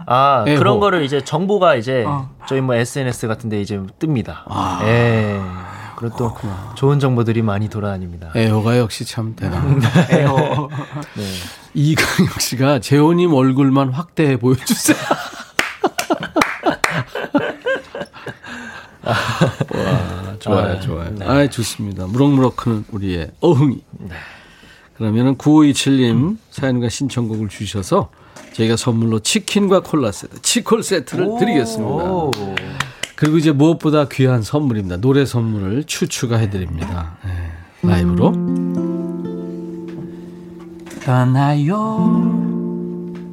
아 0.07 0.45
애호. 0.47 0.59
그런 0.59 0.81
거를 0.81 1.05
이제 1.05 1.23
정보가 1.25 1.77
이제 1.77 2.05
어. 2.07 2.29
저희 2.47 2.61
뭐 2.61 2.75
SNS 2.75 3.29
같은데 3.29 3.61
이제 3.61 3.79
뜹니다. 3.99 4.43
아. 4.47 4.81
예. 4.85 5.41
그리고 6.01 6.17
또 6.17 6.33
그렇구나. 6.33 6.75
좋은 6.77 6.99
정보들이 6.99 7.43
많이 7.43 7.69
돌아다닙니다. 7.69 8.33
애호가 8.35 8.79
역시 8.79 9.05
참 9.05 9.37
대단합니다. 9.37 9.91
애호. 10.11 10.71
네. 11.15 11.23
이강혁 11.75 12.41
씨가 12.41 12.79
재호님 12.81 13.35
얼굴만 13.35 13.91
확대해 13.91 14.39
보여주세요. 14.39 14.97
와, 19.05 20.39
좋아요, 20.39 20.77
아, 20.77 20.81
좋아요. 20.81 21.11
네. 21.15 21.27
아, 21.27 21.47
좋습니다. 21.49 22.07
무럭무럭 22.07 22.57
크는 22.57 22.85
우리의 22.93 23.31
어흥이. 23.41 23.83
네. 23.99 24.15
그러면은 24.97 25.37
9527님 25.37 26.39
사연과 26.51 26.89
신청곡을 26.89 27.49
주셔서 27.49 28.09
저희가 28.55 28.77
선물로 28.77 29.21
치킨과 29.21 29.81
콜라 29.81 30.13
세트, 30.13 30.41
치콜 30.41 30.83
세트를 30.83 31.27
오. 31.27 31.39
드리겠습니다. 31.39 32.05
그리고 33.21 33.37
이제 33.37 33.53
무엇보다 33.53 34.09
귀한 34.09 34.41
선물입니다. 34.43 34.97
노래 34.97 35.25
선물을 35.27 35.85
추추가 35.85 36.39
해드립니다. 36.39 37.17
네. 37.25 37.31
라이브로. 37.89 38.33
떠나요 41.05 41.77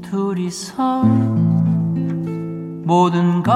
둘이서 0.10 1.04
모든 2.84 3.44
것 3.44 3.52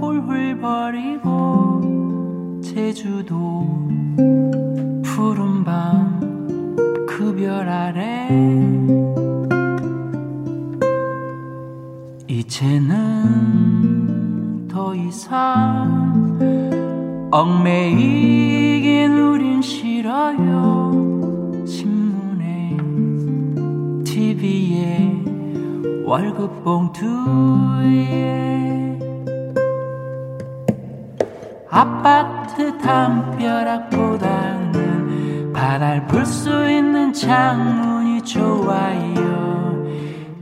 훌훌 0.00 0.58
버리고 0.60 2.60
제주도 2.64 3.88
푸른 5.04 5.64
밤 5.64 6.18
그 7.06 7.34
별 7.36 7.68
아래 7.68 8.28
이제는 12.28 13.89
더 14.80 14.94
이상 14.94 16.38
얽매이긴 17.30 19.12
우린 19.12 19.60
싫어요. 19.60 20.90
신문에 21.66 22.78
TV에 24.02 25.22
월급 26.06 26.64
봉투에. 26.64 28.08
아파트 31.68 32.78
담벼락보다는 32.78 35.52
바다를 35.52 36.06
볼수 36.06 36.48
있는 36.70 37.12
창문이 37.12 38.22
좋아요. 38.22 39.84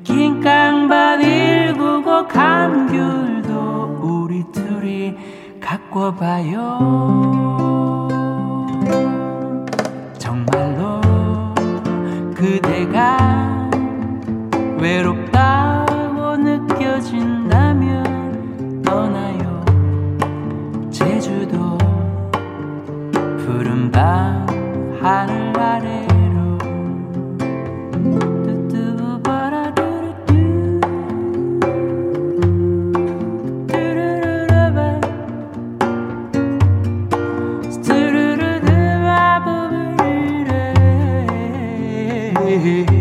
긴 0.05 0.41
깡밭 0.41 1.22
일구고 1.22 2.28
간 2.28 2.86
귤도 2.86 3.47
우리 4.39 4.45
둘이 4.53 5.16
갖고 5.61 6.14
봐요. 6.14 6.78
정말로 10.16 11.01
그대가 12.36 13.68
외롭다고 14.78 16.36
느껴진다면 16.36 18.03
떠나요. 18.82 19.64
제주도 20.93 21.76
푸른 23.39 23.91
밤 23.91 24.47
하늘 25.03 25.59
아래 25.59 26.17
है 42.66 42.97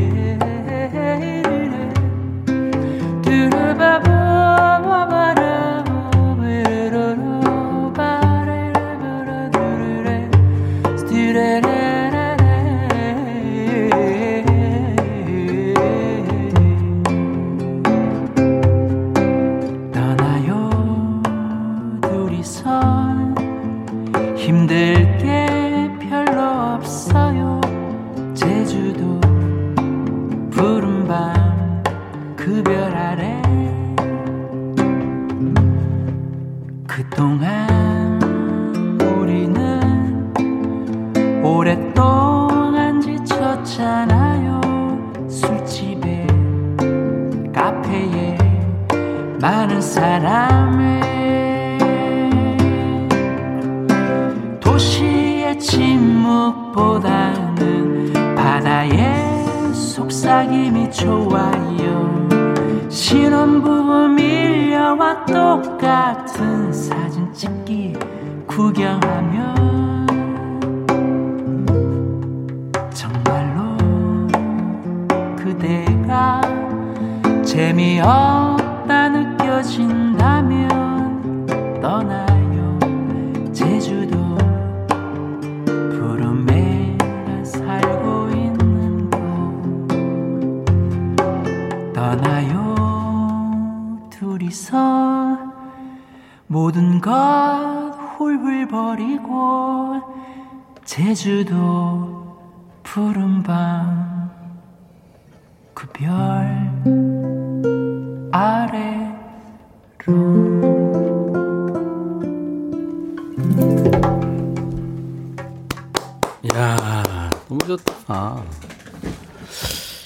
좋다. 118.06 118.44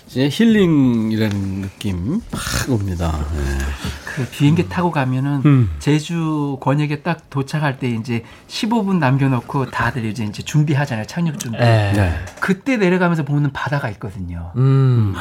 이제 0.08 0.28
힐링이라는 0.30 1.62
느낌 1.62 2.20
확 2.34 2.70
옵니다. 2.70 3.18
네. 3.34 3.58
그 4.06 4.28
비행기 4.30 4.68
타고 4.68 4.92
가면은 4.92 5.42
음. 5.46 5.70
제주 5.80 6.58
권역에 6.60 7.02
딱 7.02 7.30
도착할 7.30 7.80
때 7.80 7.90
이제 7.90 8.24
15분 8.50 8.98
남겨놓고 8.98 9.72
다들 9.72 10.04
이제 10.04 10.26
이제 10.26 10.44
준비하잖아요 10.44 11.06
착륙 11.06 11.40
준비. 11.40 11.58
네. 11.58 11.94
네. 11.94 12.14
그때 12.42 12.76
내려가면서 12.76 13.24
보는 13.24 13.54
바다가 13.54 13.90
있거든요. 13.92 14.52
음. 14.58 15.14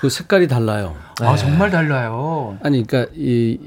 그 0.00 0.10
색깔이 0.10 0.48
달라요. 0.48 0.96
아 1.20 1.36
정말 1.36 1.70
달라요. 1.70 2.58
아니, 2.62 2.84
그러니까 2.84 3.12
이 3.16 3.58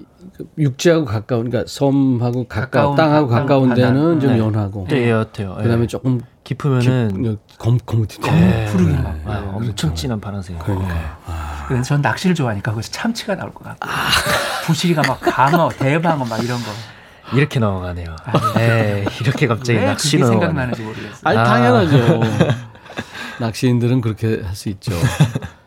육지하고 0.57 1.05
가까운, 1.05 1.49
그러니까 1.49 1.69
섬하고 1.69 2.47
가까운, 2.47 2.95
가까운, 2.95 2.95
땅하고 2.95 3.27
가까운 3.27 3.47
가까운 3.47 3.69
바다. 3.69 3.81
데는 3.81 4.19
좀 4.19 4.31
네. 4.31 4.39
연하고, 4.39 4.87
네, 4.89 5.09
옅어요. 5.09 5.55
그다음에 5.61 5.87
조금 5.87 6.21
깊으면은 6.55 7.37
검 7.57 7.77
검은빛. 7.85 8.21
네. 8.21 8.65
푸르게 8.71 8.93
막. 8.93 9.15
아, 9.25 9.51
엄청 9.53 9.95
진한 9.95 10.19
파란색. 10.19 10.59
그러니까. 10.59 11.65
그래서 11.67 11.83
전 11.83 12.01
낚시를 12.01 12.35
좋아하니까 12.35 12.71
거기서 12.71 12.91
참치가 12.91 13.35
나올 13.35 13.53
것 13.53 13.63
같고 13.63 13.87
부시리가 14.65 15.01
막 15.07 15.19
강어, 15.21 15.69
대방어 15.69 16.25
막 16.25 16.43
이런 16.43 16.59
거. 16.61 16.65
이렇게 17.33 17.59
넘어가네요. 17.59 18.13
네, 18.55 19.05
이렇게 19.21 19.47
갑자기 19.47 19.79
왜 19.79 19.85
낚시로. 19.85 20.27
생각나는지 20.27 20.81
모르겠어요. 20.81 21.13
아니, 21.23 21.37
아. 21.37 21.43
당연하죠. 21.45 22.19
낚시인들은 23.39 24.01
그렇게 24.01 24.41
할 24.43 24.53
수 24.55 24.67
있죠. 24.69 24.91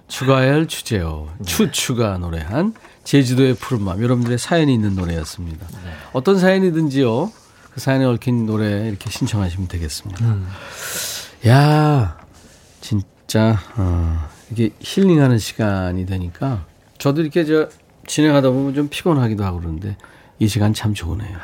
추가해야 0.06 0.52
할 0.52 0.66
주제요. 0.66 1.28
추추가 1.46 2.18
노래한 2.18 2.74
제주도의 3.04 3.54
푸른밤. 3.54 4.02
여러분들의 4.02 4.36
사연이 4.38 4.74
있는 4.74 4.94
노래였습니다. 4.94 5.66
어떤 6.12 6.38
사연이든지요. 6.38 7.32
그 7.74 7.80
사연에 7.80 8.04
얽힌 8.04 8.46
노래 8.46 8.88
이렇게 8.88 9.10
신청하시면 9.10 9.66
되겠습니다. 9.66 10.24
야, 11.48 12.16
진짜 12.80 13.58
어, 13.76 14.28
이게 14.52 14.70
힐링하는 14.78 15.38
시간이 15.38 16.06
되니까 16.06 16.64
저도 16.98 17.20
이렇게 17.20 17.44
저 17.44 17.68
진행하다 18.06 18.50
보면 18.50 18.74
좀 18.74 18.88
피곤하기도 18.88 19.44
하고 19.44 19.58
그러는데 19.58 19.96
이 20.38 20.46
시간 20.46 20.72
참 20.72 20.94
좋으네요. 20.94 21.36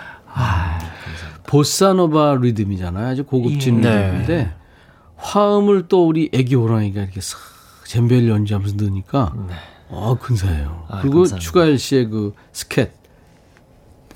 보사노바 1.48 2.38
리듬이잖아요. 2.40 3.08
아주 3.08 3.24
고급진 3.24 3.80
네. 3.80 4.06
리듬인데 4.06 4.54
화음을 5.16 5.88
또 5.88 6.06
우리 6.06 6.30
애기 6.32 6.54
호랑이가 6.54 7.02
이렇게 7.02 7.20
싹 7.20 7.38
젬벨 7.86 8.28
연주하면서 8.28 8.76
넣으니까 8.76 9.34
어 9.88 10.16
근사해요. 10.16 10.86
아, 10.88 11.00
그리고 11.00 11.18
감사합니다. 11.22 11.44
추가열 11.44 11.78
씨의 11.78 12.08
그 12.08 12.34
스캣. 12.52 12.99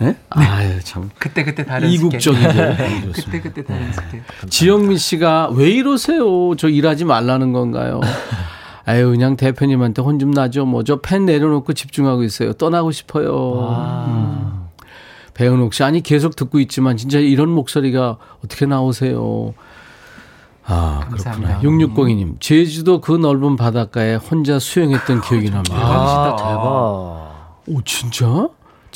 예? 0.02 0.16
아유 0.30 0.80
참 0.82 1.08
그때 1.18 1.44
그때 1.44 1.64
다른. 1.64 1.88
좋습니다. 2.18 2.52
그때 3.14 3.40
그때 3.40 3.64
다른 3.64 3.92
스케일. 3.92 4.22
지영미 4.50 4.98
씨가 4.98 5.50
왜 5.54 5.70
이러세요? 5.70 6.54
저 6.56 6.68
일하지 6.68 7.04
말라는 7.04 7.52
건가요? 7.52 8.00
아유 8.86 9.08
그냥 9.10 9.36
대표님한테 9.36 10.02
혼 10.02 10.18
좀 10.18 10.30
나죠. 10.32 10.66
뭐 10.66 10.82
저 10.82 11.00
펜 11.00 11.24
내려놓고 11.26 11.72
집중하고 11.74 12.22
있어요. 12.24 12.52
떠나고 12.54 12.90
싶어요. 12.90 13.68
음. 14.08 14.64
배은옥 15.34 15.74
씨 15.74 15.82
아니 15.84 16.00
계속 16.02 16.36
듣고 16.36 16.58
있지만 16.60 16.96
진짜 16.96 17.18
이런 17.18 17.48
목소리가 17.50 18.18
어떻게 18.44 18.66
나오세요? 18.66 19.54
아 20.66 21.06
그렇구나. 21.08 21.30
감사합니다. 21.32 21.60
6602님 21.60 22.40
제주도 22.40 23.00
그 23.00 23.12
넓은 23.12 23.56
바닷가에 23.56 24.14
혼자 24.16 24.58
수영했던 24.58 25.20
기억이 25.22 25.50
납니다. 25.50 25.76
아. 25.76 26.36
대박. 26.36 27.62
오 27.68 27.82
진짜? 27.84 28.48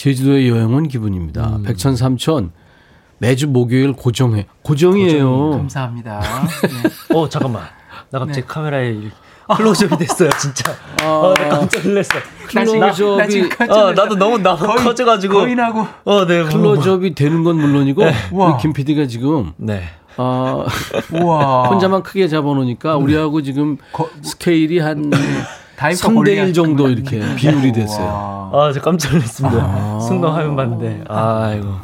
제주도에 0.03 0.49
여행 0.49 0.73
온 0.73 0.87
기분입니다. 0.87 1.57
음. 1.57 1.63
백천 1.65 1.97
삼천 1.97 2.53
매주 3.19 3.49
목요일 3.49 3.95
고정해 3.95 4.47
고정이에요. 4.63 5.51
감사합니다. 5.51 6.21
네. 7.11 7.17
어, 7.17 7.29
잠깐만. 7.29 7.65
나 8.11 8.21
갑자기 8.21 8.41
네. 8.43 8.47
카메라에 8.47 8.95
클로즈업이 9.57 9.97
됐어요, 9.97 10.31
진짜. 10.41 10.73
어, 11.03 11.35
나 11.37 11.49
깜짝 11.49 11.85
놀랐어. 11.85 12.11
클로즈업이- 12.49 13.67
나 13.67 13.75
어. 13.87 13.93
나도 13.93 14.15
너무 14.15 14.39
나 14.39 14.55
거의- 14.55 14.85
커져가지고. 14.85 15.35
거의 15.35 15.57
나고. 15.57 15.85
어, 16.05 16.27
네. 16.27 16.43
뭐, 16.45 16.51
뭐. 16.51 16.73
클로즈업이 16.75 17.15
되는 17.17 17.43
건 17.43 17.57
물론이고. 17.57 18.03
우리 18.31 18.53
김 18.61 18.73
PD가 18.73 19.07
지금 19.09 19.53
네. 19.57 19.83
아, 20.17 20.65
우와. 21.13 21.69
혼자만 21.71 22.05
크게 22.05 22.29
잡아놓으니까 22.29 22.97
우리하고 22.99 23.43
지금 23.43 23.79
거- 23.93 24.09
스케일이 24.23 24.79
한 24.79 25.11
다이브 25.77 25.99
3대 26.01 26.37
1 26.37 26.53
정도 26.53 26.89
이렇게 26.89 27.21
비율이 27.37 27.73
됐어요. 27.73 28.38
아, 28.53 28.73
저 28.73 28.81
깜짝 28.81 29.13
놀랐습니다. 29.13 30.01
순간 30.01 30.33
화면 30.33 30.57
봤는데. 30.57 31.05
아이고. 31.09 31.75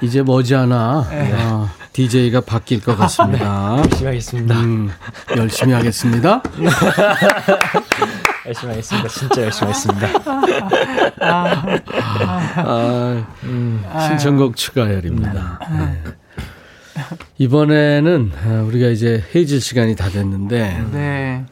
이제 0.00 0.22
머지않아 0.22 1.06
아, 1.10 1.70
DJ가 1.92 2.40
바뀔 2.42 2.80
것 2.80 2.96
같습니다. 2.96 3.78
열심히 3.82 4.06
하겠습니다. 4.06 4.54
음, 4.60 4.90
열심히 5.36 5.72
하겠습니다. 5.74 6.42
열심히 8.46 8.70
하겠습니다. 8.70 9.08
진짜 9.08 9.42
열심히 9.42 9.72
하겠습니다. 9.72 10.08
아, 12.62 13.26
신청곡 14.08 14.56
추가열입니다. 14.56 15.58
네. 15.70 16.02
이번에는 17.38 18.32
아, 18.44 18.62
우리가 18.66 18.88
이제 18.88 19.24
헤이즐 19.34 19.60
시간이 19.60 19.96
다 19.96 20.08
됐는데 20.08 20.84
네. 20.92 21.44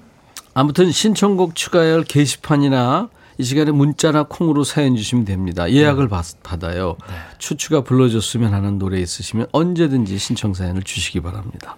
아무튼 0.55 0.91
신청곡 0.91 1.55
추가열 1.55 2.05
게시판이나 2.05 3.09
이 3.39 3.45
시간에 3.45 3.71
문자나 3.71 4.25
콩으로 4.25 4.65
사연 4.65 4.97
주시면 4.97 5.25
됩니다. 5.25 5.71
예약을 5.71 6.09
받, 6.09 6.25
받아요. 6.43 6.97
추추가 7.39 7.83
불러줬으면 7.83 8.55
하는 8.55 8.79
노래 8.79 8.99
있으시면 9.01 9.47
언제든지 9.53 10.19
신청 10.19 10.55
사연을 10.55 10.83
주시기 10.83 11.21
바랍니다. 11.21 11.77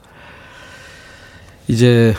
이제 1.67 2.15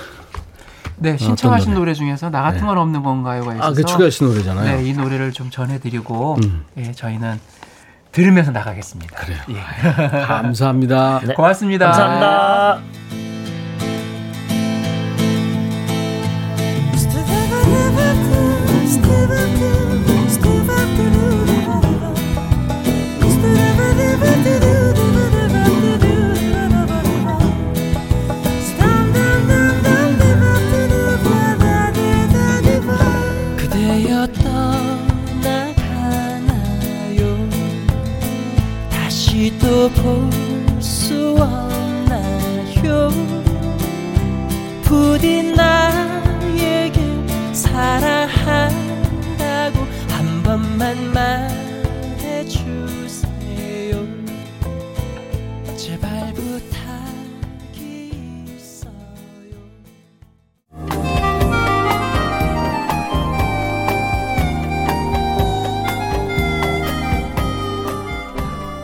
네, 0.98 1.18
신청하신 1.18 1.70
노래? 1.70 1.80
노래 1.80 1.94
중에서 1.94 2.30
나 2.30 2.42
같은 2.42 2.68
건 2.68 2.78
없는 2.78 3.02
건가요가 3.04 3.54
있어서 3.56 3.70
아, 3.70 3.74
그 3.74 3.84
추가열 3.84 4.12
씨 4.12 4.24
노래잖아요. 4.24 4.78
네, 4.78 4.90
이 4.90 4.94
노래를 4.94 5.32
좀 5.32 5.50
전해드리고 5.50 6.38
음. 6.44 6.66
예, 6.78 6.92
저희는 6.92 7.40
들으면서 8.12 8.52
나가겠습니다. 8.52 9.16
그래요. 9.16 9.40
예. 9.50 10.22
감사합니다. 10.26 11.22
네. 11.26 11.34
고맙습니다. 11.36 11.92
감사합니다. 11.92 13.29
또 39.80 39.88
볼 39.88 40.30
수 40.82 41.38
없나요? 41.40 43.10
부디 44.84 45.42
나에게 45.54 47.00
사랑한다고 47.54 48.68
한 50.10 50.44
번만 50.44 51.14
말해주세요. 51.14 52.76
제발 55.78 56.34
부탁 56.34 56.69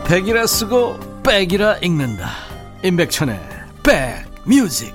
백이라 0.08 0.46
쓰고 0.46 1.22
백이라 1.24 1.78
읽는다. 1.78 2.30
임백천의 2.84 3.40
백뮤직. 3.82 4.94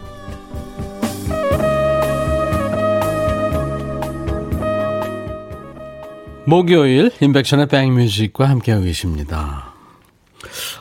목요일 6.45 7.11
임백천의 7.19 7.67
백뮤직과 7.67 8.47
함께하고 8.47 8.85
계십니다. 8.85 9.73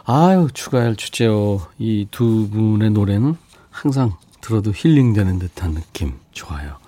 아유 0.05 0.47
추가열 0.55 0.95
주제요. 0.95 1.67
이두 1.81 2.49
분의 2.51 2.91
노래는 2.91 3.37
항상 3.71 4.13
들어도 4.41 4.73
힐링되는 4.73 5.41
듯한 5.41 5.75
느낌. 5.75 6.13
좋아요 6.31 6.80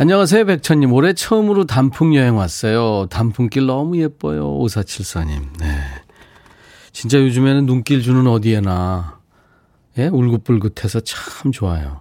안녕하세요, 0.00 0.46
백천님. 0.46 0.92
올해 0.92 1.12
처음으로 1.12 1.64
단풍 1.64 2.14
여행 2.14 2.36
왔어요. 2.36 3.06
단풍길 3.10 3.66
너무 3.66 3.98
예뻐요. 3.98 4.48
5474님. 4.60 5.58
네. 5.58 5.66
진짜 6.92 7.18
요즘에는 7.18 7.66
눈길 7.66 8.00
주는 8.00 8.24
어디에나, 8.28 9.18
예, 9.98 10.06
울긋불긋해서 10.06 11.00
참 11.00 11.50
좋아요. 11.50 12.00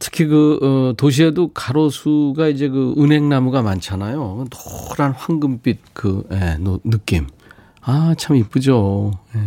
특히 0.00 0.26
그, 0.26 0.58
어, 0.60 0.96
도시에도 0.96 1.52
가로수가 1.52 2.48
이제 2.48 2.68
그 2.68 2.96
은행나무가 2.98 3.62
많잖아요. 3.62 4.46
노란 4.50 5.12
황금빛 5.12 5.78
그, 5.92 6.24
예, 6.32 6.56
노, 6.58 6.80
느낌. 6.82 7.28
아, 7.80 8.12
참 8.18 8.34
이쁘죠. 8.34 9.12
예. 9.36 9.40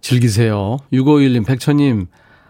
즐기세요. 0.00 0.78
6551님, 0.92 1.46
백천님. 1.46 2.08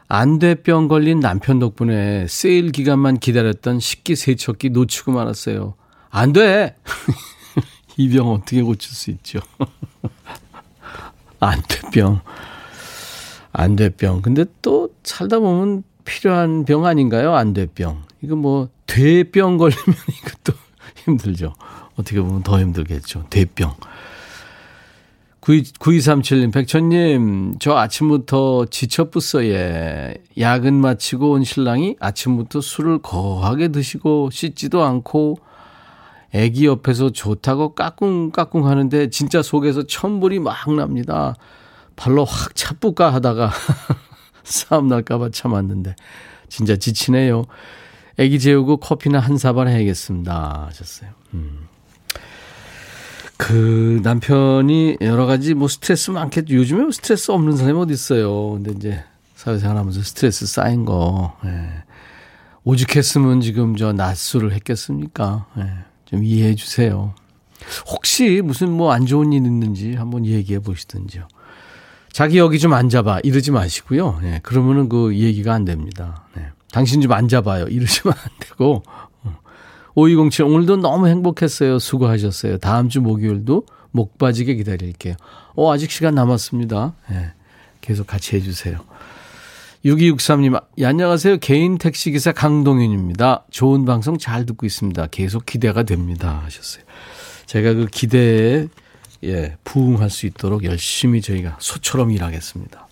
안대병 0.09 0.89
걸린 0.89 1.21
남편 1.21 1.59
덕분에 1.59 2.27
세일 2.29 2.73
기간만 2.73 3.19
기다렸던 3.19 3.81
식기 3.81 4.17
세척기 4.17 4.71
놓치고 4.71 5.13
말았어요. 5.13 5.75
안 6.11 6.33
돼! 6.33 6.77
이 7.97 8.09
병 8.09 8.31
어떻게 8.33 8.61
고칠 8.63 8.93
수 8.95 9.11
있죠? 9.11 9.41
안대병. 11.41 12.21
안대병. 13.53 14.23
근데 14.23 14.45
또 14.63 14.91
살다 15.05 15.39
보면 15.39 15.85
필요한 16.05 16.65
병 16.65 16.85
아닌가요? 16.87 17.35
안대병. 17.35 18.03
이거 18.23 18.37
뭐, 18.37 18.69
대병 18.87 19.59
걸리면 19.59 19.85
이것도 20.19 20.59
힘들죠. 21.05 21.55
어떻게 21.97 22.21
보면 22.21 22.43
더 22.43 22.59
힘들겠죠. 22.61 23.27
대병. 23.31 23.75
9237님, 25.45 26.53
백천님, 26.53 27.57
저 27.59 27.77
아침부터 27.77 28.65
예. 29.45 30.15
야근 30.39 30.73
마치고 30.73 31.33
온 31.33 31.45
신랑이 31.45 31.97
아침부터 32.01 32.63
술을 32.63 33.03
거하게 33.03 33.69
드시고 33.69 34.31
씻지도 34.31 34.83
않고 34.83 35.37
애기 36.33 36.65
옆에서 36.65 37.11
좋다고 37.11 37.75
까꿍까꿍 37.75 38.67
하는데 38.67 39.11
진짜 39.11 39.43
속에서 39.43 39.87
천불이 39.87 40.39
막 40.39 40.75
납니다. 40.75 41.35
발로 41.95 42.25
확 42.25 42.57
차뿌까 42.57 43.13
하다가 43.13 43.53
싸움 44.45 44.89
날까봐 44.89 45.29
참았는데 45.31 45.95
진짜 46.49 46.77
지치네요. 46.77 47.45
애기 48.17 48.41
재우고 48.41 48.79
커피나 48.79 49.19
한 49.19 49.37
사발 49.37 49.69
해야겠습니다. 49.69 50.69
하셨어요. 50.69 51.11
음. 51.35 51.69
그 53.47 54.01
남편이 54.03 54.97
여러 55.03 55.27
가지 55.27 55.53
뭐 55.53 55.69
스트레스 55.69 56.11
많겠죠. 56.11 56.55
요즘에 56.55 56.91
스트레스 56.91 57.31
없는 57.31 57.59
사람이 57.59 57.79
어디 57.79 57.93
있어요. 57.93 58.53
근데 58.53 58.73
이제 58.73 59.05
사회생활 59.35 59.77
하면서 59.77 60.03
스트레스 60.03 60.47
쌓인 60.47 60.87
거. 60.87 61.37
예. 61.45 61.69
오죽했으면 62.65 63.43
지금 63.43 63.77
저 63.77 63.93
낮술을 63.93 64.55
했겠습니까? 64.55 65.45
예. 65.59 65.67
좀 66.07 66.25
이해해 66.25 66.55
주세요. 66.55 67.15
혹시 67.87 68.41
무슨 68.43 68.71
뭐 68.71 68.93
안 68.93 69.05
좋은 69.05 69.35
일 69.35 69.45
있는지 69.45 69.93
한번 69.95 70.25
얘기해 70.25 70.61
보시든지요. 70.61 71.29
자기 72.13 72.39
여기 72.39 72.59
좀 72.59 72.73
앉아봐 72.73 73.21
이러지 73.25 73.51
마시고요. 73.51 74.21
예. 74.23 74.41
그러면은 74.43 74.89
그 74.89 75.15
얘기가 75.15 75.53
안 75.53 75.67
됩니다. 75.67 76.25
예. 76.39 76.47
당신 76.73 77.03
좀 77.03 77.13
앉아봐요 77.13 77.67
이러시면 77.67 78.17
안 78.17 78.31
되고 78.41 78.83
5207 79.95 80.45
오늘도 80.45 80.77
너무 80.79 81.09
행복했어요. 81.09 81.79
수고하셨어요. 81.79 82.59
다음 82.59 82.89
주 82.89 83.01
목요일도 83.01 83.67
목 83.93 84.19
빠지게 84.19 84.55
기다릴게요. 84.57 85.15
어, 85.55 85.73
아직 85.73 85.91
시간 85.91 86.15
남았습니다. 86.15 86.95
예. 87.13 87.33
계속 87.81 88.07
같이 88.07 88.35
해주세요. 88.37 88.79
6263님, 89.85 90.61
안녕하세요. 90.83 91.37
개인 91.39 91.77
택시기사 91.77 92.33
강동윤입니다. 92.33 93.45
좋은 93.51 93.85
방송 93.85 94.17
잘 94.17 94.47
듣고 94.47 94.65
있습니다. 94.65 95.07
계속 95.09 95.45
기대가 95.45 95.83
됩니다. 95.83 96.41
하셨어요. 96.45 96.85
제가 97.47 97.75
그 97.75 97.87
기대에, 97.87 98.69
예, 99.25 99.57
부응할 99.63 100.09
수 100.09 100.27
있도록 100.27 100.65
열심히 100.65 101.21
저희가 101.21 101.59
소처럼 101.61 102.11
일하겠습니다. 102.11 102.89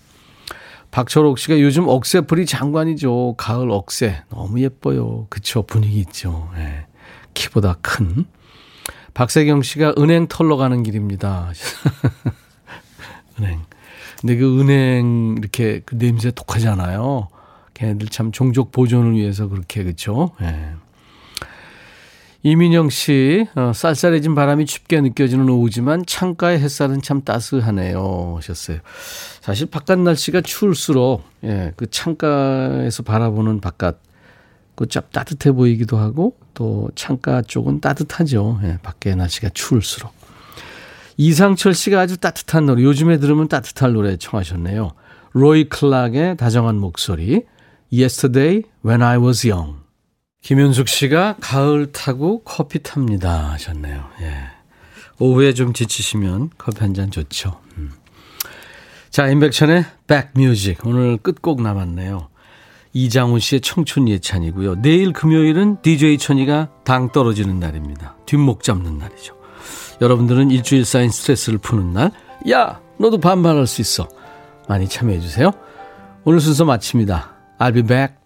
박철옥 0.91 1.39
씨가 1.39 1.59
요즘 1.59 1.87
억새풀이 1.87 2.45
장관이죠. 2.45 3.33
가을 3.37 3.71
억새. 3.71 4.21
너무 4.29 4.61
예뻐요. 4.61 5.25
그쵸. 5.31 5.63
분위기 5.63 5.97
있죠. 6.01 6.51
예. 6.57 6.85
키보다 7.33 7.77
큰. 7.81 8.25
박세경 9.13 9.61
씨가 9.61 9.95
은행 9.97 10.27
털러 10.27 10.57
가는 10.57 10.83
길입니다. 10.83 11.51
은행. 13.39 13.61
근데 14.21 14.35
그 14.37 14.59
은행 14.59 15.35
이렇게 15.37 15.81
그 15.85 15.97
냄새 15.97 16.31
독하잖아요. 16.31 17.27
걔네들 17.73 18.07
참 18.07 18.31
종족 18.31 18.71
보존을 18.71 19.13
위해서 19.13 19.47
그렇게 19.47 19.83
그렇죠. 19.83 20.31
예. 20.41 20.73
이민영 22.45 22.89
씨, 22.89 23.47
어, 23.55 23.71
쌀쌀해진 23.73 24.35
바람이 24.35 24.65
춥게 24.65 24.99
느껴지는 24.99 25.47
오후지만 25.47 26.05
창가의 26.05 26.59
햇살은 26.59 27.01
참 27.01 27.21
따스하네요. 27.23 28.33
하셨어요. 28.35 28.79
사실 29.39 29.67
바깥 29.67 29.99
날씨가 29.99 30.41
추울수록, 30.41 31.23
예, 31.45 31.71
그 31.77 31.89
창가에서 31.89 33.03
바라보는 33.03 33.61
바깥, 33.61 33.97
그짭 34.75 35.11
따뜻해 35.11 35.51
보이기도 35.51 35.97
하고, 35.97 36.37
또 36.53 36.89
창가 36.95 37.41
쪽은 37.41 37.79
따뜻하죠. 37.81 38.59
예, 38.63 38.77
밖에 38.83 39.15
날씨가 39.15 39.49
추울수록. 39.53 40.13
이상철 41.17 41.73
씨가 41.73 41.99
아주 42.01 42.17
따뜻한 42.17 42.65
노래, 42.65 42.83
요즘에 42.83 43.19
들으면 43.19 43.47
따뜻한 43.47 43.93
노래 43.93 44.17
청하셨네요. 44.17 44.93
로이 45.33 45.69
클락의 45.69 46.37
다정한 46.37 46.77
목소리, 46.79 47.43
Yesterday 47.91 48.63
When 48.85 49.01
I 49.03 49.17
Was 49.17 49.47
Young. 49.47 49.77
김윤숙 50.41 50.87
씨가 50.87 51.37
가을 51.39 51.91
타고 51.91 52.43
커피 52.43 52.81
탑니다 52.83 53.51
하셨네요. 53.51 54.09
예. 54.21 54.33
오후에 55.19 55.53
좀 55.53 55.73
지치시면 55.73 56.49
커피 56.57 56.79
한 56.81 56.93
잔 56.93 57.11
좋죠. 57.11 57.59
음. 57.77 57.91
자, 59.09 59.27
임백천의 59.27 59.85
백뮤직 60.07 60.85
오늘 60.85 61.17
끝곡 61.17 61.61
남았네요. 61.61 62.29
이장훈 62.93 63.39
씨의 63.39 63.61
청춘 63.61 64.07
예찬이고요. 64.07 64.81
내일 64.81 65.13
금요일은 65.13 65.81
DJ 65.81 66.17
천이가 66.19 66.69
당 66.83 67.11
떨어지는 67.11 67.59
날입니다. 67.59 68.15
뒷목 68.25 68.63
잡는 68.63 68.97
날이죠. 68.99 69.35
여러분들은 70.01 70.51
일주일 70.51 70.85
쌓인 70.85 71.09
스트레스를 71.09 71.57
푸는 71.57 71.93
날. 71.93 72.11
야, 72.49 72.79
너도 72.97 73.19
반발할 73.19 73.67
수 73.67 73.81
있어. 73.81 74.07
많이 74.67 74.87
참여해 74.87 75.19
주세요. 75.19 75.51
오늘 76.23 76.39
순서 76.39 76.65
마칩니다. 76.65 77.33
I'll 77.59 77.73
be 77.73 77.83
back. 77.83 78.22